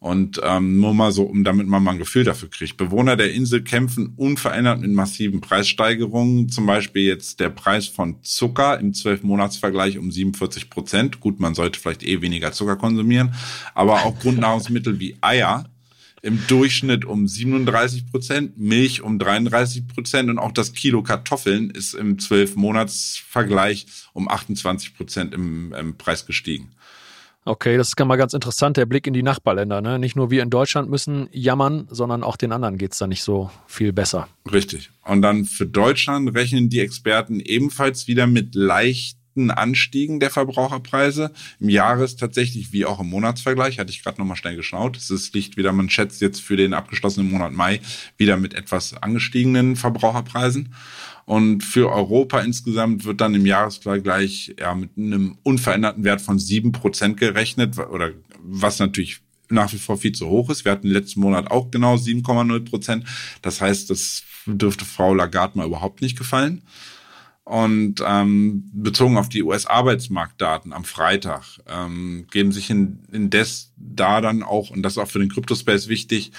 Und 0.00 0.40
ähm, 0.44 0.78
nur 0.78 0.94
mal 0.94 1.10
so, 1.10 1.24
um 1.24 1.42
damit 1.42 1.66
man 1.66 1.82
mal 1.82 1.92
ein 1.92 1.98
Gefühl 1.98 2.22
dafür 2.22 2.48
kriegt. 2.48 2.76
Bewohner 2.76 3.16
der 3.16 3.32
Insel 3.32 3.62
kämpfen 3.62 4.12
unverändert 4.16 4.80
mit 4.80 4.92
massiven 4.92 5.40
Preissteigerungen. 5.40 6.48
Zum 6.48 6.66
Beispiel 6.66 7.02
jetzt 7.02 7.40
der 7.40 7.48
Preis 7.48 7.88
von 7.88 8.22
Zucker 8.22 8.78
im 8.78 8.92
12-Monats-Vergleich 8.92 9.98
um 9.98 10.12
47 10.12 10.70
Prozent. 10.70 11.18
Gut, 11.18 11.40
man 11.40 11.54
sollte 11.54 11.80
vielleicht 11.80 12.04
eh 12.04 12.22
weniger 12.22 12.52
Zucker 12.52 12.76
konsumieren. 12.76 13.34
Aber 13.74 14.04
auch 14.04 14.16
Grundnahrungsmittel 14.20 15.00
wie 15.00 15.16
Eier 15.20 15.64
im 16.22 16.46
Durchschnitt 16.46 17.04
um 17.04 17.26
37 17.26 18.10
Prozent, 18.10 18.58
Milch 18.58 19.02
um 19.02 19.18
33 19.18 19.88
Prozent 19.88 20.30
und 20.30 20.38
auch 20.38 20.52
das 20.52 20.72
Kilo 20.72 21.02
Kartoffeln 21.02 21.70
ist 21.70 21.94
im 21.94 22.16
12-Monats-Vergleich 22.16 23.86
um 24.12 24.28
28 24.28 24.96
Prozent 24.96 25.34
im, 25.34 25.72
im 25.72 25.96
Preis 25.96 26.26
gestiegen. 26.26 26.70
Okay, 27.48 27.78
das 27.78 27.88
ist 27.88 27.98
mal 27.98 28.16
ganz 28.16 28.34
interessant, 28.34 28.76
der 28.76 28.84
Blick 28.84 29.06
in 29.06 29.14
die 29.14 29.22
Nachbarländer. 29.22 29.80
Ne? 29.80 29.98
Nicht 29.98 30.16
nur 30.16 30.30
wir 30.30 30.42
in 30.42 30.50
Deutschland 30.50 30.90
müssen 30.90 31.30
jammern, 31.32 31.88
sondern 31.90 32.22
auch 32.22 32.36
den 32.36 32.52
anderen 32.52 32.76
geht 32.76 32.92
es 32.92 32.98
da 32.98 33.06
nicht 33.06 33.22
so 33.22 33.50
viel 33.66 33.94
besser. 33.94 34.28
Richtig. 34.52 34.90
Und 35.02 35.22
dann 35.22 35.46
für 35.46 35.64
Deutschland 35.64 36.34
rechnen 36.34 36.68
die 36.68 36.80
Experten 36.80 37.40
ebenfalls 37.40 38.06
wieder 38.06 38.26
mit 38.26 38.54
leichten 39.38 39.50
Anstiegen 39.50 40.20
der 40.20 40.30
Verbraucherpreise. 40.30 41.32
Im 41.60 41.68
Jahres 41.68 42.16
tatsächlich 42.16 42.72
wie 42.72 42.84
auch 42.84 43.00
im 43.00 43.08
Monatsvergleich, 43.08 43.78
hatte 43.78 43.90
ich 43.90 44.02
gerade 44.02 44.18
nochmal 44.18 44.36
schnell 44.36 44.56
geschaut. 44.56 44.96
Es 44.96 45.32
liegt 45.32 45.56
wieder, 45.56 45.72
man 45.72 45.90
schätzt 45.90 46.20
jetzt 46.20 46.40
für 46.40 46.56
den 46.56 46.74
abgeschlossenen 46.74 47.30
Monat 47.30 47.52
Mai 47.52 47.80
wieder 48.16 48.36
mit 48.36 48.54
etwas 48.54 48.94
angestiegenen 48.94 49.76
Verbraucherpreisen. 49.76 50.74
Und 51.24 51.62
für 51.62 51.92
Europa 51.92 52.40
insgesamt 52.40 53.04
wird 53.04 53.20
dann 53.20 53.34
im 53.34 53.44
Jahresvergleich 53.44 54.54
ja, 54.58 54.74
mit 54.74 54.90
einem 54.96 55.36
unveränderten 55.42 56.02
Wert 56.02 56.22
von 56.22 56.38
sieben 56.38 56.72
Prozent 56.72 57.18
gerechnet, 57.18 57.78
oder 57.78 58.12
was 58.42 58.78
natürlich 58.78 59.20
nach 59.50 59.72
wie 59.72 59.78
vor 59.78 59.98
viel 59.98 60.12
zu 60.12 60.28
hoch 60.28 60.50
ist. 60.50 60.64
Wir 60.64 60.72
hatten 60.72 60.88
letzten 60.88 61.20
Monat 61.20 61.50
auch 61.50 61.70
genau 61.70 61.96
7,0 61.96 62.64
Prozent. 62.68 63.04
Das 63.42 63.60
heißt, 63.60 63.90
das 63.90 64.24
dürfte 64.46 64.84
Frau 64.84 65.14
Lagarde 65.14 65.58
mal 65.58 65.66
überhaupt 65.66 66.00
nicht 66.00 66.18
gefallen. 66.18 66.62
Und 67.48 68.04
ähm, 68.06 68.68
bezogen 68.74 69.16
auf 69.16 69.30
die 69.30 69.42
US-Arbeitsmarktdaten 69.42 70.74
am 70.74 70.84
Freitag 70.84 71.44
ähm, 71.66 72.26
geben 72.30 72.52
sich 72.52 72.68
in, 72.68 72.98
indes 73.10 73.72
da 73.78 74.20
dann 74.20 74.42
auch, 74.42 74.68
und 74.68 74.82
das 74.82 74.92
ist 74.92 74.98
auch 74.98 75.08
für 75.08 75.18
den 75.18 75.30
Cryptospace 75.30 75.88
wichtig, 75.88 76.32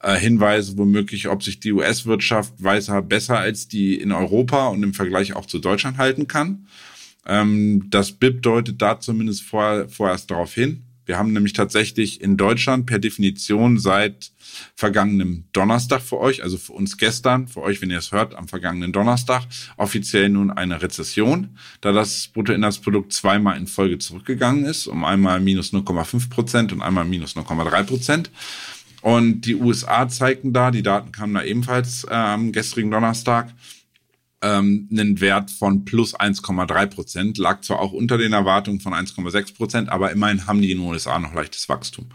äh, 0.00 0.14
Hinweise 0.14 0.78
womöglich, 0.78 1.26
ob 1.26 1.42
sich 1.42 1.58
die 1.58 1.72
US-Wirtschaft 1.72 2.62
weiter 2.62 3.02
besser 3.02 3.36
als 3.36 3.66
die 3.66 3.96
in 3.96 4.12
Europa 4.12 4.68
und 4.68 4.84
im 4.84 4.94
Vergleich 4.94 5.34
auch 5.34 5.46
zu 5.46 5.58
Deutschland 5.58 5.98
halten 5.98 6.28
kann. 6.28 6.68
Ähm, 7.26 7.90
das 7.90 8.12
BIP 8.12 8.40
deutet 8.42 8.80
da 8.80 9.00
zumindest 9.00 9.42
vor, 9.42 9.88
vorerst 9.88 10.30
darauf 10.30 10.54
hin. 10.54 10.84
Wir 11.06 11.18
haben 11.18 11.32
nämlich 11.32 11.52
tatsächlich 11.52 12.20
in 12.20 12.36
Deutschland 12.36 12.86
per 12.86 12.98
Definition 12.98 13.78
seit 13.78 14.32
vergangenem 14.74 15.44
Donnerstag 15.52 16.00
für 16.00 16.18
euch, 16.18 16.42
also 16.42 16.56
für 16.56 16.72
uns 16.72 16.96
gestern, 16.96 17.48
für 17.48 17.62
euch, 17.62 17.82
wenn 17.82 17.90
ihr 17.90 17.98
es 17.98 18.12
hört, 18.12 18.34
am 18.34 18.48
vergangenen 18.48 18.92
Donnerstag, 18.92 19.42
offiziell 19.76 20.28
nun 20.28 20.50
eine 20.50 20.80
Rezession, 20.82 21.58
da 21.80 21.92
das 21.92 22.28
Bruttoinlandsprodukt 22.28 23.12
zweimal 23.12 23.56
in 23.56 23.66
Folge 23.66 23.98
zurückgegangen 23.98 24.64
ist, 24.64 24.86
um 24.86 25.04
einmal 25.04 25.40
minus 25.40 25.72
0,5 25.72 26.30
Prozent 26.30 26.72
und 26.72 26.82
einmal 26.82 27.04
minus 27.04 27.36
0,3 27.36 27.82
Prozent. 27.84 28.30
Und 29.02 29.42
die 29.42 29.56
USA 29.56 30.08
zeigten 30.08 30.54
da, 30.54 30.70
die 30.70 30.82
Daten 30.82 31.12
kamen 31.12 31.34
da 31.34 31.42
ebenfalls 31.42 32.04
äh, 32.04 32.14
am 32.14 32.52
gestrigen 32.52 32.90
Donnerstag, 32.90 33.52
ähm, 34.44 34.88
einen 34.90 35.20
Wert 35.20 35.50
von 35.50 35.84
plus 35.84 36.14
1,3 36.14 36.86
Prozent, 36.86 37.38
lag 37.38 37.62
zwar 37.62 37.80
auch 37.80 37.92
unter 37.92 38.18
den 38.18 38.34
Erwartungen 38.34 38.80
von 38.80 38.92
1,6 38.92 39.56
Prozent, 39.56 39.88
aber 39.88 40.12
immerhin 40.12 40.46
haben 40.46 40.60
die 40.60 40.70
in 40.70 40.78
den 40.78 40.86
USA 40.86 41.18
noch 41.18 41.32
leichtes 41.32 41.68
Wachstum. 41.68 42.06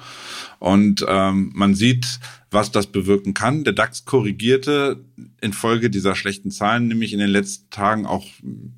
Und 0.59 1.03
ähm, 1.07 1.51
man 1.55 1.73
sieht, 1.73 2.19
was 2.51 2.71
das 2.71 2.87
bewirken 2.87 3.33
kann. 3.33 3.63
Der 3.63 3.73
DAX 3.73 4.05
korrigierte 4.05 5.03
infolge 5.41 5.89
dieser 5.89 6.15
schlechten 6.15 6.51
Zahlen, 6.51 6.87
nämlich 6.87 7.13
in 7.13 7.19
den 7.19 7.29
letzten 7.29 7.69
Tagen 7.69 8.05
auch, 8.05 8.25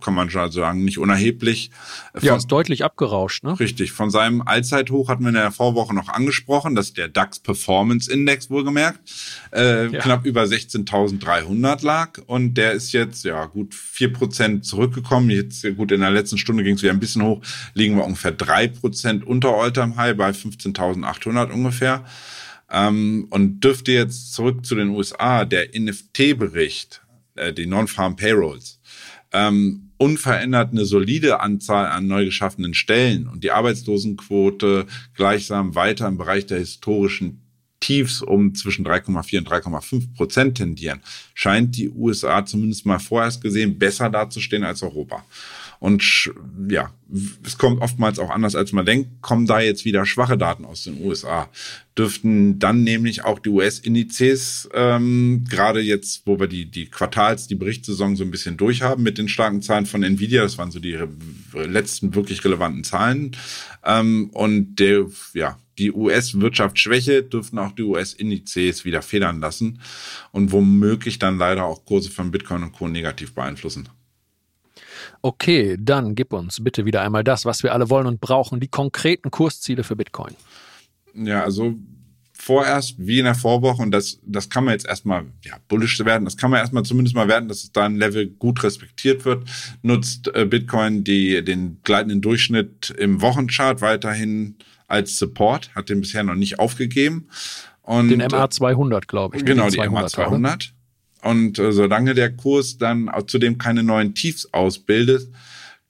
kann 0.04 0.14
man 0.14 0.30
schon 0.30 0.52
sagen, 0.52 0.84
nicht 0.84 0.98
unerheblich. 0.98 1.72
Von, 2.14 2.24
ja, 2.24 2.36
ist 2.36 2.48
deutlich 2.48 2.84
abgerauscht, 2.84 3.44
ne? 3.44 3.60
Richtig. 3.60 3.92
Von 3.94 4.10
seinem 4.12 4.42
Allzeithoch 4.42 5.08
hatten 5.08 5.24
wir 5.24 5.30
in 5.30 5.36
der 5.36 5.52
Vorwoche 5.52 5.96
noch 5.96 6.10
angesprochen, 6.10 6.76
das 6.76 6.88
ist 6.88 6.98
der 6.98 7.08
DAX 7.08 7.40
Performance 7.40 8.12
Index 8.12 8.50
wohlgemerkt, 8.50 9.00
äh, 9.54 9.88
ja. 9.88 10.00
knapp 10.02 10.26
über 10.26 10.44
16.300 10.44 11.86
lag 11.86 12.20
und 12.28 12.56
der 12.56 12.74
ist 12.74 12.92
jetzt, 12.92 13.24
ja, 13.24 13.46
gut 13.46 13.74
vier 13.74 14.12
Prozent 14.12 14.66
zurückgekommen. 14.66 15.30
Jetzt, 15.30 15.66
gut, 15.78 15.92
in 15.92 16.02
der 16.02 16.12
letzten 16.12 16.38
Stunde 16.38 16.64
ging 16.64 16.76
es 16.76 16.84
wieder 16.84 16.94
ein 16.94 17.00
bisschen 17.00 17.24
hoch, 17.24 17.42
liegen 17.74 17.96
wir 17.96 18.04
ungefähr 18.04 18.32
drei 18.32 18.68
Prozent 18.68 19.26
unter 19.26 19.50
Alltime 19.56 19.96
High 19.96 20.18
bei 20.18 20.32
15.800 20.32 21.52
ungefähr. 21.52 22.04
Ähm, 22.72 23.28
und 23.30 23.60
dürfte 23.60 23.92
jetzt 23.92 24.34
zurück 24.34 24.66
zu 24.66 24.76
den 24.76 24.90
USA, 24.90 25.46
der 25.46 25.70
NFT-Bericht, 25.78 27.02
äh, 27.36 27.52
die 27.52 27.66
Non-Farm 27.66 28.16
Payrolls, 28.16 28.80
ähm, 29.34 29.92
unverändert 29.98 30.72
eine 30.72 30.86
solide 30.86 31.42
Anzahl 31.42 31.88
an 31.88 32.08
neu 32.08 32.26
geschaffenen 32.26 32.74
Stellen 32.74 33.28
und 33.28 33.44
die 33.44 33.52
Arbeitslosenquote 33.52 34.88
gleichsam 35.14 35.76
weiter 35.76 36.08
im 36.08 36.18
Bereich 36.18 36.48
der 36.48 36.60
historischen 36.60 37.42
Tiefs 37.82 38.22
um 38.22 38.56
zwischen 38.56 38.86
3,4 38.86 39.40
und 39.40 39.50
3,5 39.50 40.16
Prozent 40.16 40.58
tendieren, 40.58 41.02
scheint 41.34 41.76
die 41.76 41.90
USA 41.90 42.46
zumindest 42.46 42.86
mal 42.86 43.00
vorerst 43.00 43.42
gesehen 43.42 43.78
besser 43.78 44.10
dazustehen 44.10 44.64
als 44.64 44.82
Europa. 44.84 45.26
Und 45.82 46.32
ja, 46.70 46.94
es 47.44 47.58
kommt 47.58 47.82
oftmals 47.82 48.20
auch 48.20 48.30
anders, 48.30 48.54
als 48.54 48.72
man 48.72 48.86
denkt, 48.86 49.20
kommen 49.24 49.48
da 49.48 49.60
jetzt 49.60 49.84
wieder 49.84 50.06
schwache 50.06 50.38
Daten 50.38 50.64
aus 50.64 50.84
den 50.84 51.04
USA. 51.04 51.50
Dürften 51.98 52.60
dann 52.60 52.84
nämlich 52.84 53.26
auch 53.26 53.40
die 53.40 53.50
US-Indizes, 53.50 54.70
ähm, 54.76 55.44
gerade 55.50 55.82
jetzt, 55.82 56.22
wo 56.28 56.40
wir 56.40 56.46
die, 56.46 56.70
die 56.70 56.86
Quartals-, 56.86 57.48
die 57.48 57.56
Berichtssaison 57.56 58.16
so 58.16 58.24
ein 58.24 58.30
bisschen 58.30 58.58
durchhaben 58.58 59.04
mit 59.04 59.18
den 59.18 59.28
starken 59.28 59.64
Zahlen 59.64 59.88
von 59.88 60.04
Nvidia, 60.04 60.44
das 60.44 60.60
waren 60.60 60.70
so 60.70 60.80
die 60.80 61.00
letzten 61.56 62.14
wirklich 62.14 62.46
relevanten 62.46 62.84
Zahlen. 62.84 63.36
Ähm, 63.84 64.30
und 64.34 64.76
der, 64.76 65.08
ja, 65.34 65.58
die 65.80 65.92
US-Wirtschaftsschwäche 65.92 67.24
dürften 67.24 67.58
auch 67.58 67.72
die 67.72 67.82
US-Indizes 67.82 68.86
wieder 68.86 69.02
federn 69.02 69.40
lassen 69.40 69.82
und 70.32 70.52
womöglich 70.52 71.18
dann 71.18 71.40
leider 71.40 71.66
auch 71.66 71.86
Kurse 71.86 72.12
von 72.12 72.30
Bitcoin 72.30 72.62
und 72.62 72.74
Co. 72.74 72.88
negativ 72.88 73.34
beeinflussen. 73.34 73.90
Okay, 75.22 75.78
dann 75.80 76.16
gib 76.16 76.34
uns 76.34 76.64
bitte 76.64 76.86
wieder 76.86 77.02
einmal 77.02 77.24
das, 77.24 77.46
was 77.46 77.64
wir 77.64 77.74
alle 77.74 77.90
wollen 77.90 78.08
und 78.08 78.22
brauchen, 78.22 78.60
die 78.60 78.68
konkreten 78.68 79.32
Kursziele 79.32 79.84
für 79.84 79.96
Bitcoin. 79.96 80.36
Ja, 81.14 81.44
also 81.44 81.76
vorerst 82.42 82.96
wie 82.98 83.20
in 83.20 83.26
der 83.26 83.36
Vorwoche 83.36 83.82
und 83.82 83.92
das, 83.92 84.20
das 84.24 84.50
kann 84.50 84.66
man 84.66 84.74
jetzt 84.74 84.88
erstmal, 84.88 85.26
ja, 85.44 85.58
bullisch 85.68 86.04
werden, 86.04 86.26
das 86.26 86.38
kann 86.38 86.50
man 86.50 86.60
erstmal 86.60 86.84
zumindest 86.84 87.16
mal 87.16 87.28
werden, 87.28 87.48
dass 87.48 87.64
es 87.64 87.72
da 87.72 87.86
ein 87.86 87.98
Level 87.98 88.28
gut 88.28 88.64
respektiert 88.64 89.26
wird, 89.26 89.48
nutzt 89.84 90.34
äh, 90.34 90.46
Bitcoin 90.46 91.04
die, 91.04 91.44
den 91.44 91.78
gleitenden 91.84 92.22
Durchschnitt 92.22 92.90
im 92.98 93.22
Wochenchart 93.22 93.82
weiterhin 93.82 94.56
als 94.88 95.18
Support, 95.18 95.74
hat 95.76 95.90
den 95.90 96.02
bisher 96.02 96.24
noch 96.24 96.36
nicht 96.36 96.60
aufgegeben. 96.60 97.28
Und, 97.84 98.10
den 98.10 98.20
MA 98.20 98.50
200, 98.50 99.08
glaube 99.08 99.38
ich. 99.38 99.46
Genau, 99.46 99.70
die 99.70 99.78
MA 99.78 100.08
200. 100.08 100.74
Und 101.22 101.60
äh, 101.60 101.72
solange 101.72 102.14
der 102.14 102.32
Kurs 102.32 102.78
dann 102.78 103.12
zudem 103.28 103.58
keine 103.58 103.84
neuen 103.84 104.14
Tiefs 104.16 104.48
ausbildet, 104.54 105.30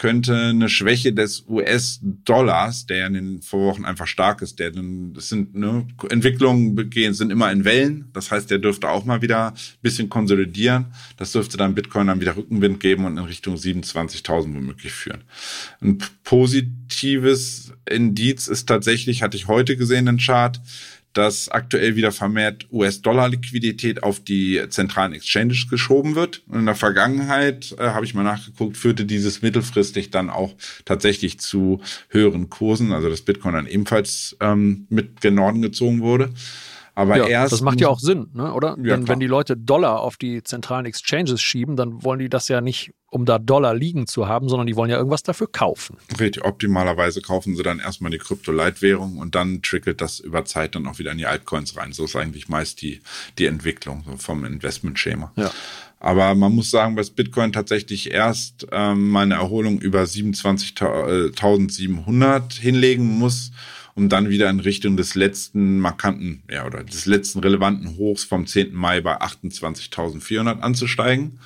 könnte 0.01 0.35
eine 0.35 0.67
Schwäche 0.67 1.13
des 1.13 1.45
US-Dollars, 1.47 2.87
der 2.87 3.05
in 3.05 3.13
den 3.13 3.41
Vorwochen 3.43 3.85
einfach 3.85 4.07
stark 4.07 4.41
ist, 4.41 4.57
der 4.57 4.71
das 4.71 5.29
sind 5.29 5.53
ne, 5.53 5.85
Entwicklungen 6.09 6.73
begehen, 6.73 7.13
sind 7.13 7.31
immer 7.31 7.51
in 7.51 7.65
Wellen. 7.65 8.09
Das 8.11 8.31
heißt, 8.31 8.49
der 8.49 8.57
dürfte 8.57 8.89
auch 8.89 9.05
mal 9.05 9.21
wieder 9.21 9.49
ein 9.49 9.53
bisschen 9.83 10.09
konsolidieren. 10.09 10.87
Das 11.17 11.33
dürfte 11.33 11.55
dann 11.55 11.75
Bitcoin 11.75 12.07
dann 12.07 12.19
wieder 12.19 12.35
Rückenwind 12.35 12.79
geben 12.79 13.05
und 13.05 13.15
in 13.15 13.25
Richtung 13.25 13.57
27.000 13.57 14.55
womöglich 14.55 14.91
führen. 14.91 15.21
Ein 15.81 15.99
positives 16.23 17.71
Indiz 17.87 18.47
ist 18.47 18.65
tatsächlich, 18.65 19.21
hatte 19.21 19.37
ich 19.37 19.47
heute 19.47 19.77
gesehen, 19.77 20.07
den 20.07 20.17
Chart, 20.17 20.59
dass 21.13 21.49
aktuell 21.49 21.95
wieder 21.95 22.11
vermehrt 22.11 22.67
US-Dollar-Liquidität 22.71 24.03
auf 24.03 24.19
die 24.19 24.61
zentralen 24.69 25.13
Exchanges 25.13 25.67
geschoben 25.69 26.15
wird. 26.15 26.43
Und 26.47 26.59
in 26.59 26.65
der 26.65 26.75
Vergangenheit, 26.75 27.75
äh, 27.77 27.89
habe 27.89 28.05
ich 28.05 28.13
mal 28.13 28.23
nachgeguckt, 28.23 28.77
führte 28.77 29.05
dieses 29.05 29.41
mittelfristig 29.41 30.09
dann 30.09 30.29
auch 30.29 30.53
tatsächlich 30.85 31.39
zu 31.39 31.81
höheren 32.09 32.49
Kursen, 32.49 32.91
also 32.93 33.09
dass 33.09 33.21
Bitcoin 33.21 33.53
dann 33.53 33.67
ebenfalls 33.67 34.37
ähm, 34.39 34.85
mit 34.89 35.21
gen 35.21 35.35
Norden 35.35 35.61
gezogen 35.61 36.01
wurde. 36.01 36.29
Aber 36.93 37.17
ja, 37.17 37.27
erst. 37.27 37.53
Das 37.53 37.61
macht 37.61 37.79
ja 37.79 37.87
auch 37.87 37.99
Sinn, 37.99 38.27
ne? 38.33 38.51
oder? 38.53 38.75
Ja, 38.81 38.95
Denn 38.95 39.07
wenn 39.07 39.19
die 39.19 39.27
Leute 39.27 39.55
Dollar 39.55 40.01
auf 40.01 40.17
die 40.17 40.43
zentralen 40.43 40.85
Exchanges 40.85 41.41
schieben, 41.41 41.77
dann 41.77 42.03
wollen 42.03 42.19
die 42.19 42.29
das 42.29 42.49
ja 42.49 42.59
nicht, 42.59 42.91
um 43.07 43.23
da 43.25 43.39
Dollar 43.39 43.73
liegen 43.73 44.07
zu 44.07 44.27
haben, 44.27 44.49
sondern 44.49 44.67
die 44.67 44.75
wollen 44.75 44.89
ja 44.89 44.97
irgendwas 44.97 45.23
dafür 45.23 45.49
kaufen. 45.49 45.95
Richtig, 46.19 46.43
optimalerweise 46.43 47.21
kaufen 47.21 47.55
sie 47.55 47.63
dann 47.63 47.79
erstmal 47.79 48.11
die 48.11 48.17
Krypto-Leitwährung 48.17 49.19
und 49.19 49.35
dann 49.35 49.61
trickelt 49.61 50.01
das 50.01 50.19
über 50.19 50.43
Zeit 50.43 50.75
dann 50.75 50.85
auch 50.85 50.99
wieder 50.99 51.13
in 51.13 51.17
die 51.17 51.27
Altcoins 51.27 51.77
rein. 51.77 51.93
So 51.93 52.03
ist 52.05 52.17
eigentlich 52.17 52.49
meist 52.49 52.81
die, 52.81 52.99
die 53.37 53.45
Entwicklung 53.45 54.03
vom 54.17 54.43
Investmentschema. 54.43 55.31
Ja. 55.37 55.49
Aber 55.99 56.35
man 56.35 56.55
muss 56.55 56.71
sagen, 56.71 56.95
dass 56.95 57.11
Bitcoin 57.11 57.53
tatsächlich 57.53 58.11
erst 58.11 58.67
ähm, 58.71 59.11
meine 59.11 59.35
Erholung 59.35 59.79
über 59.79 60.01
27.700 60.01 62.59
hinlegen 62.59 63.05
muss 63.05 63.51
um 63.95 64.09
dann 64.09 64.29
wieder 64.29 64.49
in 64.49 64.59
Richtung 64.59 64.97
des 64.97 65.15
letzten 65.15 65.79
markanten, 65.79 66.43
ja, 66.49 66.65
oder 66.65 66.83
des 66.83 67.05
letzten 67.05 67.39
relevanten 67.39 67.97
Hochs 67.97 68.23
vom 68.23 68.47
10. 68.47 68.73
Mai 68.73 69.01
bei 69.01 69.21
28.400 69.21 70.59
anzusteigen. 70.59 71.39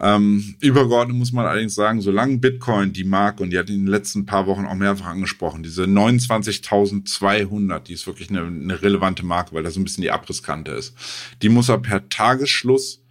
Ähm, 0.00 0.54
übergeordnet 0.60 1.16
muss 1.16 1.32
man 1.32 1.46
allerdings 1.46 1.74
sagen, 1.74 2.00
solange 2.00 2.38
Bitcoin 2.38 2.92
die 2.92 3.02
Marke, 3.02 3.42
und 3.42 3.50
die 3.50 3.58
hat 3.58 3.68
in 3.68 3.78
den 3.78 3.88
letzten 3.88 4.26
paar 4.26 4.46
Wochen 4.46 4.64
auch 4.64 4.76
mehrfach 4.76 5.06
angesprochen, 5.06 5.64
diese 5.64 5.84
29.200, 5.84 7.80
die 7.80 7.94
ist 7.94 8.06
wirklich 8.06 8.30
eine, 8.30 8.42
eine 8.42 8.80
relevante 8.80 9.26
Marke, 9.26 9.54
weil 9.54 9.64
das 9.64 9.74
so 9.74 9.80
ein 9.80 9.84
bisschen 9.84 10.02
die 10.02 10.12
Abrisskante 10.12 10.70
ist. 10.70 10.94
Die 11.42 11.48
muss 11.48 11.68
er 11.68 11.78
per 11.78 12.08
Tagesschluss 12.08 13.02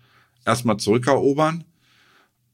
erstmal 0.45 0.77
zurückerobern. 0.77 1.65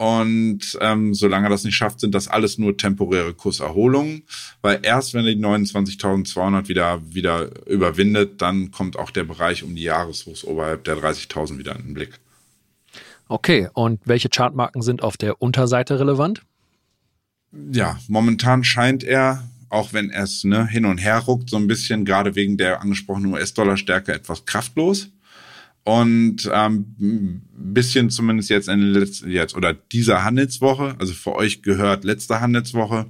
Und 0.04 0.78
ähm, 0.82 1.14
solange 1.14 1.47
er 1.47 1.49
das 1.49 1.64
nicht 1.64 1.78
schafft, 1.78 2.01
sind 2.01 2.14
das 2.14 2.28
alles 2.28 2.58
nur 2.58 2.76
temporäre 2.76 3.34
Kurserholungen, 3.34 4.24
weil 4.62 4.82
erst 4.84 5.14
wenn 5.14 5.26
er 5.26 5.34
die 5.34 5.41
29.200 5.41 6.68
wieder 6.68 7.01
wieder 7.10 7.49
überwindet, 7.68 8.41
dann 8.41 8.72
kommt 8.72 8.99
auch 8.99 9.12
der 9.12 9.24
Bereich 9.24 9.64
um 9.64 9.76
die 9.76 9.84
Jahreshochs 9.84 10.43
oberhalb 10.43 10.84
der 10.84 10.97
30.000 10.97 11.58
wieder 11.58 11.74
in 11.78 11.84
den 11.84 11.93
Blick. 11.93 12.20
Okay, 13.30 13.70
und 13.72 14.01
welche 14.04 14.28
Chartmarken 14.28 14.82
sind 14.82 15.04
auf 15.04 15.16
der 15.16 15.41
Unterseite 15.41 15.97
relevant? 15.97 16.41
Ja, 17.72 17.97
momentan 18.10 18.66
scheint 18.66 19.06
er, 19.06 19.47
auch 19.70 19.93
wenn 19.93 20.10
es 20.10 20.43
ne, 20.43 20.68
hin 20.68 20.84
und 20.84 20.97
her 20.97 21.20
ruckt, 21.20 21.49
so 21.49 21.56
ein 21.56 21.68
bisschen, 21.68 22.04
gerade 22.04 22.36
wegen 22.36 22.58
der 22.58 22.82
angesprochenen 22.82 23.32
US-Dollar-Stärke, 23.32 24.12
etwas 24.12 24.43
kraftlos. 24.43 25.12
Und 25.84 26.50
ähm, 26.54 27.42
bisschen 27.56 28.10
zumindest 28.10 28.50
jetzt 28.50 28.70
in 28.70 28.82
letzten, 28.82 29.30
jetzt 29.30 29.56
oder 29.56 29.74
dieser 29.74 30.24
Handelswoche, 30.24 30.96
also 31.00 31.14
für 31.14 31.36
euch 31.36 31.62
gehört 31.62 32.06
letzte 32.06 32.40
Handelswoche, 32.40 33.08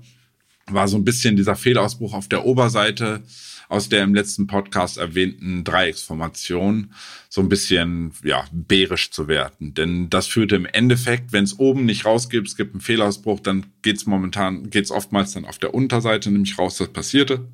war 0.67 0.88
so 0.88 0.97
ein 0.97 1.03
bisschen 1.03 1.36
dieser 1.36 1.55
Fehlausbruch 1.55 2.13
auf 2.13 2.28
der 2.28 2.45
Oberseite 2.45 3.21
aus 3.69 3.89
der 3.89 4.03
im 4.03 4.13
letzten 4.13 4.47
Podcast 4.47 4.97
erwähnten 4.97 5.63
Dreiecksformation 5.63 6.93
so 7.30 7.41
ein 7.41 7.49
bisschen 7.49 8.11
ja 8.24 8.45
bärisch 8.51 9.11
zu 9.11 9.28
werten. 9.28 9.74
Denn 9.74 10.09
das 10.09 10.28
führte 10.28 10.55
im 10.55 10.65
Endeffekt, 10.65 11.34
wenn 11.34 11.43
es 11.43 11.59
oben 11.59 11.86
nicht 11.86 12.05
rausgibt, 12.05 12.47
es 12.47 12.55
gibt 12.55 12.74
einen 12.74 12.82
Fehlausbruch, 12.82 13.39
dann 13.39 13.65
geht's 13.82 14.05
momentan, 14.05 14.69
geht's 14.69 14.91
oftmals 14.91 15.34
dann 15.34 15.45
auf 15.45 15.57
der 15.57 15.74
Unterseite 15.74 16.32
nämlich 16.32 16.57
raus, 16.57 16.78
das 16.78 16.89
passierte. 16.89 17.47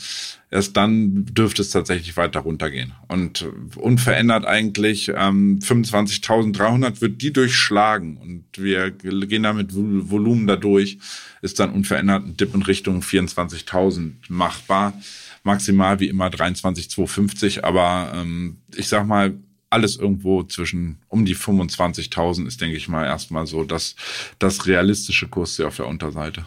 erst 0.50 0.78
dann 0.78 1.26
dürfte 1.26 1.62
es 1.62 1.72
tatsächlich 1.72 2.16
weiter 2.18 2.42
runtergehen. 2.42 2.94
Und 3.08 3.46
unverändert 3.76 4.46
eigentlich 4.46 5.12
ähm, 5.16 5.60
25.300 5.60 7.02
wird 7.02 7.22
die 7.22 7.34
durchschlagen 7.34 8.18
und 8.18 8.46
wir 8.58 8.92
gehen 8.92 9.44
damit 9.44 9.72
Volumen 9.74 10.48
dadurch, 10.48 10.98
ist 11.42 11.60
dann 11.60 11.72
unverändert 11.72 12.26
ein 12.26 12.38
Dip 12.38 12.56
in 12.56 12.64
Richtung 12.64 13.02
24.000 13.02 14.14
machbar 14.30 14.94
maximal 15.48 16.00
wie 16.00 16.10
immer 16.10 16.30
23,250, 16.30 17.66
aber 17.66 18.12
ähm, 18.14 18.58
ich 18.76 18.88
sag 18.88 19.08
mal, 19.08 19.34
alles 19.70 19.98
irgendwo 19.98 20.44
zwischen 20.44 21.00
um 21.08 21.26
die 21.26 21.36
25.000 21.36 22.48
ist, 22.48 22.62
denke 22.62 22.78
ich 22.78 22.88
mal, 22.88 23.06
erstmal 23.06 23.48
so 23.48 23.64
das, 23.64 23.96
das 24.40 24.68
realistische 24.68 25.28
Kurs 25.28 25.60
auf 25.60 25.78
der 25.78 25.88
Unterseite. 25.88 26.46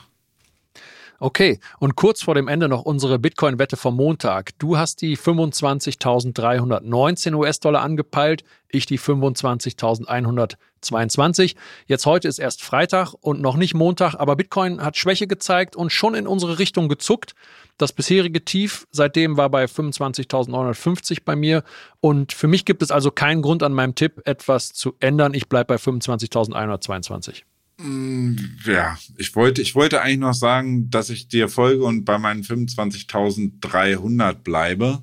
Okay, 1.22 1.60
und 1.78 1.96
kurz 1.96 2.22
vor 2.22 2.34
dem 2.34 2.48
Ende 2.48 2.66
noch 2.66 2.80
unsere 2.80 3.18
Bitcoin-Wette 3.18 3.76
vom 3.76 3.94
Montag. 3.94 4.58
Du 4.58 4.78
hast 4.78 5.02
die 5.02 5.18
25.319 5.18 7.34
US-Dollar 7.34 7.82
angepeilt, 7.82 8.42
ich 8.68 8.86
die 8.86 8.98
25.122. 8.98 11.56
Jetzt 11.84 12.06
heute 12.06 12.26
ist 12.26 12.38
erst 12.38 12.62
Freitag 12.62 13.12
und 13.20 13.42
noch 13.42 13.58
nicht 13.58 13.74
Montag, 13.74 14.14
aber 14.14 14.34
Bitcoin 14.34 14.82
hat 14.82 14.96
Schwäche 14.96 15.26
gezeigt 15.26 15.76
und 15.76 15.92
schon 15.92 16.14
in 16.14 16.26
unsere 16.26 16.58
Richtung 16.58 16.88
gezuckt. 16.88 17.34
Das 17.76 17.92
bisherige 17.92 18.42
Tief 18.42 18.86
seitdem 18.90 19.36
war 19.36 19.50
bei 19.50 19.66
25.950 19.66 21.18
bei 21.26 21.36
mir 21.36 21.64
und 22.00 22.32
für 22.32 22.48
mich 22.48 22.64
gibt 22.64 22.80
es 22.80 22.90
also 22.90 23.10
keinen 23.10 23.42
Grund 23.42 23.62
an 23.62 23.74
meinem 23.74 23.94
Tipp, 23.94 24.22
etwas 24.24 24.72
zu 24.72 24.94
ändern. 25.00 25.34
Ich 25.34 25.50
bleibe 25.50 25.66
bei 25.66 25.76
25.122. 25.76 27.42
Mm, 27.83 28.37
ja, 28.64 28.99
ich 29.16 29.35
wollte, 29.35 29.62
ich 29.62 29.74
wollte 29.74 30.03
eigentlich 30.03 30.18
noch 30.18 30.35
sagen, 30.35 30.91
dass 30.91 31.11
ich 31.11 31.28
dir 31.28 31.49
folge 31.49 31.85
und 31.85 32.05
bei 32.05 32.18
meinen 32.18 32.43
25.300 32.43 34.35
bleibe. 34.35 35.03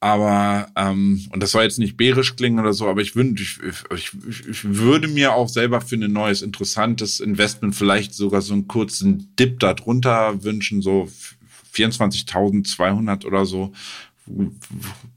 Aber, 0.00 0.68
ähm, 0.74 1.28
und 1.30 1.40
das 1.42 1.52
soll 1.52 1.62
jetzt 1.62 1.78
nicht 1.78 1.96
bärisch 1.96 2.34
klingen 2.34 2.58
oder 2.58 2.72
so, 2.72 2.88
aber 2.88 3.02
ich, 3.02 3.14
wünsche, 3.14 3.60
ich, 3.94 4.10
ich, 4.28 4.48
ich 4.48 4.64
würde 4.64 5.06
mir 5.06 5.32
auch 5.32 5.48
selber 5.48 5.80
für 5.80 5.94
ein 5.94 6.12
neues, 6.12 6.42
interessantes 6.42 7.20
Investment 7.20 7.76
vielleicht 7.76 8.12
sogar 8.12 8.42
so 8.42 8.52
einen 8.52 8.66
kurzen 8.66 9.32
Dip 9.38 9.60
da 9.60 9.74
drunter 9.74 10.42
wünschen, 10.42 10.82
so 10.82 11.08
24.200 11.72 13.24
oder 13.24 13.46
so 13.46 13.72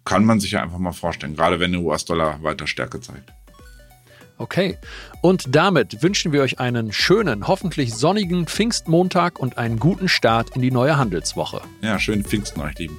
kann 0.04 0.26
man 0.26 0.40
sich 0.40 0.52
ja 0.52 0.62
einfach 0.62 0.78
mal 0.78 0.92
vorstellen, 0.92 1.36
gerade 1.36 1.60
wenn 1.60 1.72
der 1.72 1.82
US-Dollar 1.82 2.44
weiter 2.44 2.68
Stärke 2.68 3.02
zeigt. 3.02 3.34
Okay, 4.38 4.78
und 5.22 5.56
damit 5.56 6.04
wünschen 6.04 6.34
wir 6.34 6.42
euch 6.42 6.60
einen 6.60 6.92
schönen, 6.92 7.48
hoffentlich 7.48 7.94
sonnigen 7.94 8.48
Pfingstmontag 8.48 9.40
und 9.40 9.58
einen 9.58 9.80
guten 9.80 10.10
Start 10.10 10.56
in 10.56 10.62
die 10.62 10.72
neue 10.72 10.98
Handelswoche. 10.98 11.62
Ja, 11.82 12.00
schönen 12.00 12.26
Pfingsten 12.26 12.62
euch, 12.62 12.78
Lieben. 12.78 12.98